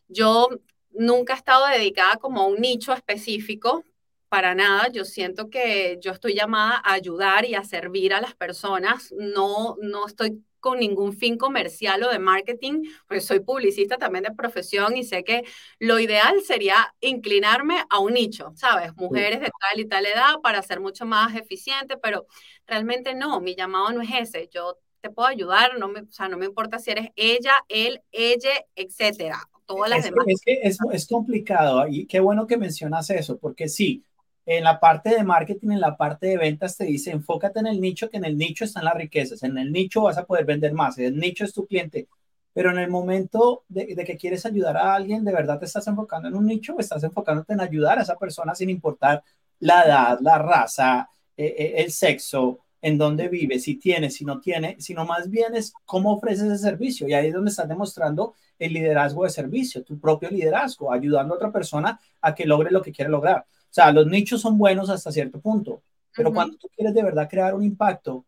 Yo 0.08 0.50
nunca 0.90 1.34
he 1.34 1.38
estado 1.38 1.68
dedicada 1.68 2.16
como 2.18 2.42
a 2.42 2.48
un 2.48 2.60
nicho 2.60 2.94
específico, 2.94 3.84
para 4.28 4.56
nada, 4.56 4.88
yo 4.88 5.06
siento 5.06 5.52
que 5.52 6.00
yo 6.02 6.12
estoy 6.12 6.34
llamada 6.34 6.82
a 6.84 6.94
ayudar 6.94 7.46
y 7.46 7.54
a 7.54 7.64
servir 7.64 8.14
a 8.14 8.22
las 8.22 8.34
personas, 8.34 9.14
no, 9.16 9.76
no 9.82 10.08
estoy 10.08 10.44
con 10.62 10.80
ningún 10.80 11.12
fin 11.14 11.38
comercial 11.38 12.04
o 12.04 12.10
de 12.10 12.20
marketing, 12.20 12.84
pues 13.08 13.26
soy 13.26 13.42
publicista 13.42 13.98
también 13.98 14.24
de 14.24 14.32
profesión 14.32 14.96
y 14.96 15.04
sé 15.04 15.26
que 15.26 15.44
lo 15.80 16.00
ideal 16.00 16.42
sería 16.42 16.96
inclinarme 17.02 17.84
a 17.90 18.00
un 18.00 18.14
nicho, 18.14 18.54
¿sabes? 18.56 18.96
Mujeres 18.96 19.42
de 19.42 19.50
tal 19.50 19.80
y 19.80 19.86
tal 19.86 20.06
edad 20.06 20.40
para 20.42 20.62
ser 20.62 20.80
mucho 20.80 21.06
más 21.06 21.36
eficiente, 21.36 21.98
pero 21.98 22.26
realmente 22.66 23.14
no, 23.14 23.42
mi 23.42 23.56
llamado 23.56 23.92
no 23.92 24.02
es 24.02 24.10
ese. 24.14 24.48
Yo 24.54 24.78
te 25.02 25.10
puedo 25.10 25.28
ayudar, 25.28 25.78
no 25.80 25.88
me, 25.90 26.02
o 26.02 26.12
sea, 26.12 26.30
no 26.30 26.38
me 26.38 26.46
importa 26.46 26.80
si 26.80 26.92
eres 26.92 27.10
ella, 27.16 27.54
él, 27.68 28.02
ella, 28.12 28.52
etcétera. 28.76 29.40
Todas 29.66 29.90
las 29.90 30.00
es 30.00 30.06
demás. 30.06 30.26
es 30.28 30.42
que 30.42 30.60
es, 30.64 30.78
es 30.94 31.08
complicado 31.08 31.88
y 31.88 32.06
qué 32.06 32.20
bueno 32.20 32.46
que 32.46 32.58
mencionas 32.58 33.10
eso, 33.10 33.38
porque 33.38 33.68
sí, 33.68 34.06
en 34.46 34.64
la 34.64 34.80
parte 34.80 35.12
de 35.12 35.24
marketing, 35.24 35.72
en 35.72 35.82
la 35.82 35.98
parte 35.98 36.28
de 36.28 36.38
ventas, 36.38 36.78
te 36.78 36.86
dice 36.86 37.12
enfócate 37.12 37.60
en 37.60 37.68
el 37.68 37.80
nicho, 37.80 38.10
que 38.10 38.18
en 38.18 38.26
el 38.26 38.38
nicho 38.38 38.66
están 38.66 38.86
las 38.86 38.96
riquezas, 38.96 39.44
en 39.44 39.58
el 39.58 39.72
nicho 39.72 40.02
vas 40.02 40.18
a 40.18 40.26
poder 40.26 40.46
vender 40.46 40.74
más, 40.74 40.98
el 40.98 41.18
nicho 41.18 41.46
es 41.46 41.54
tu 41.54 41.66
cliente. 41.66 42.08
Pero 42.54 42.72
en 42.72 42.80
el 42.80 42.90
momento 42.90 43.64
de, 43.70 43.96
que 43.96 44.18
quieres 44.18 44.46
ayudar 44.46 44.76
a 44.78 44.96
alguien, 44.96 45.24
¿de 45.24 45.32
verdad 45.32 45.60
te 45.60 45.66
estás 45.66 45.88
enfocando 45.88 46.28
en 46.28 46.36
un 46.36 46.46
nicho 46.46 46.76
o 46.76 46.80
estás 46.80 47.04
enfocándote 47.04 47.54
en 47.54 47.62
ayudar 47.62 48.00
a 48.00 48.02
esa 48.02 48.18
persona 48.18 48.56
sin 48.56 48.70
importar 48.70 49.24
la 49.60 49.84
edad, 49.84 50.20
la 50.22 50.38
raza, 50.38 51.10
eh, 51.38 51.56
eh, 51.58 51.74
el 51.78 51.92
sexo 51.92 52.60
en 52.82 52.98
dónde 52.98 53.30
vive, 53.30 53.60
si 53.60 53.76
tiene, 53.76 54.10
si 54.10 54.26
no 54.26 54.40
tiene, 54.40 54.76
sino 54.80 55.06
más 55.06 55.30
bien 55.30 55.56
es 55.56 55.74
cómo 55.86 56.14
ofreces 56.14 56.52
ese 56.52 56.64
servicio. 56.64 57.08
Y 57.08 57.14
ahí 57.14 57.28
es 57.28 57.34
donde 57.34 57.52
estás 57.52 57.70
demostrando 57.70 58.34
el 58.58 58.74
liderazgo 58.74 59.24
de 59.24 59.30
servicio, 59.30 59.84
tu 59.84 60.00
propio 60.00 60.30
liderazgo, 60.30 60.92
ayudando 60.92 61.34
a 61.34 61.38
otra 61.38 61.52
persona 61.52 62.00
a 62.22 62.34
que 62.36 62.46
logre 62.46 62.72
lo 62.72 62.82
que 62.82 62.92
quiere 62.92 63.12
lograr. 63.12 63.46
O 63.72 63.74
sea, 63.74 63.92
los 63.94 64.06
nichos 64.06 64.42
son 64.42 64.58
buenos 64.58 64.90
hasta 64.90 65.14
cierto 65.14 65.40
punto, 65.40 65.82
pero 66.14 66.34
cuando 66.34 66.58
tú 66.58 66.68
quieres 66.76 66.94
de 66.94 67.04
verdad 67.04 67.30
crear 67.30 67.56
un 67.56 67.64
impacto, 67.64 68.26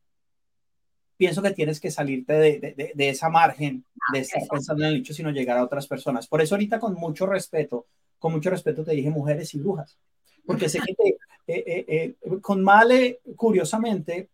pienso 1.17 1.41
que 1.41 1.51
tienes 1.51 1.81
que 1.81 1.91
salirte 1.91 2.31
de, 2.31 2.93
de, 2.95 3.09
esa 3.09 3.27
margen 3.27 3.83
de 4.13 4.19
estar 4.19 4.41
pensando 4.49 4.83
en 4.83 4.89
el 4.91 4.95
nicho, 4.95 5.13
sino 5.13 5.31
llegar 5.31 5.57
a 5.57 5.65
otras 5.65 5.85
personas. 5.85 6.27
Por 6.27 6.41
eso 6.41 6.55
ahorita 6.55 6.79
con 6.79 6.93
mucho 6.93 7.25
respeto, 7.25 7.87
con 8.19 8.31
mucho 8.31 8.49
respeto 8.49 8.85
te 8.85 8.93
dije 8.93 9.09
mujeres 9.09 9.53
y 9.53 9.59
brujas, 9.59 9.97
porque 10.45 10.69
sé 10.69 10.79
que 10.79 10.95
te, 10.95 11.09
eh, 11.45 11.63
eh, 11.67 11.85
eh, 11.89 12.15
con 12.41 12.63
Male, 12.63 13.19
curiosamente, 13.35 14.29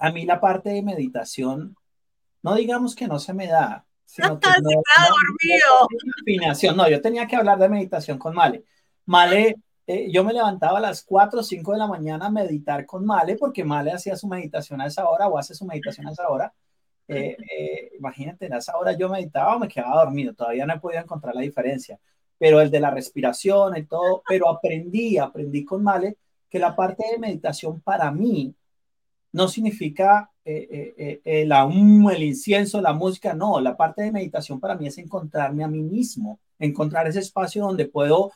a 0.00 0.10
mí 0.10 0.26
la 0.26 0.40
parte 0.40 0.70
de 0.70 0.82
meditación, 0.82 1.76
no 2.42 2.56
digamos 2.56 2.96
que 2.96 3.06
no 3.06 3.20
se 3.20 3.32
me 3.32 3.46
da, 3.46 3.86
sino 4.04 4.40
que 4.40 4.48
no, 4.60 4.70
no, 6.66 6.74
no, 6.74 6.88
yo 6.90 7.00
tenía 7.00 7.28
que 7.28 7.36
hablar 7.36 7.58
de 7.60 7.68
meditación 7.68 8.18
con 8.18 8.34
Male. 8.34 8.64
Male, 9.06 9.56
eh, 9.88 10.08
yo 10.12 10.22
me 10.22 10.32
levantaba 10.32 10.78
a 10.78 10.80
las 10.80 11.02
4 11.02 11.40
o 11.40 11.42
5 11.42 11.72
de 11.72 11.78
la 11.78 11.86
mañana 11.86 12.26
a 12.26 12.30
meditar 12.30 12.86
con 12.86 13.04
Male, 13.04 13.36
porque 13.36 13.64
Male 13.64 13.92
hacía 13.92 14.16
su 14.16 14.28
meditación 14.28 14.80
a 14.80 14.86
esa 14.86 15.08
hora 15.08 15.28
o 15.28 15.38
hace 15.38 15.54
su 15.54 15.64
meditación 15.66 16.06
a 16.06 16.12
esa 16.12 16.28
hora. 16.28 16.52
Eh, 17.08 17.36
eh, 17.50 17.92
imagínate, 17.98 18.52
a 18.52 18.58
esa 18.58 18.76
hora 18.76 18.92
yo 18.92 19.08
meditaba 19.08 19.56
o 19.56 19.58
me 19.58 19.68
quedaba 19.68 20.04
dormido, 20.04 20.34
todavía 20.34 20.66
no 20.66 20.74
he 20.74 20.80
podido 20.80 21.02
encontrar 21.02 21.34
la 21.34 21.40
diferencia, 21.40 21.98
pero 22.38 22.60
el 22.60 22.70
de 22.70 22.80
la 22.80 22.90
respiración 22.90 23.76
y 23.76 23.86
todo, 23.86 24.22
pero 24.28 24.48
aprendí, 24.48 25.18
aprendí 25.18 25.64
con 25.64 25.82
Male 25.82 26.18
que 26.48 26.58
la 26.58 26.76
parte 26.76 27.04
de 27.10 27.18
meditación 27.18 27.80
para 27.80 28.10
mí 28.12 28.54
no 29.32 29.48
significa 29.48 30.30
eh, 30.44 30.94
eh, 30.96 31.20
eh, 31.24 31.46
la, 31.46 31.64
el 31.64 32.22
incienso, 32.22 32.80
la 32.80 32.94
música, 32.94 33.34
no, 33.34 33.60
la 33.60 33.76
parte 33.76 34.02
de 34.02 34.12
meditación 34.12 34.58
para 34.60 34.76
mí 34.76 34.86
es 34.86 34.96
encontrarme 34.98 35.62
a 35.62 35.68
mí 35.68 35.82
mismo, 35.82 36.40
encontrar 36.58 37.06
ese 37.06 37.18
espacio 37.18 37.64
donde 37.64 37.86
puedo 37.86 38.32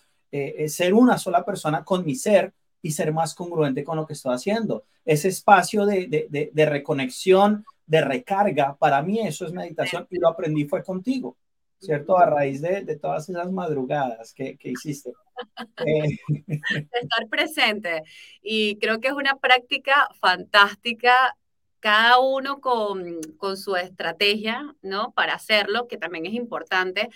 ser 0.68 0.94
una 0.94 1.18
sola 1.18 1.44
persona 1.44 1.84
con 1.84 2.04
mi 2.04 2.14
ser 2.14 2.52
y 2.82 2.90
ser 2.90 3.12
más 3.12 3.34
congruente 3.34 3.84
con 3.84 3.96
lo 3.96 4.06
que 4.06 4.14
estoy 4.14 4.34
haciendo. 4.34 4.84
Ese 5.04 5.28
espacio 5.28 5.86
de, 5.86 6.28
de, 6.52 6.66
reconexión, 6.66 7.64
de 7.86 8.00
recarga, 8.00 8.76
para 8.76 9.02
mí 9.02 9.20
eso 9.20 9.46
es 9.46 9.52
meditación 9.52 10.06
y 10.10 10.18
lo 10.18 10.28
aprendí 10.28 10.64
fue 10.64 10.82
contigo, 10.82 11.36
¿cierto? 11.78 12.18
A 12.18 12.26
raíz 12.26 12.60
de, 12.60 12.82
de 12.82 12.96
todas 12.96 13.28
esas 13.28 13.50
madrugadas 13.50 14.34
que, 14.34 14.56
que 14.56 14.70
hiciste. 14.70 15.12
Estar 15.86 17.28
presente. 17.30 18.02
Y 18.42 18.76
creo 18.78 19.00
que 19.00 19.08
es 19.08 19.14
una 19.14 19.36
práctica 19.36 20.08
fantástica 20.20 21.36
cada 21.80 22.20
uno 22.20 22.60
con, 22.60 23.20
con, 23.38 23.56
su 23.56 23.74
estrategia, 23.74 24.72
¿no? 24.82 25.12
Para 25.12 25.34
hacerlo, 25.34 25.88
que 25.88 25.96
también 25.96 26.26
es 26.26 26.34
importante. 26.34 27.08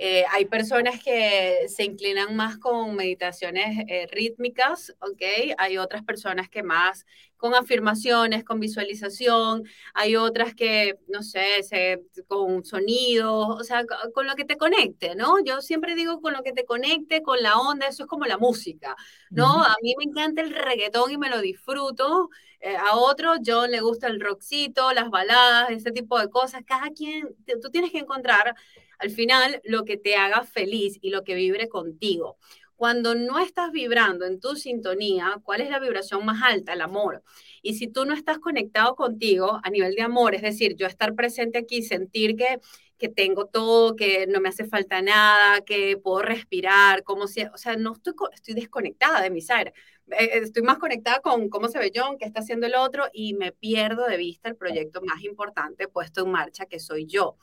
Eh, 0.00 0.24
hay 0.30 0.44
personas 0.44 1.02
que 1.02 1.66
se 1.68 1.82
inclinan 1.82 2.36
más 2.36 2.56
con 2.58 2.94
meditaciones 2.94 3.84
eh, 3.88 4.06
rítmicas, 4.12 4.94
¿ok? 5.00 5.54
Hay 5.58 5.76
otras 5.76 6.04
personas 6.04 6.48
que 6.48 6.62
más 6.62 7.04
con 7.36 7.54
afirmaciones, 7.54 8.44
con 8.44 8.60
visualización, 8.60 9.64
hay 9.94 10.14
otras 10.14 10.54
que, 10.54 10.98
no 11.08 11.22
sé, 11.24 11.62
se, 11.64 12.02
con 12.28 12.64
sonidos, 12.64 13.48
o 13.48 13.64
sea, 13.64 13.84
con 14.14 14.26
lo 14.26 14.34
que 14.36 14.44
te 14.44 14.56
conecte, 14.56 15.16
¿no? 15.16 15.42
Yo 15.44 15.60
siempre 15.62 15.96
digo 15.96 16.20
con 16.20 16.32
lo 16.32 16.42
que 16.42 16.52
te 16.52 16.64
conecte, 16.64 17.22
con 17.22 17.42
la 17.42 17.58
onda, 17.58 17.86
eso 17.86 18.04
es 18.04 18.08
como 18.08 18.24
la 18.26 18.38
música, 18.38 18.96
¿no? 19.30 19.64
A 19.64 19.74
mí 19.82 19.94
me 19.98 20.04
encanta 20.04 20.42
el 20.42 20.54
reggaetón 20.54 21.10
y 21.10 21.18
me 21.18 21.30
lo 21.30 21.40
disfruto, 21.40 22.30
eh, 22.60 22.76
a 22.76 22.96
otro 22.96 23.34
John 23.44 23.70
le 23.70 23.80
gusta 23.80 24.08
el 24.08 24.20
rockcito, 24.20 24.92
las 24.92 25.10
baladas, 25.10 25.70
ese 25.70 25.92
tipo 25.92 26.18
de 26.18 26.28
cosas, 26.28 26.62
cada 26.66 26.90
quien, 26.90 27.36
tú 27.62 27.70
tienes 27.70 27.92
que 27.92 27.98
encontrar 27.98 28.54
al 28.98 29.10
final 29.10 29.60
lo 29.64 29.84
que 29.84 29.96
te 29.96 30.16
haga 30.16 30.42
feliz 30.42 30.98
y 31.00 31.10
lo 31.10 31.24
que 31.24 31.34
vibre 31.34 31.68
contigo. 31.68 32.38
Cuando 32.78 33.16
no 33.16 33.40
estás 33.40 33.72
vibrando 33.72 34.24
en 34.24 34.38
tu 34.38 34.54
sintonía, 34.54 35.40
¿cuál 35.42 35.62
es 35.62 35.70
la 35.70 35.80
vibración 35.80 36.24
más 36.24 36.40
alta? 36.44 36.74
El 36.74 36.80
amor. 36.80 37.24
Y 37.60 37.74
si 37.74 37.88
tú 37.88 38.04
no 38.04 38.14
estás 38.14 38.38
conectado 38.38 38.94
contigo 38.94 39.58
a 39.64 39.70
nivel 39.70 39.96
de 39.96 40.02
amor, 40.02 40.36
es 40.36 40.42
decir, 40.42 40.76
yo 40.76 40.86
estar 40.86 41.16
presente 41.16 41.58
aquí, 41.58 41.82
sentir 41.82 42.36
que, 42.36 42.60
que 42.96 43.08
tengo 43.08 43.46
todo, 43.46 43.96
que 43.96 44.28
no 44.28 44.40
me 44.40 44.48
hace 44.48 44.64
falta 44.64 45.02
nada, 45.02 45.60
que 45.62 45.96
puedo 45.96 46.22
respirar, 46.22 47.02
como 47.02 47.26
si, 47.26 47.42
o 47.42 47.56
sea, 47.56 47.76
no 47.76 47.94
estoy, 47.94 48.14
estoy 48.32 48.54
desconectada 48.54 49.22
de 49.22 49.30
mi 49.30 49.40
ser. 49.40 49.72
Eh, 50.12 50.40
estoy 50.42 50.62
más 50.62 50.78
conectada 50.78 51.20
con 51.20 51.48
cómo 51.48 51.68
se 51.68 51.78
ve 51.80 51.90
John, 51.94 52.16
qué 52.16 52.26
está 52.26 52.40
haciendo 52.40 52.66
el 52.66 52.76
otro 52.76 53.06
y 53.12 53.34
me 53.34 53.50
pierdo 53.50 54.06
de 54.06 54.16
vista 54.16 54.48
el 54.48 54.56
proyecto 54.56 55.02
más 55.02 55.22
importante 55.24 55.88
puesto 55.88 56.24
en 56.24 56.30
marcha, 56.30 56.66
que 56.66 56.78
soy 56.78 57.06
yo. 57.06 57.36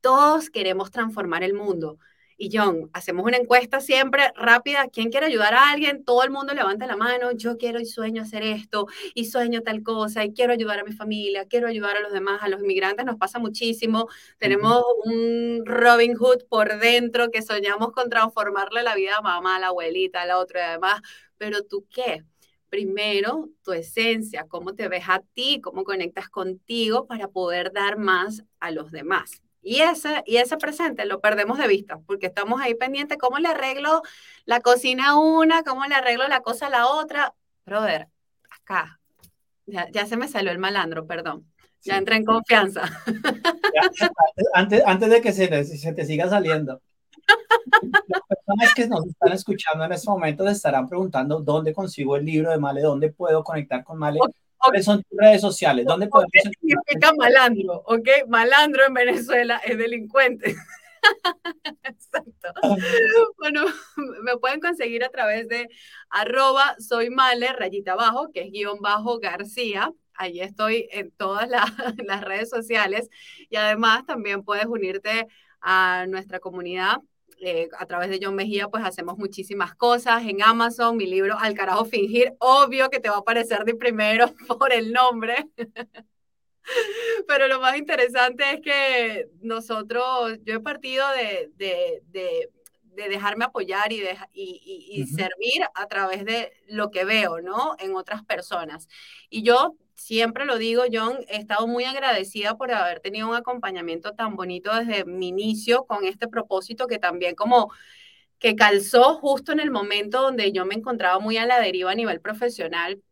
Todos 0.00 0.50
queremos 0.50 0.90
transformar 0.90 1.42
el 1.42 1.54
mundo. 1.54 1.98
Y 2.40 2.56
John, 2.56 2.88
hacemos 2.92 3.26
una 3.26 3.36
encuesta 3.36 3.80
siempre 3.80 4.30
rápida. 4.36 4.86
¿Quién 4.92 5.10
quiere 5.10 5.26
ayudar 5.26 5.54
a 5.54 5.70
alguien? 5.70 6.04
Todo 6.04 6.22
el 6.22 6.30
mundo 6.30 6.54
levanta 6.54 6.86
la 6.86 6.96
mano. 6.96 7.32
Yo 7.32 7.56
quiero 7.58 7.80
y 7.80 7.84
sueño 7.84 8.22
hacer 8.22 8.44
esto 8.44 8.86
y 9.12 9.24
sueño 9.24 9.62
tal 9.62 9.82
cosa 9.82 10.24
y 10.24 10.32
quiero 10.32 10.52
ayudar 10.52 10.78
a 10.78 10.84
mi 10.84 10.92
familia, 10.92 11.46
quiero 11.46 11.66
ayudar 11.66 11.96
a 11.96 12.00
los 12.00 12.12
demás, 12.12 12.40
a 12.40 12.48
los 12.48 12.60
inmigrantes 12.60 13.04
nos 13.04 13.16
pasa 13.16 13.40
muchísimo. 13.40 14.06
Tenemos 14.38 14.84
un 15.04 15.64
Robin 15.66 16.14
Hood 16.14 16.44
por 16.48 16.78
dentro 16.78 17.32
que 17.32 17.42
soñamos 17.42 17.90
con 17.90 18.08
transformarle 18.08 18.84
la 18.84 18.94
vida 18.94 19.16
a 19.18 19.22
mamá, 19.22 19.56
a 19.56 19.58
la 19.58 19.66
abuelita, 19.68 20.22
a 20.22 20.26
la 20.26 20.38
otra 20.38 20.68
y 20.68 20.72
demás. 20.74 21.02
Pero 21.38 21.64
tú 21.64 21.86
qué? 21.90 22.22
Primero, 22.70 23.48
tu 23.64 23.72
esencia, 23.72 24.46
cómo 24.48 24.74
te 24.74 24.86
ves 24.86 25.08
a 25.08 25.22
ti, 25.34 25.60
cómo 25.60 25.82
conectas 25.82 26.28
contigo 26.28 27.06
para 27.08 27.26
poder 27.26 27.72
dar 27.72 27.98
más 27.98 28.44
a 28.60 28.70
los 28.70 28.92
demás. 28.92 29.42
Y 29.62 29.80
ese, 29.80 30.22
y 30.26 30.36
ese 30.36 30.56
presente 30.56 31.04
lo 31.04 31.20
perdemos 31.20 31.58
de 31.58 31.68
vista, 31.68 31.98
porque 32.06 32.26
estamos 32.26 32.60
ahí 32.60 32.74
pendientes, 32.74 33.18
¿cómo 33.18 33.38
le 33.38 33.48
arreglo 33.48 34.02
la 34.44 34.60
cocina 34.60 35.10
a 35.10 35.16
una? 35.16 35.62
¿Cómo 35.62 35.84
le 35.86 35.94
arreglo 35.94 36.26
la 36.28 36.40
cosa 36.40 36.68
a 36.68 36.70
la 36.70 36.86
otra? 36.86 37.34
Brother, 37.66 38.08
acá, 38.50 38.98
ya, 39.66 40.06
se 40.06 40.16
me 40.16 40.28
salió 40.28 40.50
el 40.50 40.58
malandro, 40.58 41.06
perdón. 41.06 41.46
Ya 41.82 41.96
entré 41.96 42.16
en 42.16 42.24
confianza. 42.24 42.82
antes, 44.54 44.82
antes 44.84 45.10
de 45.10 45.20
que 45.20 45.32
se, 45.32 45.64
se 45.64 45.92
te 45.92 46.04
siga 46.04 46.28
saliendo. 46.28 46.80
Las 47.82 48.22
personas 48.28 48.74
que 48.74 48.88
nos 48.88 49.06
están 49.06 49.32
escuchando 49.32 49.84
en 49.84 49.92
este 49.92 50.10
momento 50.10 50.44
se 50.44 50.52
estarán 50.52 50.88
preguntando 50.88 51.40
dónde 51.40 51.72
consigo 51.72 52.16
el 52.16 52.24
libro 52.24 52.50
de 52.50 52.58
Male, 52.58 52.80
dónde 52.80 53.10
puedo 53.10 53.44
conectar 53.44 53.84
con 53.84 53.98
Male. 53.98 54.20
¿Cuáles 54.58 54.84
son 54.84 55.02
tus 55.02 55.18
redes 55.18 55.40
sociales? 55.40 55.86
¿Dónde 55.86 56.08
podemos 56.08 56.30
¿Qué 56.32 56.40
significa 56.40 57.12
malandro? 57.14 57.82
¿Ok? 57.86 58.08
Malandro 58.28 58.86
en 58.86 58.94
Venezuela 58.94 59.60
es 59.64 59.78
delincuente. 59.78 60.54
Exacto. 61.84 62.48
Bueno, 63.38 63.64
me 64.22 64.36
pueden 64.36 64.60
conseguir 64.60 65.04
a 65.04 65.10
través 65.10 65.48
de 65.48 65.68
arroba 66.10 66.76
soy 66.78 67.10
male, 67.10 67.52
rayita 67.52 67.92
abajo, 67.92 68.30
que 68.32 68.42
es 68.42 68.50
guion 68.50 68.80
bajo 68.80 69.18
García. 69.18 69.92
Allí 70.14 70.40
estoy 70.40 70.88
en 70.90 71.12
todas 71.12 71.48
las 72.06 72.20
redes 72.22 72.50
sociales 72.50 73.08
y 73.48 73.56
además 73.56 74.04
también 74.06 74.42
puedes 74.42 74.66
unirte 74.66 75.26
a 75.60 76.06
nuestra 76.08 76.40
comunidad 76.40 76.98
eh, 77.40 77.68
a 77.78 77.86
través 77.86 78.10
de 78.10 78.18
John 78.22 78.34
Mejía, 78.34 78.68
pues 78.68 78.84
hacemos 78.84 79.18
muchísimas 79.18 79.74
cosas. 79.74 80.24
En 80.24 80.42
Amazon, 80.42 80.96
mi 80.96 81.06
libro 81.06 81.38
Al 81.38 81.54
carajo 81.54 81.84
fingir, 81.84 82.34
obvio 82.38 82.90
que 82.90 83.00
te 83.00 83.08
va 83.08 83.16
a 83.16 83.20
aparecer 83.20 83.64
de 83.64 83.74
primero 83.74 84.26
por 84.58 84.72
el 84.72 84.92
nombre. 84.92 85.48
Pero 87.26 87.48
lo 87.48 87.60
más 87.60 87.76
interesante 87.76 88.44
es 88.52 88.60
que 88.60 89.28
nosotros, 89.40 90.38
yo 90.44 90.54
he 90.54 90.60
partido 90.60 91.06
de, 91.12 91.50
de, 91.56 92.02
de, 92.08 92.50
de 92.82 93.08
dejarme 93.08 93.46
apoyar 93.46 93.92
y, 93.92 94.02
y, 94.32 94.86
y, 94.90 95.06
servir 95.06 95.64
a 95.74 95.86
través 95.86 96.24
de 96.24 96.52
lo 96.66 96.90
que 96.90 97.04
veo, 97.04 97.40
¿no? 97.40 97.74
En 97.78 97.94
otras 97.94 98.22
personas. 98.24 98.88
Y 99.30 99.42
yo 99.42 99.76
siempre 99.98 100.46
lo 100.46 100.58
digo, 100.58 100.84
John, 100.90 101.18
he 101.28 101.36
estado 101.36 101.66
muy 101.66 101.84
agradecida 101.84 102.56
por 102.56 102.72
haber 102.72 103.00
tenido 103.00 103.28
un 103.28 103.34
acompañamiento 103.34 104.14
tan 104.14 104.36
bonito 104.36 104.74
desde 104.74 105.04
mi 105.04 105.28
inicio 105.28 105.84
con 105.86 106.04
este 106.04 106.28
propósito 106.28 106.86
que 106.86 106.98
también 106.98 107.34
como 107.34 107.72
que 108.38 108.54
calzó 108.56 109.16
justo 109.16 109.52
en 109.52 109.60
el 109.60 109.70
momento 109.70 110.22
donde 110.22 110.52
yo 110.52 110.64
me 110.64 110.76
encontraba 110.76 111.18
muy 111.18 111.36
a 111.38 111.46
la 111.46 111.60
deriva 111.60 111.90
a 111.90 111.94
nivel 111.94 112.20
profesional. 112.20 113.02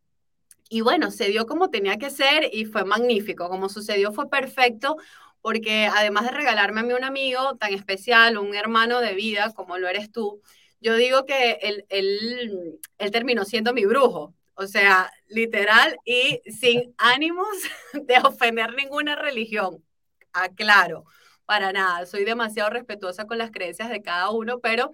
Y 0.68 0.80
bueno, 0.82 1.10
se 1.10 1.28
dio 1.28 1.46
como 1.46 1.70
tenía 1.70 1.98
que 1.98 2.10
ser 2.10 2.48
y 2.52 2.64
fue 2.66 2.84
magnífico. 2.84 3.48
Como 3.48 3.68
sucedió 3.68 4.12
fue 4.12 4.30
perfecto 4.30 4.96
porque 5.42 5.86
además 5.86 6.24
de 6.24 6.32
regalarme 6.32 6.80
a 6.80 6.82
mí 6.84 6.92
un 6.92 7.04
amigo 7.04 7.56
tan 7.56 7.72
especial, 7.74 8.38
un 8.38 8.54
hermano 8.54 9.00
de 9.00 9.14
vida 9.14 9.52
como 9.54 9.78
lo 9.78 9.88
eres 9.88 10.10
tú, 10.12 10.42
yo 10.80 10.96
digo 10.96 11.24
que 11.26 11.58
él, 11.62 11.86
él, 11.88 12.80
él 12.98 13.10
terminó 13.10 13.44
siendo 13.44 13.72
mi 13.72 13.84
brujo. 13.86 14.34
O 14.56 14.66
sea, 14.66 15.10
literal 15.28 15.98
y 16.04 16.40
sin 16.50 16.94
ánimos 16.98 17.46
de 17.92 18.16
ofender 18.24 18.74
ninguna 18.74 19.14
religión. 19.16 19.84
Aclaro, 20.32 21.04
para 21.44 21.72
nada. 21.72 22.06
Soy 22.06 22.24
demasiado 22.24 22.70
respetuosa 22.70 23.26
con 23.26 23.38
las 23.38 23.50
creencias 23.50 23.90
de 23.90 24.02
cada 24.02 24.30
uno, 24.30 24.60
pero 24.60 24.92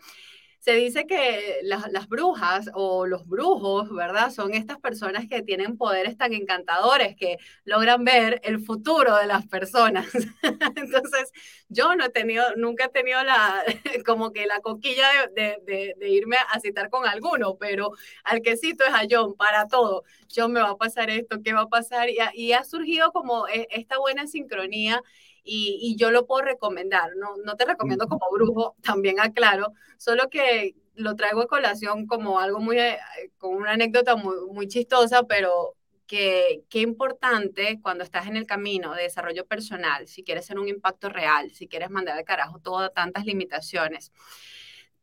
se 0.63 0.75
dice 0.75 1.09
que 1.09 1.59
las, 1.65 2.09
brujas 2.09 2.71
o 2.73 3.05
los 3.05 3.27
brujos, 3.27 3.93
¿verdad? 3.93 4.31
Son 4.31 4.55
estas 4.55 4.79
personas 4.79 5.27
que 5.29 5.43
tienen 5.43 5.77
poderes 5.77 6.17
tan 6.17 6.33
encantadores 6.35 7.17
que 7.17 7.39
logran 7.65 8.05
ver 8.05 8.41
el 8.45 8.61
futuro 8.61 9.17
de 9.17 9.27
las 9.27 9.45
personas. 9.49 10.07
Entonces, 10.77 11.33
yo 11.69 11.97
no 11.97 12.05
he 12.05 12.11
tenido, 12.11 12.45
nunca 12.55 12.85
he 12.85 12.89
tenido 12.91 13.25
la, 13.25 13.65
como 14.07 14.33
que 14.33 14.47
la 14.47 14.61
coquilla 14.61 15.09
de, 15.35 15.97
irme 16.01 16.37
a 16.37 16.61
citar 16.61 16.91
con 16.91 17.09
alguno, 17.09 17.57
pero 17.57 17.91
al 18.23 18.41
que 18.41 18.57
cito 18.57 18.85
es 18.85 18.95
a 18.95 19.03
John 19.11 19.35
para 19.35 19.67
todo. 19.67 20.05
John 20.33 20.53
me 20.53 20.61
va 20.61 20.71
a 20.71 20.77
pasar 20.77 21.11
esto, 21.11 21.43
¿qué 21.43 21.55
va 21.55 21.63
a 21.63 21.69
pasar? 21.69 22.09
Y, 22.09 22.19
y 22.35 22.53
ha 22.53 22.63
surgido 22.63 23.11
como 23.11 23.49
e, 23.49 23.67
esta 23.73 23.99
buena 23.99 24.29
sincronía 24.29 25.03
y, 25.45 25.97
yo 25.97 26.11
lo 26.11 26.27
puedo 26.27 26.43
recomendar. 26.43 27.17
No, 27.17 27.37
no 27.45 27.57
te 27.57 27.65
recomiendo 27.65 28.07
como 28.09 28.27
brujo, 28.33 28.77
también 28.83 29.21
aclaro, 29.21 29.73
solo 29.99 30.29
que 30.31 30.75
lo 30.95 31.17
traigo 31.17 31.43
a 31.43 31.47
colación 31.47 32.07
como 32.07 32.39
algo 32.41 32.61
muy, 32.61 32.79
eh, 32.79 32.99
como 33.39 33.57
una 33.59 33.73
anécdota 33.73 34.17
muy, 34.17 34.37
muy 34.53 34.69
chistosa, 34.69 35.25
pero 35.25 35.75
que 36.07 36.65
qué 36.69 36.81
importante 36.81 37.81
cuando 37.81 38.05
estás 38.05 38.27
en 38.27 38.37
el 38.37 38.47
camino 38.47 38.95
de 38.95 39.05
desarrollo 39.05 39.47
personal, 39.47 40.07
si 40.09 40.23
quieres 40.23 40.45
ser 40.47 40.59
un 40.59 40.69
impacto 40.69 41.09
real, 41.09 41.51
si 41.53 41.69
quieres 41.69 41.91
mandar 41.91 42.19
al 42.19 42.25
carajo 42.25 42.59
todas 42.59 42.93
tantas 42.93 43.25
limitaciones, 43.25 44.13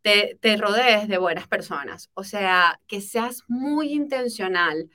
te, 0.02 0.38
te 0.42 0.56
rodees 0.58 1.08
de 1.08 1.18
buenas 1.18 1.48
personas. 1.48 2.10
O 2.14 2.24
sea, 2.24 2.80
que 2.88 3.02
seas 3.02 3.44
muy 3.48 3.94
intencional 3.94 4.90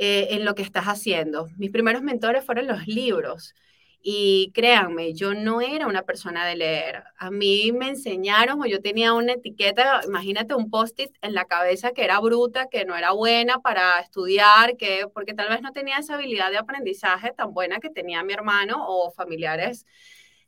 eh, 0.00 0.28
en 0.36 0.44
lo 0.44 0.54
que 0.54 0.62
estás 0.62 0.84
haciendo. 0.84 1.48
Mis 1.56 1.72
primeros 1.72 2.02
mentores 2.02 2.44
fueron 2.44 2.68
los 2.68 2.86
libros. 2.86 3.54
Y 4.10 4.52
créanme, 4.54 5.12
yo 5.12 5.34
no 5.34 5.60
era 5.60 5.86
una 5.86 6.00
persona 6.00 6.46
de 6.46 6.56
leer. 6.56 7.04
A 7.18 7.30
mí 7.30 7.72
me 7.72 7.90
enseñaron 7.90 8.58
o 8.62 8.64
yo 8.64 8.80
tenía 8.80 9.12
una 9.12 9.34
etiqueta, 9.34 10.00
imagínate 10.06 10.54
un 10.54 10.70
post-it 10.70 11.14
en 11.20 11.34
la 11.34 11.44
cabeza 11.44 11.92
que 11.92 12.04
era 12.04 12.18
bruta, 12.18 12.68
que 12.70 12.86
no 12.86 12.96
era 12.96 13.12
buena 13.12 13.60
para 13.60 14.00
estudiar, 14.00 14.78
que 14.78 15.08
porque 15.12 15.34
tal 15.34 15.50
vez 15.50 15.60
no 15.60 15.72
tenía 15.72 15.98
esa 15.98 16.14
habilidad 16.14 16.50
de 16.50 16.56
aprendizaje 16.56 17.34
tan 17.36 17.52
buena 17.52 17.80
que 17.80 17.90
tenía 17.90 18.22
mi 18.22 18.32
hermano 18.32 18.82
o 18.88 19.10
familiares 19.10 19.84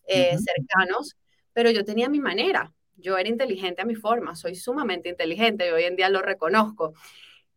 eh, 0.06 0.38
cercanos, 0.38 1.18
pero 1.52 1.70
yo 1.70 1.84
tenía 1.84 2.08
mi 2.08 2.18
manera. 2.18 2.72
Yo 2.96 3.18
era 3.18 3.28
inteligente 3.28 3.82
a 3.82 3.84
mi 3.84 3.94
forma, 3.94 4.36
soy 4.36 4.54
sumamente 4.54 5.10
inteligente 5.10 5.68
y 5.68 5.70
hoy 5.70 5.84
en 5.84 5.96
día 5.96 6.08
lo 6.08 6.22
reconozco 6.22 6.94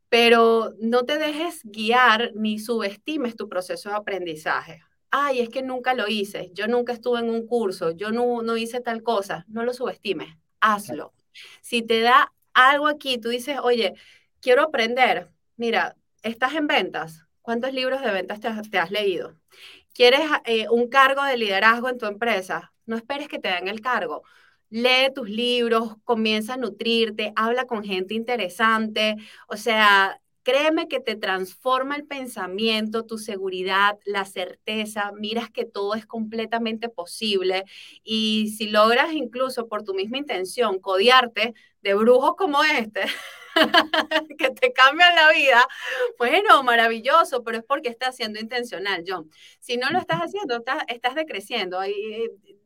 pero 0.10 0.74
no 0.80 1.06
te 1.06 1.18
dejes 1.18 1.62
guiar 1.64 2.34
ni 2.36 2.60
subestimes 2.60 3.36
tu 3.36 3.50
proceso 3.50 3.90
de 3.90 3.96
aprendizaje 3.96 4.84
ay, 5.16 5.42
es 5.42 5.50
que 5.50 5.62
nunca 5.62 5.94
lo 5.94 6.08
hice, 6.08 6.50
yo 6.56 6.68
nunca 6.68 6.92
estuve 6.92 7.20
en 7.20 7.30
un 7.30 7.46
curso, 7.46 7.92
yo 7.92 8.12
no, 8.12 8.42
no 8.42 8.58
hice 8.58 8.82
tal 8.82 9.04
cosa, 9.04 9.46
no 9.48 9.64
lo 9.64 9.72
subestimes, 9.72 10.36
hazlo. 10.60 11.14
Si 11.62 11.84
te 11.84 12.02
da 12.02 12.34
algo 12.56 12.88
aquí, 12.88 13.20
tú 13.20 13.30
dices, 13.30 13.60
oye, 13.62 13.94
quiero 14.42 14.64
aprender, 14.64 15.30
mira, 15.56 15.96
estás 16.24 16.56
en 16.56 16.66
ventas, 16.66 17.28
¿cuántos 17.44 17.74
libros 17.74 18.02
de 18.02 18.12
ventas 18.12 18.40
te 18.40 18.48
has, 18.80 18.90
leído? 18.90 19.38
¿Quieres 19.94 20.22
eh, 20.46 20.68
un 20.70 20.90
cargo 20.90 21.24
de 21.24 21.38
liderazgo 21.38 21.90
en 21.90 22.00
tu 22.00 22.08
empresa? 22.08 22.74
No 22.88 22.96
esperes 22.96 23.28
que 23.28 23.38
te 23.38 23.50
den 23.50 23.68
el 23.68 23.82
cargo. 23.82 24.24
Lee 24.72 25.14
tus 25.14 25.30
libros, 25.30 25.98
comienza 26.06 26.56
a 26.56 26.58
nutrirte, 26.58 27.34
habla 27.36 27.66
con 27.66 27.84
gente 27.84 28.16
interesante, 28.16 29.18
o 29.48 29.58
sea, 29.58 30.20
Créeme 30.44 30.90
que 30.90 31.00
te 31.00 31.16
transforma 31.16 31.96
el 31.96 32.06
pensamiento, 32.06 33.06
tu 33.06 33.18
seguridad, 33.18 33.98
la 34.04 34.26
certeza, 34.26 35.12
miras 35.14 35.50
que 35.50 35.64
todo 35.64 35.96
es 35.96 36.06
completamente 36.06 36.90
posible 36.90 37.64
y 38.04 38.54
si 38.58 38.68
logras 38.70 39.14
incluso 39.14 39.68
por 39.68 39.84
tu 39.84 39.94
misma 39.94 40.18
intención 40.18 40.80
codiarte 40.80 41.54
de 41.82 41.94
brujos 41.94 42.36
como 42.36 42.62
este, 42.62 43.04
que 44.38 44.50
te 44.50 44.74
cambian 44.74 45.16
la 45.16 45.32
vida, 45.32 45.66
bueno, 46.18 46.62
maravilloso, 46.64 47.44
pero 47.44 47.60
es 47.60 47.64
porque 47.64 47.88
estás 47.88 48.16
siendo 48.16 48.40
intencional, 48.40 49.04
John. 49.08 49.30
Si 49.60 49.78
no 49.78 49.90
lo 49.92 50.00
estás 50.00 50.20
haciendo, 50.20 50.58
estás, 50.58 50.84
estás 50.90 51.16
decreciendo. 51.16 51.80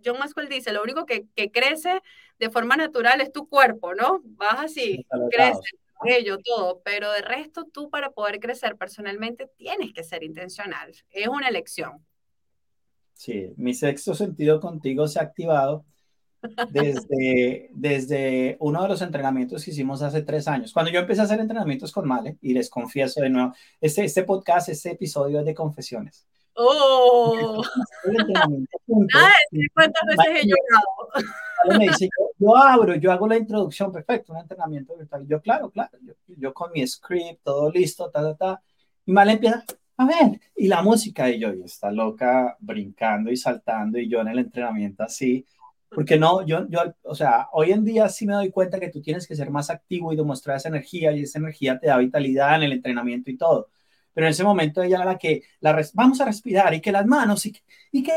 John 0.04 0.18
Maxwell 0.18 0.50
dice, 0.50 0.72
lo 0.72 0.82
único 0.82 1.06
que, 1.06 1.26
que 1.36 1.52
crece 1.52 2.02
de 2.40 2.50
forma 2.50 2.76
natural 2.76 3.22
es 3.22 3.32
tu 3.32 3.48
cuerpo, 3.48 3.94
¿no? 3.94 4.22
Vas 4.24 4.66
así, 4.66 5.06
crece 5.30 5.78
ello, 6.06 6.38
todo, 6.38 6.82
pero 6.84 7.12
de 7.12 7.22
resto 7.22 7.66
tú 7.66 7.90
para 7.90 8.12
poder 8.12 8.40
crecer 8.40 8.76
personalmente 8.78 9.50
tienes 9.58 9.94
que 9.94 10.04
ser 10.04 10.24
intencional, 10.24 10.94
es 11.10 11.28
una 11.28 11.50
elección. 11.50 12.06
Sí, 13.14 13.54
mi 13.58 13.74
sexto 13.74 14.14
sentido 14.14 14.60
contigo 14.60 15.08
se 15.08 15.20
ha 15.20 15.24
activado 15.24 15.86
desde, 16.72 17.70
desde 17.74 18.58
uno 18.60 18.84
de 18.84 18.90
los 18.90 19.02
entrenamientos 19.02 19.66
que 19.66 19.72
hicimos 19.72 20.02
hace 20.02 20.22
tres 20.22 20.48
años. 20.48 20.72
Cuando 20.72 20.92
yo 20.92 21.00
empecé 21.00 21.22
a 21.22 21.24
hacer 21.24 21.40
entrenamientos 21.40 21.92
con 21.92 22.08
Male, 22.08 22.38
y 22.42 22.54
les 22.54 22.70
confieso 22.70 23.22
de 23.22 23.30
nuevo, 23.30 23.54
este, 23.82 24.04
este 24.04 24.24
podcast, 24.24 24.70
este 24.70 24.92
episodio 24.92 25.40
es 25.40 25.46
de 25.46 25.56
confesiones. 25.56 26.28
¡Oh! 26.60 27.62
¿Cuántas 29.74 30.04
veces 30.08 30.44
he 30.44 30.48
llorado? 30.48 31.78
me 31.78 31.88
dice, 31.88 32.10
yo, 32.40 32.56
abro, 32.56 32.96
yo 32.96 33.12
hago 33.12 33.28
la 33.28 33.38
introducción, 33.38 33.92
perfecto, 33.92 34.34
un 34.34 34.40
entrenamiento 34.40 34.96
virtual. 34.98 35.28
Yo, 35.28 35.40
claro, 35.42 35.70
claro, 35.70 35.98
yo, 36.28 36.54
con 36.54 36.72
mi 36.72 36.86
script, 36.88 37.42
todo 37.44 37.70
listo, 37.72 38.10
ta, 38.10 38.22
ta, 38.22 38.36
ta. 38.36 38.62
Y 39.06 39.12
mal 39.12 39.30
empieza, 39.30 39.64
a 39.98 40.06
ver, 40.06 40.40
y 40.56 40.68
la 40.68 40.82
música, 40.82 41.30
y 41.30 41.40
yo, 41.40 41.54
y 41.54 41.62
está 41.62 41.92
loca 41.92 42.58
brincando 42.60 43.32
y 43.32 43.38
saltando, 43.38 44.00
y 44.00 44.10
yo 44.10 44.22
en 44.22 44.30
el 44.30 44.40
entrenamiento 44.40 45.04
así, 45.04 45.46
porque 45.90 46.18
no, 46.18 46.46
yo, 46.46 46.68
yo, 46.70 46.80
o 47.04 47.16
sea, 47.16 47.50
hoy 47.54 47.72
en 47.72 47.86
día 47.86 48.10
sí 48.10 48.26
me 48.26 48.34
doy 48.34 48.50
cuenta 48.50 48.80
que 48.80 48.90
tú 48.90 49.02
tienes 49.02 49.28
que 49.28 49.36
ser 49.36 49.52
más 49.52 49.70
activo 49.70 50.12
y 50.12 50.16
demostrar 50.16 50.58
esa 50.58 50.70
energía, 50.70 51.12
y 51.12 51.22
esa 51.22 51.40
energía 51.40 51.80
te 51.80 51.88
da 51.88 51.98
vitalidad 51.98 52.56
en 52.56 52.64
el 52.64 52.72
entrenamiento 52.74 53.30
y 53.30 53.38
todo. 53.38 53.70
Pero 54.18 54.26
en 54.26 54.32
ese 54.32 54.44
momento 54.44 54.82
ella 54.82 54.96
era 54.96 55.06
la 55.06 55.18
que, 55.20 55.44
la 55.60 55.80
vamos 55.94 56.20
a 56.20 56.26
respirar, 56.26 56.74
y 56.74 56.82
que 56.82 56.92
las 56.92 57.06
manos, 57.06 57.46
y, 57.46 57.56
y 57.92 58.02
que 58.02 58.12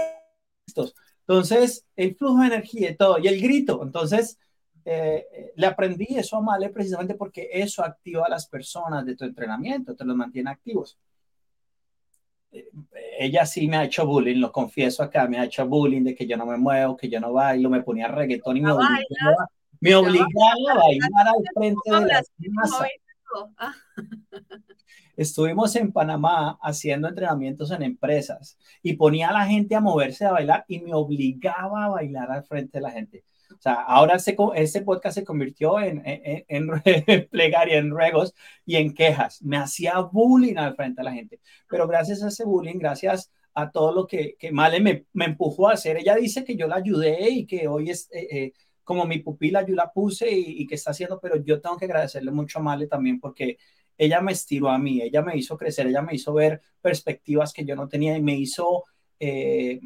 estos. 0.66 0.94
Entonces, 1.20 1.84
el 1.94 2.14
flujo 2.14 2.40
de 2.40 2.46
energía 2.46 2.88
y 2.88 2.96
todo, 2.96 3.18
y 3.18 3.28
el 3.28 3.38
grito. 3.38 3.82
Entonces, 3.82 4.38
eh, 4.86 5.52
le 5.54 5.66
aprendí 5.66 6.06
eso 6.16 6.38
a 6.38 6.40
Male 6.40 6.70
precisamente 6.70 7.16
porque 7.16 7.50
eso 7.52 7.84
activa 7.84 8.24
a 8.24 8.30
las 8.30 8.46
personas 8.46 9.04
de 9.04 9.14
tu 9.14 9.26
entrenamiento, 9.26 9.94
te 9.94 10.06
los 10.06 10.16
mantiene 10.16 10.48
activos. 10.48 10.96
Eh, 12.50 12.70
ella 13.18 13.44
sí 13.44 13.68
me 13.68 13.76
ha 13.76 13.84
hecho 13.84 14.06
bullying, 14.06 14.40
lo 14.40 14.50
confieso 14.50 15.02
acá, 15.02 15.28
me 15.28 15.38
ha 15.38 15.44
hecho 15.44 15.66
bullying 15.66 16.04
de 16.04 16.14
que 16.14 16.26
yo 16.26 16.38
no 16.38 16.46
me 16.46 16.56
muevo, 16.56 16.96
que 16.96 17.10
yo 17.10 17.20
no 17.20 17.34
bailo, 17.34 17.68
me 17.68 17.82
ponía 17.82 18.08
reggaetón 18.08 18.56
y 18.56 18.62
me 18.62 18.72
obligaba, 18.72 19.50
me 19.80 19.94
obligaba 19.96 20.72
a 20.72 20.74
bailar 20.78 21.28
al 21.28 21.44
frente 21.54 21.90
de 21.90 22.06
la 22.06 22.22
masa. 22.52 22.88
Estuvimos 25.16 25.76
en 25.76 25.92
Panamá 25.92 26.58
haciendo 26.62 27.08
entrenamientos 27.08 27.70
en 27.70 27.82
empresas 27.82 28.58
y 28.82 28.94
ponía 28.94 29.28
a 29.28 29.32
la 29.32 29.46
gente 29.46 29.74
a 29.74 29.80
moverse 29.80 30.24
a 30.24 30.32
bailar 30.32 30.64
y 30.66 30.80
me 30.80 30.94
obligaba 30.94 31.84
a 31.84 31.88
bailar 31.88 32.30
al 32.30 32.44
frente 32.44 32.78
de 32.78 32.82
la 32.82 32.90
gente. 32.90 33.24
O 33.50 33.62
sea, 33.62 33.74
ahora 33.74 34.16
ese, 34.16 34.82
podcast 34.82 35.16
se 35.16 35.24
convirtió 35.24 35.80
en, 35.80 36.02
en, 36.04 36.44
en, 36.48 37.28
plegaria, 37.30 37.78
en 37.78 37.90
ruegos 37.90 38.34
y 38.64 38.76
en 38.76 38.94
quejas. 38.94 39.42
Me 39.42 39.58
hacía 39.58 39.98
bullying 39.98 40.56
al 40.56 40.76
frente 40.76 41.00
de 41.00 41.04
la 41.04 41.12
gente. 41.12 41.40
Pero 41.68 41.86
gracias 41.86 42.22
a 42.22 42.28
ese 42.28 42.44
bullying, 42.44 42.78
gracias 42.78 43.30
a 43.54 43.70
todo 43.70 43.92
lo 43.92 44.06
que, 44.06 44.36
que 44.38 44.52
Male 44.52 44.80
me, 44.80 45.04
me 45.12 45.26
empujó 45.26 45.68
a 45.68 45.74
hacer, 45.74 45.96
ella 45.96 46.14
dice 46.16 46.44
que 46.44 46.56
yo 46.56 46.66
la 46.68 46.76
ayudé 46.76 47.30
y 47.30 47.46
que 47.46 47.68
hoy 47.68 47.90
es 47.90 48.08
eh, 48.12 48.28
eh, 48.30 48.52
como 48.90 49.06
mi 49.06 49.20
pupila, 49.20 49.64
yo 49.64 49.76
la 49.76 49.92
puse 49.92 50.28
y, 50.28 50.62
y, 50.62 50.66
que 50.66 50.74
está 50.74 50.90
haciendo, 50.90 51.20
pero 51.20 51.36
yo 51.36 51.60
tengo 51.60 51.76
que 51.76 51.84
agradecerle 51.84 52.32
mucho 52.32 52.58
a 52.58 52.62
Male 52.62 52.88
también 52.88 53.20
porque 53.20 53.56
ella 53.96 54.20
me 54.20 54.32
estiró 54.32 54.68
a 54.68 54.78
mí, 54.80 55.00
ella 55.00 55.22
me 55.22 55.36
hizo 55.36 55.56
crecer, 55.56 55.86
ella 55.86 56.02
me 56.02 56.12
hizo 56.12 56.34
ver 56.34 56.60
perspectivas 56.82 57.52
que 57.52 57.64
yo 57.64 57.76
no 57.76 57.86
tenía 57.86 58.16
y 58.16 58.20
me 58.20 58.36
hizo 58.36 58.82
eh, 59.20 59.78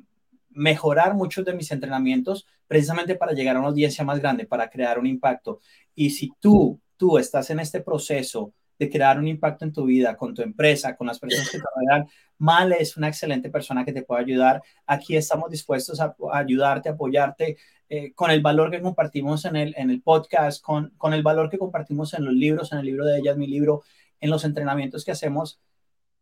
mejorar 0.48 1.12
muchos 1.12 1.44
de 1.44 1.52
mis 1.52 1.70
entrenamientos 1.70 2.46
precisamente 2.66 3.14
para 3.14 3.32
llegar 3.32 3.56
a 3.56 3.58
una 3.58 3.68
audiencia 3.68 4.04
más 4.04 4.20
grande, 4.20 4.46
para 4.46 4.70
crear 4.70 4.98
un 4.98 5.06
impacto. 5.06 5.60
Y 5.94 6.08
si 6.08 6.32
tú, 6.40 6.80
tú 6.96 7.18
estás 7.18 7.50
en 7.50 7.60
este 7.60 7.82
proceso 7.82 8.54
de 8.78 8.90
crear 8.90 9.18
un 9.18 9.28
impacto 9.28 9.64
en 9.64 9.72
tu 9.72 9.84
vida, 9.84 10.16
con 10.16 10.34
tu 10.34 10.42
empresa, 10.42 10.96
con 10.96 11.06
las 11.06 11.18
personas 11.18 11.50
que 11.50 11.58
te 11.58 11.64
rodean, 11.74 12.08
Male 12.38 12.76
es 12.80 12.96
una 12.96 13.08
excelente 13.08 13.48
persona 13.48 13.84
que 13.84 13.92
te 13.92 14.02
puede 14.02 14.22
ayudar. 14.22 14.62
Aquí 14.86 15.16
estamos 15.16 15.50
dispuestos 15.50 16.00
a, 16.00 16.14
ayudarte, 16.32 16.88
apoyarte 16.88 17.56
eh, 17.88 18.12
con 18.12 18.30
el 18.30 18.40
valor 18.40 18.70
que 18.70 18.82
compartimos 18.82 19.44
en 19.44 19.56
el, 19.56 19.74
en 19.76 19.90
el 19.90 20.02
podcast, 20.02 20.62
con, 20.62 20.90
con 20.96 21.14
el 21.14 21.22
valor 21.22 21.48
que 21.48 21.58
compartimos 21.58 22.12
en 22.14 22.24
los 22.24 22.34
libros, 22.34 22.72
en 22.72 22.78
el 22.78 22.86
libro 22.86 23.04
de 23.04 23.18
ella, 23.18 23.34
mi 23.34 23.46
libro, 23.46 23.82
en 24.20 24.30
los 24.30 24.44
entrenamientos 24.44 25.04
que 25.04 25.12
hacemos, 25.12 25.60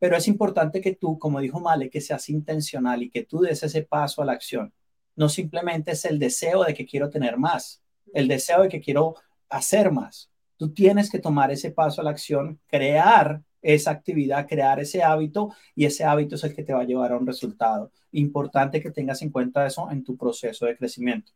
pero 0.03 0.17
es 0.17 0.27
importante 0.27 0.81
que 0.81 0.97
tú, 0.97 1.17
como 1.17 1.38
dijo 1.38 1.61
Male, 1.61 1.88
que 1.88 2.01
seas 2.01 2.29
intencional 2.29 3.05
y 3.05 3.11
que 3.11 3.23
tú 3.23 3.43
des 3.43 3.62
ese 3.62 3.83
paso 3.83 4.21
a 4.21 4.25
la 4.25 4.33
acción. 4.33 4.75
No 5.15 5.29
simplemente 5.29 5.93
es 5.93 6.05
el 6.05 6.19
deseo 6.19 6.65
de 6.65 6.75
que 6.75 6.87
quiero 6.87 7.09
tener 7.09 7.37
más, 7.38 7.81
el 8.12 8.27
deseo 8.27 8.62
de 8.62 8.69
que 8.69 8.81
quiero 8.81 9.15
hacer 9.49 9.93
más. 9.93 10.32
Tú 10.62 10.72
tienes 10.72 11.11
que 11.11 11.18
tomar 11.18 11.51
ese 11.51 11.72
paso 11.72 12.01
a 12.01 12.05
la 12.05 12.11
acción, 12.11 12.61
crear 12.68 13.42
esa 13.61 13.90
actividad, 13.90 14.46
crear 14.46 14.79
ese 14.79 15.03
hábito 15.03 15.53
y 15.75 15.87
ese 15.87 16.05
hábito 16.05 16.37
es 16.37 16.44
el 16.44 16.55
que 16.55 16.62
te 16.62 16.72
va 16.72 16.83
a 16.83 16.85
llevar 16.85 17.11
a 17.11 17.16
un 17.16 17.27
resultado. 17.27 17.90
Importante 18.12 18.81
que 18.81 18.92
tengas 18.92 19.22
en 19.22 19.31
cuenta 19.31 19.66
eso 19.66 19.90
en 19.90 20.05
tu 20.05 20.16
proceso 20.16 20.66
de 20.66 20.77
crecimiento. 20.77 21.33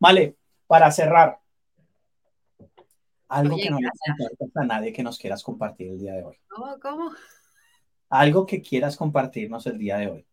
Vale, 0.00 0.34
para 0.66 0.90
cerrar, 0.90 1.38
Algo 3.28 3.56
que 3.56 3.70
no 3.70 3.78
le 3.78 3.88
a 4.56 4.64
nadie 4.64 4.92
que 4.92 5.04
nos 5.04 5.20
quieras 5.20 5.44
compartir 5.44 5.92
el 5.92 6.00
día 6.00 6.14
de 6.14 6.24
hoy. 6.24 6.36
¿Cómo? 6.48 6.76
¿Cómo? 6.80 7.10
Algo 8.08 8.44
que 8.44 8.60
quieras 8.60 8.96
compartirnos 8.96 9.68
el 9.68 9.78
día 9.78 9.98
de 9.98 10.08
hoy. 10.08 10.26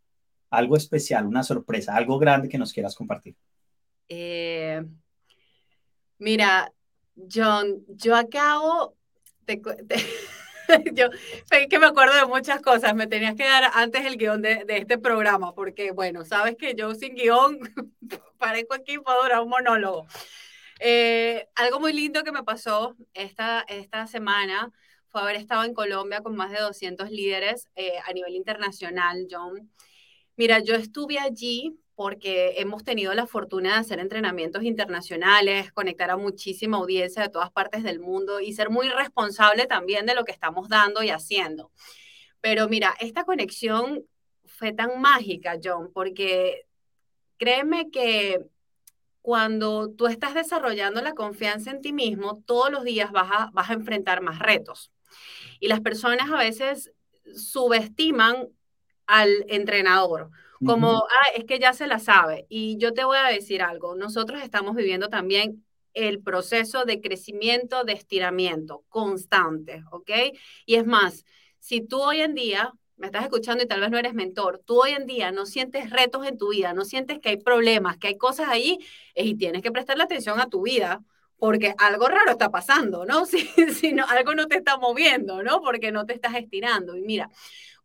Algo 0.50 0.76
especial, 0.78 1.28
una 1.28 1.44
sorpresa, 1.44 1.96
algo 1.96 2.18
grande 2.18 2.50
que 2.50 2.58
nos 2.58 2.74
quieras 2.74 2.96
compartir. 2.96 3.36
Eh, 4.10 4.84
mira, 6.18 6.74
John, 7.16 7.86
yo 7.88 8.16
acabo, 8.16 8.96
te, 9.46 9.62
yo 10.94 11.10
que 11.70 11.80
me 11.80 11.86
acuerdo 11.86 12.16
de 12.16 12.26
muchas 12.26 12.62
cosas, 12.62 12.96
me 12.96 13.08
tenías 13.08 13.36
que 13.36 13.44
dar 13.44 13.72
antes 13.74 14.06
el 14.06 14.18
guion 14.18 14.42
de, 14.42 14.66
de 14.66 14.78
este 14.78 14.98
programa, 14.98 15.54
porque 15.54 15.92
bueno, 15.92 16.26
sabes 16.26 16.56
que 16.58 16.76
yo 16.76 16.94
sin 16.96 17.16
guion 17.16 17.60
parezco 18.38 18.74
aquí 18.74 18.98
puedo 18.98 19.22
durar 19.24 19.42
un 19.42 19.50
monólogo. 19.50 20.08
Eh, 20.80 21.48
algo 21.56 21.80
muy 21.80 21.94
lindo 21.94 22.24
que 22.24 22.32
me 22.32 22.44
pasó 22.44 22.96
esta, 23.14 23.62
esta 23.68 24.08
semana 24.08 24.72
fue 25.10 25.22
haber 25.22 25.36
estado 25.36 25.64
en 25.64 25.76
Colombia 25.76 26.22
con 26.22 26.36
más 26.36 26.52
de 26.52 26.60
200 26.60 27.12
líderes 27.12 27.68
eh, 27.76 28.00
a 28.06 28.14
nivel 28.14 28.34
internacional, 28.34 29.28
John. 29.30 29.70
Mira, 30.38 30.60
yo 30.60 30.76
estuve 30.76 31.20
allí 31.20 31.78
porque 31.96 32.56
hemos 32.58 32.84
tenido 32.84 33.14
la 33.14 33.28
fortuna 33.28 33.74
de 33.74 33.80
hacer 33.80 34.00
entrenamientos 34.00 34.64
internacionales, 34.64 35.72
conectar 35.72 36.10
a 36.10 36.18
muchísima 36.18 36.78
audiencia 36.78 37.22
de 37.22 37.30
todas 37.30 37.52
partes 37.52 37.84
del 37.84 38.00
mundo 38.00 38.40
y 38.40 38.54
ser 38.54 38.70
muy 38.70 38.90
responsable 38.90 39.68
también 39.68 40.06
de 40.06 40.16
lo 40.16 40.24
que 40.24 40.32
estamos 40.32 40.68
dando 40.68 41.04
y 41.04 41.10
haciendo. 41.10 41.72
Pero 42.40 42.68
mira, 42.68 42.96
esta 43.00 43.24
conexión 43.24 44.04
fue 44.46 44.74
tan 44.74 45.00
mágica, 45.00 45.60
John, 45.64 45.92
porque 45.94 46.66
créeme 47.38 47.92
que 47.92 48.46
cuando 49.22 49.92
tú 49.92 50.08
estás 50.08 50.34
desarrollando 50.34 51.02
la 51.02 51.14
confianza 51.14 51.70
en 51.70 51.82
ti 51.82 51.94
mismo, 51.94 52.42
todos 52.46 52.72
los 52.72 52.84
días 52.84 53.12
vas 53.12 53.30
a, 53.32 53.52
vas 53.54 53.70
a 53.70 53.74
enfrentar 53.74 54.22
más 54.22 54.40
retos. 54.40 54.92
Y 55.60 55.68
las 55.68 55.82
personas 55.82 56.32
a 56.32 56.38
veces 56.38 56.92
subestiman 57.36 58.50
al 59.08 59.46
entrenador 59.48 60.30
como, 60.66 61.06
ah, 61.10 61.28
es 61.36 61.46
que 61.46 61.60
ya 61.60 61.74
se 61.74 61.88
la 61.88 62.00
sabe. 62.00 62.46
Y 62.50 62.78
yo 62.78 62.94
te 62.94 63.04
voy 63.04 63.18
a 63.18 63.28
decir 63.28 63.62
algo, 63.62 63.96
nosotros 63.96 64.42
estamos 64.44 64.76
viviendo 64.76 65.10
también 65.10 65.66
el 65.94 66.22
proceso 66.22 66.86
de 66.86 67.02
crecimiento, 67.02 67.84
de 67.84 67.94
estiramiento 67.94 68.84
constante, 68.90 69.84
¿ok? 69.92 70.12
Y 70.66 70.76
es 70.76 70.86
más, 70.86 71.26
si 71.60 71.82
tú 71.82 72.02
hoy 72.02 72.22
en 72.22 72.36
día 72.36 72.74
me 72.96 73.08
estás 73.08 73.24
escuchando 73.24 73.64
y 73.64 73.68
tal 73.68 73.82
vez 73.82 73.90
no 73.90 73.98
eres 73.98 74.14
mentor, 74.14 74.62
tú 74.64 74.84
hoy 74.84 74.92
en 74.92 75.08
día 75.08 75.32
no 75.32 75.46
sientes 75.48 75.90
retos 75.90 76.26
en 76.28 76.38
tu 76.38 76.52
vida, 76.52 76.74
no 76.74 76.86
sientes 76.86 77.20
que 77.20 77.30
hay 77.30 77.38
problemas, 77.38 77.98
que 77.98 78.08
hay 78.10 78.18
cosas 78.18 78.48
ahí, 78.48 78.78
y 79.16 79.36
tienes 79.36 79.64
que 79.64 79.72
prestarle 79.72 80.04
atención 80.04 80.40
a 80.40 80.50
tu 80.50 80.62
vida, 80.62 81.04
porque 81.38 81.74
algo 81.80 82.08
raro 82.08 82.30
está 82.32 82.52
pasando, 82.52 83.04
¿no? 83.06 83.26
Si, 83.26 83.48
si 83.74 83.94
no, 83.94 84.06
algo 84.08 84.36
no 84.36 84.46
te 84.48 84.58
está 84.58 84.78
moviendo, 84.78 85.42
¿no? 85.42 85.62
Porque 85.62 85.92
no 85.92 86.06
te 86.06 86.14
estás 86.14 86.36
estirando. 86.36 86.96
Y 86.96 87.02
mira, 87.02 87.32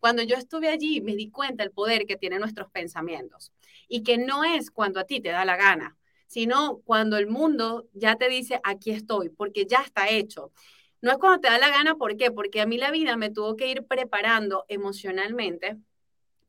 cuando 0.01 0.23
yo 0.23 0.37
estuve 0.37 0.69
allí, 0.69 1.01
me 1.01 1.17
di 1.17 1.31
cuenta 1.31 1.63
el 1.63 1.71
poder 1.71 2.07
que 2.07 2.17
tienen 2.17 2.41
nuestros 2.41 2.71
pensamientos 2.71 3.53
y 3.89 4.03
que 4.03 4.19
no 4.19 4.45
es 4.45 4.71
cuando 4.71 5.01
a 5.01 5.05
ti 5.05 5.21
te 5.21 5.31
da 5.31 5.45
la 5.45 5.57
gana, 5.57 5.97
sino 6.27 6.79
cuando 6.85 7.17
el 7.17 7.27
mundo 7.27 7.89
ya 7.93 8.17
te 8.17 8.29
dice, 8.29 8.61
aquí 8.65 8.91
estoy, 8.91 9.31
porque 9.31 9.67
ya 9.67 9.81
está 9.81 10.09
hecho. 10.09 10.53
No 11.01 11.13
es 11.13 11.19
cuando 11.19 11.41
te 11.41 11.49
da 11.49 11.59
la 11.59 11.69
gana, 11.69 11.95
¿por 11.95 12.17
qué? 12.17 12.31
Porque 12.31 12.61
a 12.61 12.67
mí 12.67 12.79
la 12.79 12.91
vida 12.91 13.17
me 13.17 13.31
tuvo 13.31 13.57
que 13.57 13.69
ir 13.69 13.85
preparando 13.85 14.65
emocionalmente 14.69 15.77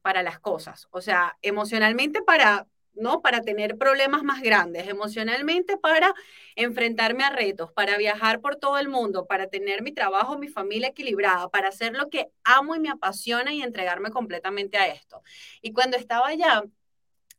para 0.01 0.23
las 0.23 0.39
cosas, 0.39 0.88
o 0.91 1.01
sea, 1.01 1.38
emocionalmente 1.41 2.21
para 2.21 2.65
¿no? 2.97 3.21
Para 3.21 3.41
tener 3.41 3.77
problemas 3.77 4.23
más 4.23 4.41
grandes, 4.41 4.88
emocionalmente 4.88 5.77
para 5.77 6.13
enfrentarme 6.55 7.23
a 7.23 7.29
retos, 7.29 7.71
para 7.71 7.97
viajar 7.97 8.41
por 8.41 8.55
todo 8.55 8.77
el 8.77 8.89
mundo, 8.89 9.25
para 9.27 9.47
tener 9.47 9.81
mi 9.81 9.91
trabajo, 9.91 10.38
mi 10.38 10.47
familia 10.47 10.89
equilibrada, 10.89 11.49
para 11.49 11.69
hacer 11.69 11.93
lo 11.93 12.10
que 12.10 12.29
amo 12.43 12.75
y 12.75 12.79
me 12.79 12.89
apasiona 12.89 13.53
y 13.53 13.62
entregarme 13.62 14.10
completamente 14.10 14.77
a 14.77 14.88
esto. 14.88 15.21
Y 15.62 15.71
cuando 15.71 15.97
estaba 15.97 16.27
allá, 16.27 16.63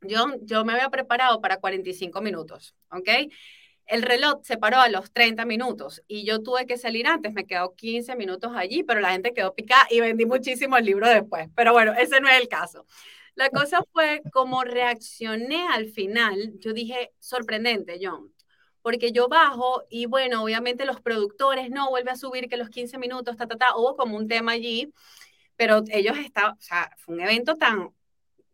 yo, 0.01 0.27
yo 0.41 0.65
me 0.65 0.73
había 0.73 0.89
preparado 0.89 1.41
para 1.41 1.57
45 1.57 2.21
minutos, 2.21 2.75
¿ok? 2.91 3.09
El 3.85 4.03
reloj 4.03 4.41
se 4.43 4.57
paró 4.57 4.77
a 4.79 4.87
los 4.87 5.11
30 5.11 5.45
minutos 5.45 6.03
y 6.07 6.23
yo 6.23 6.43
tuve 6.43 6.67
que 6.67 6.77
salir 6.77 7.07
antes, 7.07 7.33
me 7.33 7.47
quedó 7.47 7.73
15 7.75 8.15
minutos 8.15 8.51
allí, 8.55 8.83
pero 8.83 8.99
la 8.99 9.11
gente 9.11 9.33
quedó 9.33 9.55
picada 9.55 9.87
y 9.89 9.99
vendí 9.99 10.25
muchísimos 10.25 10.81
libros 10.83 11.09
después. 11.09 11.49
Pero 11.55 11.73
bueno, 11.73 11.93
ese 11.93 12.21
no 12.21 12.29
es 12.29 12.39
el 12.39 12.47
caso. 12.47 12.85
La 13.35 13.49
cosa 13.49 13.81
fue 13.93 14.21
como 14.31 14.63
reaccioné 14.63 15.67
al 15.67 15.87
final. 15.87 16.53
Yo 16.59 16.73
dije, 16.73 17.11
sorprendente, 17.19 17.99
John. 18.01 18.33
Porque 18.81 19.11
yo 19.11 19.27
bajo 19.27 19.83
y 19.89 20.05
bueno, 20.05 20.43
obviamente 20.43 20.85
los 20.85 21.01
productores 21.01 21.69
no 21.69 21.89
vuelve 21.89 22.11
a 22.11 22.15
subir 22.15 22.47
que 22.47 22.57
los 22.57 22.69
15 22.69 22.97
minutos, 22.97 23.37
ta, 23.37 23.47
ta, 23.47 23.57
ta. 23.57 23.75
Hubo 23.75 23.95
como 23.95 24.17
un 24.17 24.27
tema 24.27 24.53
allí, 24.53 24.91
pero 25.55 25.83
ellos 25.89 26.17
estaban, 26.17 26.53
o 26.53 26.61
sea, 26.61 26.89
fue 26.97 27.15
un 27.15 27.21
evento 27.21 27.55
tan 27.55 27.91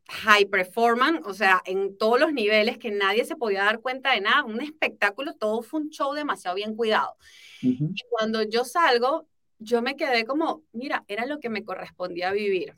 high 0.08 0.46
performance, 0.46 1.22
o 1.26 1.34
sea, 1.34 1.62
en 1.66 1.98
todos 1.98 2.20
los 2.20 2.34
niveles 2.34 2.78
que 2.78 2.92
nadie 2.92 3.26
se 3.26 3.36
podía 3.36 3.64
dar 3.64 3.80
cuenta 3.82 4.12
de 4.12 4.22
nada, 4.22 4.44
un 4.44 4.62
espectáculo, 4.62 5.34
todo 5.34 5.62
fue 5.64 5.82
un 5.82 5.90
show 5.90 6.14
demasiado 6.14 6.56
bien 6.56 6.76
cuidado. 6.76 7.16
Y 7.62 8.04
cuando 8.10 8.44
yo 8.44 8.64
salgo, 8.66 9.28
yo 9.58 9.82
me 9.82 9.96
quedé 9.96 10.26
como, 10.26 10.64
mira, 10.74 11.04
era 11.08 11.26
lo 11.26 11.40
que 11.40 11.50
me 11.50 11.64
correspondía 11.64 12.32
vivir 12.32 12.76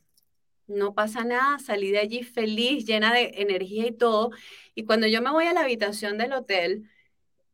no 0.67 0.93
pasa 0.93 1.23
nada, 1.23 1.59
salí 1.59 1.91
de 1.91 1.99
allí 1.99 2.23
feliz, 2.23 2.85
llena 2.85 3.13
de 3.13 3.31
energía 3.35 3.87
y 3.87 3.91
todo. 3.91 4.31
Y 4.75 4.83
cuando 4.85 5.07
yo 5.07 5.21
me 5.21 5.31
voy 5.31 5.45
a 5.45 5.53
la 5.53 5.61
habitación 5.61 6.17
del 6.17 6.33
hotel, 6.33 6.89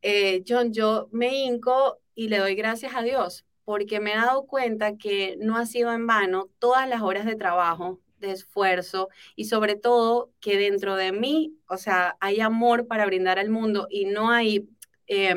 eh, 0.02 0.44
John, 0.46 0.72
yo 0.72 1.08
me 1.12 1.34
hinco 1.34 2.00
y 2.14 2.28
le 2.28 2.38
doy 2.38 2.54
gracias 2.54 2.94
a 2.94 3.02
Dios, 3.02 3.46
porque 3.64 4.00
me 4.00 4.12
he 4.12 4.16
dado 4.16 4.46
cuenta 4.46 4.96
que 4.98 5.36
no 5.40 5.56
ha 5.56 5.66
sido 5.66 5.92
en 5.92 6.06
vano 6.06 6.50
todas 6.58 6.88
las 6.88 7.02
horas 7.02 7.24
de 7.26 7.36
trabajo, 7.36 8.00
de 8.18 8.32
esfuerzo 8.32 9.08
y 9.36 9.46
sobre 9.46 9.76
todo 9.76 10.32
que 10.40 10.56
dentro 10.58 10.96
de 10.96 11.12
mí, 11.12 11.56
o 11.68 11.76
sea, 11.76 12.16
hay 12.20 12.40
amor 12.40 12.86
para 12.86 13.06
brindar 13.06 13.38
al 13.38 13.50
mundo 13.50 13.86
y 13.90 14.06
no 14.06 14.30
hay, 14.30 14.68
eh, 15.06 15.34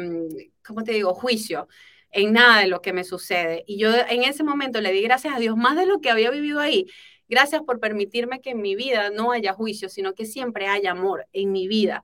¿cómo 0.66 0.84
te 0.84 0.94
digo?, 0.94 1.13
juicio 1.13 1.68
en 2.12 2.34
nada 2.34 2.62
de 2.62 2.68
lo 2.68 2.82
que 2.82 2.94
me 2.94 3.04
sucede. 3.04 3.63
Y 3.68 3.78
yo 3.78 3.90
en 3.94 4.24
ese 4.24 4.44
momento 4.44 4.82
le 4.82 4.92
di 4.92 5.02
gracias 5.02 5.36
a 5.36 5.40
Dios 5.40 5.58
más 5.58 5.76
de 5.76 5.86
lo 5.86 6.02
que 6.02 6.10
había 6.10 6.32
vivido 6.32 6.60
ahí 6.60 6.88
Gracias 7.30 7.62
por 7.63 7.80
permitirme 7.80 8.42
que 8.42 8.52
en 8.52 8.62
mi 8.62 8.76
vida 8.76 9.10
no 9.10 9.32
haya 9.32 9.54
juicio, 9.54 9.90
sino 9.90 10.13
que 10.13 10.26
siempre 10.26 10.68
haya 10.68 10.92
amor 10.92 11.28
en 11.34 11.52
mi 11.52 11.68
vida. 11.68 12.04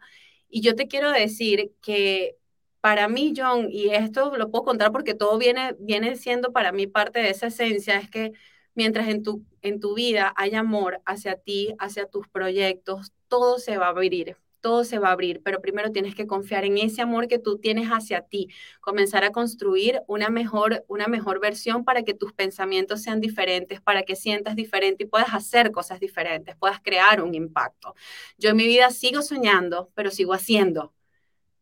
Y 0.49 0.61
yo 0.61 0.75
te 0.75 0.87
quiero 0.87 1.11
decir 1.11 1.71
que 1.81 2.37
para 2.81 3.07
mí, 3.07 3.33
John, 3.35 3.67
y 3.71 3.89
esto 3.89 4.35
lo 4.37 4.51
puedo 4.51 4.65
contar 4.65 4.91
porque 4.91 5.13
todo 5.13 5.37
viene, 5.37 5.75
viene 5.79 6.17
siendo 6.17 6.51
para 6.51 6.71
mí 6.73 6.87
parte 6.87 7.19
de 7.19 7.29
esa 7.29 7.47
esencia, 7.47 7.97
es 7.97 8.09
que 8.09 8.33
mientras 8.75 9.07
en 9.07 9.23
tu, 9.23 9.45
en 9.61 9.79
tu 9.79 9.95
vida 9.95 10.33
hay 10.35 10.55
amor 10.55 11.01
hacia 11.05 11.37
ti, 11.37 11.73
hacia 11.79 12.07
tus 12.07 12.27
proyectos, 12.27 13.13
todo 13.29 13.59
se 13.59 13.77
va 13.77 13.87
a 13.87 13.89
abrir 13.89 14.35
todo 14.63 14.85
se 14.85 14.97
va 14.97 15.09
a 15.09 15.11
abrir, 15.11 15.41
pero 15.43 15.61
primero 15.61 15.91
tienes 15.91 16.15
que 16.15 16.25
confiar 16.25 16.63
en 16.63 16.77
ese 16.77 17.01
amor 17.01 17.27
que 17.27 17.37
tú 17.37 17.59
tienes 17.59 17.89
hacia 17.89 18.21
ti, 18.21 18.47
comenzar 18.79 19.25
a 19.25 19.31
construir 19.31 20.01
una 20.07 20.29
mejor, 20.29 20.85
una 20.87 21.07
mejor 21.07 21.41
versión 21.41 21.83
para 21.83 22.03
que 22.03 22.13
tus 22.13 22.31
pensamientos 22.33 23.01
sean 23.03 23.19
diferentes, 23.19 23.81
para 23.81 24.03
que 24.03 24.15
sientas 24.15 24.55
diferente 24.55 25.03
y 25.03 25.07
puedas 25.07 25.33
hacer 25.33 25.71
cosas 25.71 25.99
diferentes, 25.99 26.55
puedas 26.55 26.79
crear 26.81 27.21
un 27.21 27.35
impacto. 27.35 27.93
Yo 28.37 28.51
en 28.51 28.55
mi 28.57 28.65
vida 28.65 28.89
sigo 28.89 29.21
soñando, 29.21 29.91
pero 29.95 30.11
sigo 30.11 30.33
haciendo. 30.33 30.93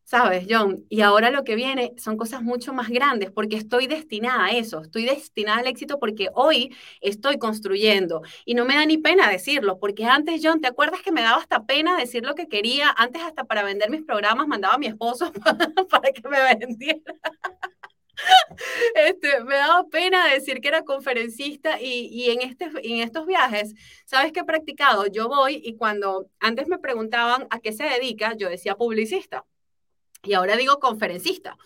¿Sabes, 0.04 0.46
John? 0.48 0.84
Y 0.90 1.00
ahora 1.00 1.30
lo 1.30 1.44
que 1.44 1.54
viene 1.54 1.94
son 1.96 2.16
cosas 2.16 2.42
mucho 2.42 2.74
más 2.74 2.88
grandes 2.90 3.30
porque 3.30 3.56
estoy 3.56 3.86
destinada 3.86 4.46
a 4.46 4.50
eso, 4.50 4.82
estoy 4.82 5.04
destinada 5.04 5.60
al 5.60 5.66
éxito 5.66 5.98
porque 5.98 6.28
hoy 6.34 6.74
estoy 7.00 7.38
construyendo 7.38 8.22
y 8.44 8.54
no 8.54 8.64
me 8.64 8.74
da 8.74 8.84
ni 8.84 8.98
pena 8.98 9.30
decirlo, 9.30 9.78
porque 9.78 10.04
antes, 10.04 10.40
John, 10.42 10.60
¿te 10.60 10.68
acuerdas 10.68 11.00
que 11.02 11.12
me 11.12 11.22
daba 11.22 11.38
hasta 11.38 11.64
pena 11.64 11.96
decir 11.96 12.24
lo 12.24 12.34
que 12.34 12.48
quería? 12.48 12.90
Antes 12.96 13.22
hasta 13.22 13.44
para 13.44 13.62
vender 13.62 13.90
mis 13.90 14.02
programas 14.02 14.46
mandaba 14.48 14.74
a 14.74 14.78
mi 14.78 14.86
esposo 14.86 15.32
para 15.90 16.12
que 16.12 16.28
me 16.28 16.56
vendiera. 16.56 17.00
Este, 18.94 19.42
me 19.44 19.54
daba 19.56 19.88
pena 19.88 20.32
decir 20.32 20.60
que 20.60 20.68
era 20.68 20.82
conferencista 20.82 21.80
y, 21.80 22.08
y, 22.10 22.30
en, 22.30 22.42
este, 22.42 22.66
en 22.82 23.00
estos 23.00 23.26
viajes, 23.26 23.74
¿sabes 24.04 24.32
qué 24.32 24.40
he 24.40 24.44
practicado? 24.44 25.06
Yo 25.06 25.28
voy 25.28 25.60
y 25.64 25.76
cuando 25.76 26.28
antes 26.40 26.68
me 26.68 26.78
preguntaban 26.78 27.46
a 27.50 27.60
qué 27.60 27.72
se 27.72 27.84
dedica, 27.84 28.34
yo 28.36 28.48
decía 28.48 28.76
publicista 28.76 29.44
y 30.22 30.34
ahora 30.34 30.56
digo 30.56 30.78
conferencista. 30.78 31.56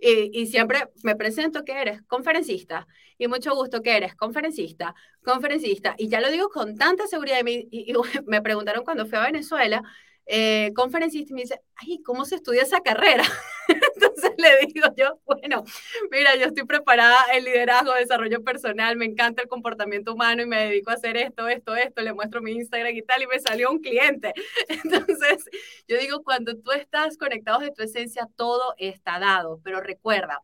Y, 0.00 0.46
siempre 0.46 0.88
me 1.02 1.16
presento 1.16 1.64
que 1.64 1.80
eres 1.80 2.02
conferencista 2.02 2.86
y 3.16 3.26
mucho 3.26 3.54
gusto 3.54 3.80
que 3.80 3.96
eres 3.96 4.14
conferencista, 4.14 4.94
conferencista. 5.24 5.94
Y 5.96 6.08
ya 6.08 6.20
lo 6.20 6.30
digo 6.30 6.50
con 6.50 6.76
tanta 6.76 7.06
seguridad. 7.06 7.40
Me 8.26 8.42
preguntaron 8.42 8.84
cuando 8.84 9.06
fui 9.06 9.16
a 9.18 9.22
Venezuela 9.22 9.82
eh, 10.26 10.72
conferencista 10.74 11.32
y 11.32 11.34
me 11.34 11.42
dice, 11.42 11.60
ay, 11.76 12.00
¿cómo 12.02 12.24
se 12.24 12.36
estudia 12.36 12.62
esa 12.62 12.80
carrera? 12.80 13.24
Entonces 13.94 14.32
le 14.38 14.66
digo 14.66 14.88
yo, 14.96 15.20
bueno, 15.26 15.64
mira, 16.10 16.34
yo 16.36 16.46
estoy 16.46 16.64
preparada 16.64 17.18
en 17.34 17.44
liderazgo, 17.44 17.92
desarrollo 17.94 18.42
personal, 18.42 18.96
me 18.96 19.04
encanta 19.04 19.42
el 19.42 19.48
comportamiento 19.48 20.14
humano 20.14 20.42
y 20.42 20.46
me 20.46 20.64
dedico 20.64 20.90
a 20.90 20.94
hacer 20.94 21.16
esto, 21.16 21.48
esto, 21.48 21.76
esto, 21.76 22.02
le 22.02 22.12
muestro 22.12 22.40
mi 22.40 22.52
Instagram 22.52 22.94
y 22.94 23.02
tal, 23.02 23.22
y 23.22 23.26
me 23.26 23.38
salió 23.38 23.70
un 23.70 23.80
cliente. 23.80 24.32
Entonces, 24.68 25.44
yo 25.88 25.98
digo, 25.98 26.22
cuando 26.22 26.56
tú 26.56 26.72
estás 26.72 27.18
conectado 27.18 27.60
de 27.60 27.70
tu 27.70 27.82
esencia, 27.82 28.28
todo 28.36 28.74
está 28.78 29.18
dado, 29.18 29.60
pero 29.62 29.80
recuerda, 29.80 30.40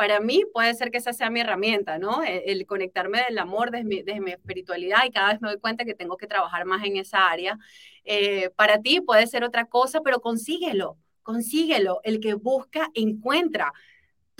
para 0.00 0.18
mí 0.18 0.44
puede 0.54 0.72
ser 0.72 0.90
que 0.90 0.96
esa 0.96 1.12
sea 1.12 1.28
mi 1.28 1.40
herramienta, 1.40 1.98
¿no? 1.98 2.24
E, 2.24 2.44
el, 2.46 2.64
conectarme 2.64 3.22
del 3.22 3.38
amor 3.38 3.70
desde 3.70 3.84
mi, 3.84 4.02
desde 4.02 4.20
mi, 4.20 4.30
espiritualidad 4.30 5.04
y 5.04 5.10
cada 5.10 5.32
vez 5.32 5.42
me 5.42 5.50
doy 5.50 5.60
cuenta 5.60 5.84
que 5.84 5.94
tengo 5.94 6.16
que 6.16 6.26
trabajar 6.26 6.64
más 6.64 6.82
en 6.84 6.96
esa 6.96 7.28
área. 7.28 7.58
Eh, 8.04 8.50
para 8.56 8.80
ti 8.80 9.00
puede 9.00 9.26
ser 9.26 9.44
otra 9.44 9.66
cosa, 9.66 10.00
pero 10.02 10.20
consíguelo, 10.20 10.96
consíguelo. 11.22 12.00
El 12.04 12.20
que 12.20 12.34
busca, 12.34 12.90
encuentra 12.94 13.72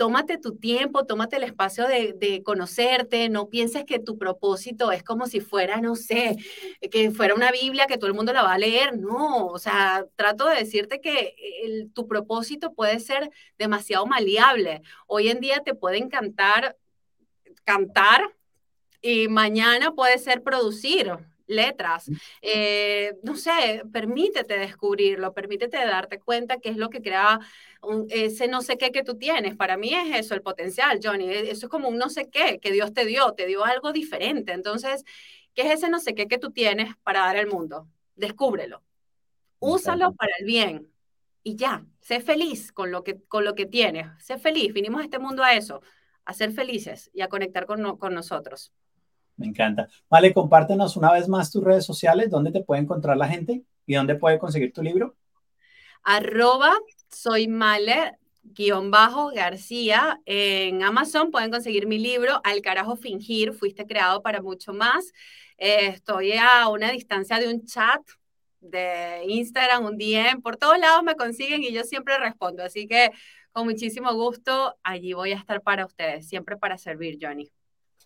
tómate 0.01 0.39
tu 0.39 0.55
tiempo, 0.57 1.05
tómate 1.05 1.35
el 1.35 1.43
espacio 1.43 1.85
de, 1.87 2.41
conocerte, 2.43 3.29
no 3.29 3.49
pienses 3.49 3.85
que 3.85 3.99
tu 3.99 4.17
propósito 4.17 4.91
es 4.91 5.03
como 5.03 5.27
si 5.27 5.41
fuera, 5.41 5.79
no 5.79 5.95
sé, 5.95 6.37
que 6.89 7.11
fuera 7.11 7.35
una 7.35 7.51
Biblia 7.51 7.85
que 7.85 7.99
todo 7.99 8.07
el 8.07 8.15
mundo 8.15 8.33
la 8.33 8.41
va 8.41 8.53
a 8.53 8.57
leer, 8.57 8.97
no, 8.97 9.45
o 9.45 9.59
sea, 9.59 10.07
trato 10.15 10.47
de 10.47 10.55
decirte 10.55 11.01
que 11.01 11.35
tu 11.93 12.07
propósito 12.07 12.73
puede 12.73 12.99
ser 12.99 13.29
demasiado 13.59 14.07
maleable. 14.07 14.81
Hoy 15.05 15.29
en 15.29 15.39
día 15.39 15.59
te 15.63 15.75
puede 15.75 15.99
encantar 15.99 16.77
cantar 17.63 18.35
y 19.03 19.27
mañana 19.27 19.91
puede 19.91 20.17
ser 20.17 20.41
producir, 20.41 21.15
letras. 21.51 22.09
Eh, 22.41 23.13
no 23.23 23.35
sé, 23.35 23.83
permítete 23.91 24.57
descubrirlo, 24.57 25.33
permítete 25.33 25.77
darte 25.77 26.19
cuenta 26.19 26.57
qué 26.57 26.69
es 26.69 26.77
lo 26.77 26.89
que 26.89 27.01
crea 27.01 27.39
ese 28.09 28.47
no 28.47 28.61
sé 28.61 28.77
qué 28.77 28.91
que 28.91 29.03
tú 29.03 29.17
tienes. 29.17 29.55
Para 29.55 29.77
mí 29.77 29.93
es 29.93 30.25
eso, 30.25 30.33
el 30.33 30.41
potencial, 30.41 30.99
Johnny. 31.03 31.29
E, 31.29 31.51
eso 31.51 31.65
es 31.65 31.69
como 31.69 31.89
un 31.89 31.97
no 31.97 32.09
sé 32.09 32.29
qué 32.29 32.59
que 32.59 32.71
Dios 32.71 32.93
te 32.93 33.05
dio, 33.05 33.33
te 33.33 33.45
dio 33.45 33.65
algo 33.65 33.91
diferente. 33.91 34.53
Entonces, 34.53 35.03
¿qué 35.53 35.63
es 35.63 35.71
ese 35.71 35.89
no 35.89 35.99
sé 35.99 36.15
qué 36.15 36.27
que 36.27 36.37
tú 36.37 36.51
tienes 36.51 36.95
para 37.03 37.21
dar 37.21 37.37
al 37.37 37.47
mundo? 37.47 37.87
Descúbrelo. 38.15 38.83
Úsalo 39.59 40.13
para 40.13 40.31
el 40.39 40.45
bien. 40.45 40.91
Y 41.43 41.55
ya, 41.55 41.85
sé 42.01 42.21
feliz 42.21 42.71
con 42.71 42.91
lo 42.91 43.03
que, 43.03 43.21
con 43.23 43.45
lo 43.45 43.55
que 43.55 43.65
tienes. 43.65 44.07
Sé 44.23 44.37
feliz. 44.37 44.73
Vinimos 44.73 45.01
a 45.01 45.03
este 45.05 45.19
mundo 45.19 45.43
a 45.43 45.53
eso, 45.53 45.81
a 46.25 46.33
ser 46.33 46.51
felices 46.51 47.09
y 47.13 47.21
a 47.21 47.29
conectar 47.29 47.65
con, 47.65 47.97
con 47.97 48.13
nosotros. 48.13 48.73
Me 49.41 49.47
encanta. 49.47 49.89
Vale, 50.07 50.35
compártenos 50.35 50.95
una 50.95 51.11
vez 51.11 51.27
más 51.27 51.49
tus 51.49 51.63
redes 51.63 51.83
sociales, 51.83 52.29
dónde 52.29 52.51
te 52.51 52.63
puede 52.63 52.81
encontrar 52.81 53.17
la 53.17 53.27
gente 53.27 53.63
y 53.87 53.95
dónde 53.95 54.13
puede 54.13 54.37
conseguir 54.37 54.71
tu 54.71 54.83
libro. 54.83 55.15
Arroba 56.03 56.75
soy 57.09 57.47
Male 57.47 58.19
guion 58.43 58.91
bajo 58.91 59.31
García. 59.31 60.21
En 60.25 60.83
Amazon 60.83 61.31
pueden 61.31 61.49
conseguir 61.49 61.87
mi 61.87 61.97
libro 61.97 62.39
Al 62.43 62.61
carajo 62.61 62.95
fingir, 62.95 63.53
fuiste 63.53 63.87
creado 63.87 64.21
para 64.21 64.43
mucho 64.43 64.73
más. 64.73 65.11
Eh, 65.57 65.87
estoy 65.87 66.33
a 66.33 66.67
una 66.69 66.91
distancia 66.91 67.39
de 67.39 67.51
un 67.51 67.65
chat 67.65 68.01
de 68.59 69.23
Instagram, 69.27 69.85
un 69.85 69.97
DM, 69.97 70.39
por 70.43 70.55
todos 70.55 70.77
lados 70.77 71.01
me 71.01 71.15
consiguen 71.15 71.63
y 71.63 71.71
yo 71.71 71.83
siempre 71.83 72.19
respondo. 72.19 72.63
Así 72.63 72.87
que 72.87 73.09
con 73.51 73.65
muchísimo 73.65 74.13
gusto, 74.13 74.77
allí 74.83 75.13
voy 75.13 75.31
a 75.31 75.37
estar 75.37 75.61
para 75.61 75.87
ustedes, 75.87 76.27
siempre 76.27 76.57
para 76.57 76.77
servir, 76.77 77.17
Johnny. 77.19 77.51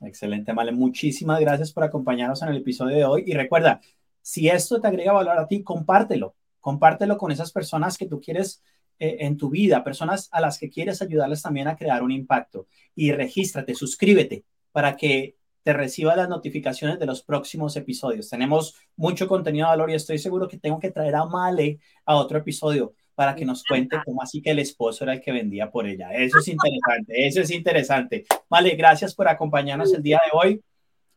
Excelente, 0.02 0.54
Male. 0.54 0.72
Muchísimas 0.72 1.40
gracias 1.40 1.72
por 1.72 1.84
acompañarnos 1.84 2.42
en 2.42 2.50
el 2.50 2.58
episodio 2.58 2.96
de 2.96 3.06
hoy. 3.06 3.24
Y 3.26 3.34
recuerda, 3.34 3.82
si 4.22 4.50
esto 4.50 4.82
te 4.82 4.88
agrega 4.88 5.14
valor 5.14 5.38
a 5.38 5.48
ti, 5.48 5.64
compártelo. 5.64 6.36
Compártelo 6.60 7.18
con 7.18 7.32
esas 7.32 7.52
personas 7.52 7.98
que 7.98 8.08
tú 8.08 8.20
quieres 8.20 8.62
eh, 9.00 9.18
en 9.20 9.38
tu 9.38 9.50
vida, 9.50 9.84
personas 9.84 10.30
a 10.32 10.42
las 10.42 10.58
que 10.58 10.70
quieres 10.70 11.02
ayudarles 11.02 11.42
también 11.42 11.68
a 11.68 11.76
crear 11.76 12.04
un 12.04 12.12
impacto. 12.12 12.68
Y 12.96 13.12
regístrate, 13.12 13.76
suscríbete 13.76 14.46
para 14.72 14.96
que 14.96 15.36
te 15.64 15.74
reciba 15.74 16.16
las 16.16 16.30
notificaciones 16.30 17.00
de 17.00 17.06
los 17.06 17.24
próximos 17.24 17.76
episodios. 17.76 18.30
Tenemos 18.30 18.76
mucho 18.96 19.28
contenido 19.28 19.66
de 19.66 19.72
valor 19.72 19.90
y 19.90 19.96
estoy 19.96 20.20
seguro 20.20 20.48
que 20.48 20.60
tengo 20.60 20.80
que 20.80 20.92
traer 20.92 21.16
a 21.16 21.26
Male 21.26 21.80
a 22.06 22.16
otro 22.16 22.38
episodio 22.38 22.94
para 23.16 23.34
que 23.34 23.46
nos 23.46 23.64
cuente 23.64 23.98
cómo 24.06 24.22
así 24.22 24.42
que 24.42 24.52
el 24.52 24.60
esposo 24.60 25.06
era 25.06 25.14
el 25.14 25.22
que 25.22 25.32
vendía 25.32 25.72
por 25.72 25.88
ella. 25.88 26.12
Eso 26.12 26.40
es 26.40 26.48
interesante, 26.48 27.28
eso 27.28 27.42
es 27.42 27.50
interesante. 27.50 28.26
Vale, 28.50 28.76
gracias 28.76 29.16
por 29.16 29.28
acompañarnos 29.28 29.94
el 29.94 30.04
día 30.04 30.20
de 30.26 30.38
hoy 30.38 30.62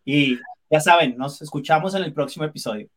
y 0.05 0.39
ya 0.71 0.81
saben, 0.81 1.17
nos 1.17 1.43
escuchamos 1.43 1.95
en 1.95 2.05
el 2.05 2.13
próximo 2.13 2.45
episodio. 2.45 2.89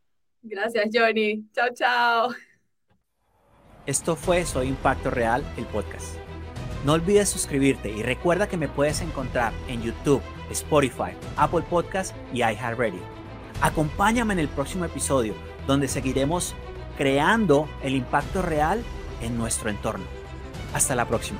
Gracias, 0.43 0.89
Johnny. 0.93 1.43
Chao, 1.53 1.69
chao. 1.73 2.29
Esto 3.85 4.15
fue 4.15 4.45
Soy 4.45 4.67
Impacto 4.67 5.09
Real, 5.09 5.43
el 5.57 5.65
podcast. 5.65 6.15
No 6.85 6.93
olvides 6.93 7.29
suscribirte 7.29 7.89
y 7.89 8.01
recuerda 8.03 8.47
que 8.47 8.57
me 8.57 8.67
puedes 8.67 9.01
encontrar 9.01 9.53
en 9.67 9.81
YouTube, 9.83 10.21
Spotify, 10.49 11.13
Apple 11.37 11.63
Podcast 11.69 12.15
y 12.33 12.39
iHeartRadio. 12.39 13.01
Acompáñame 13.61 14.33
en 14.33 14.39
el 14.39 14.47
próximo 14.47 14.85
episodio 14.85 15.35
donde 15.67 15.87
seguiremos 15.87 16.55
creando 17.01 17.67
el 17.81 17.95
impacto 17.95 18.43
real 18.43 18.83
en 19.23 19.35
nuestro 19.35 19.71
entorno. 19.71 20.05
Hasta 20.71 20.93
la 20.93 21.07
próxima. 21.07 21.39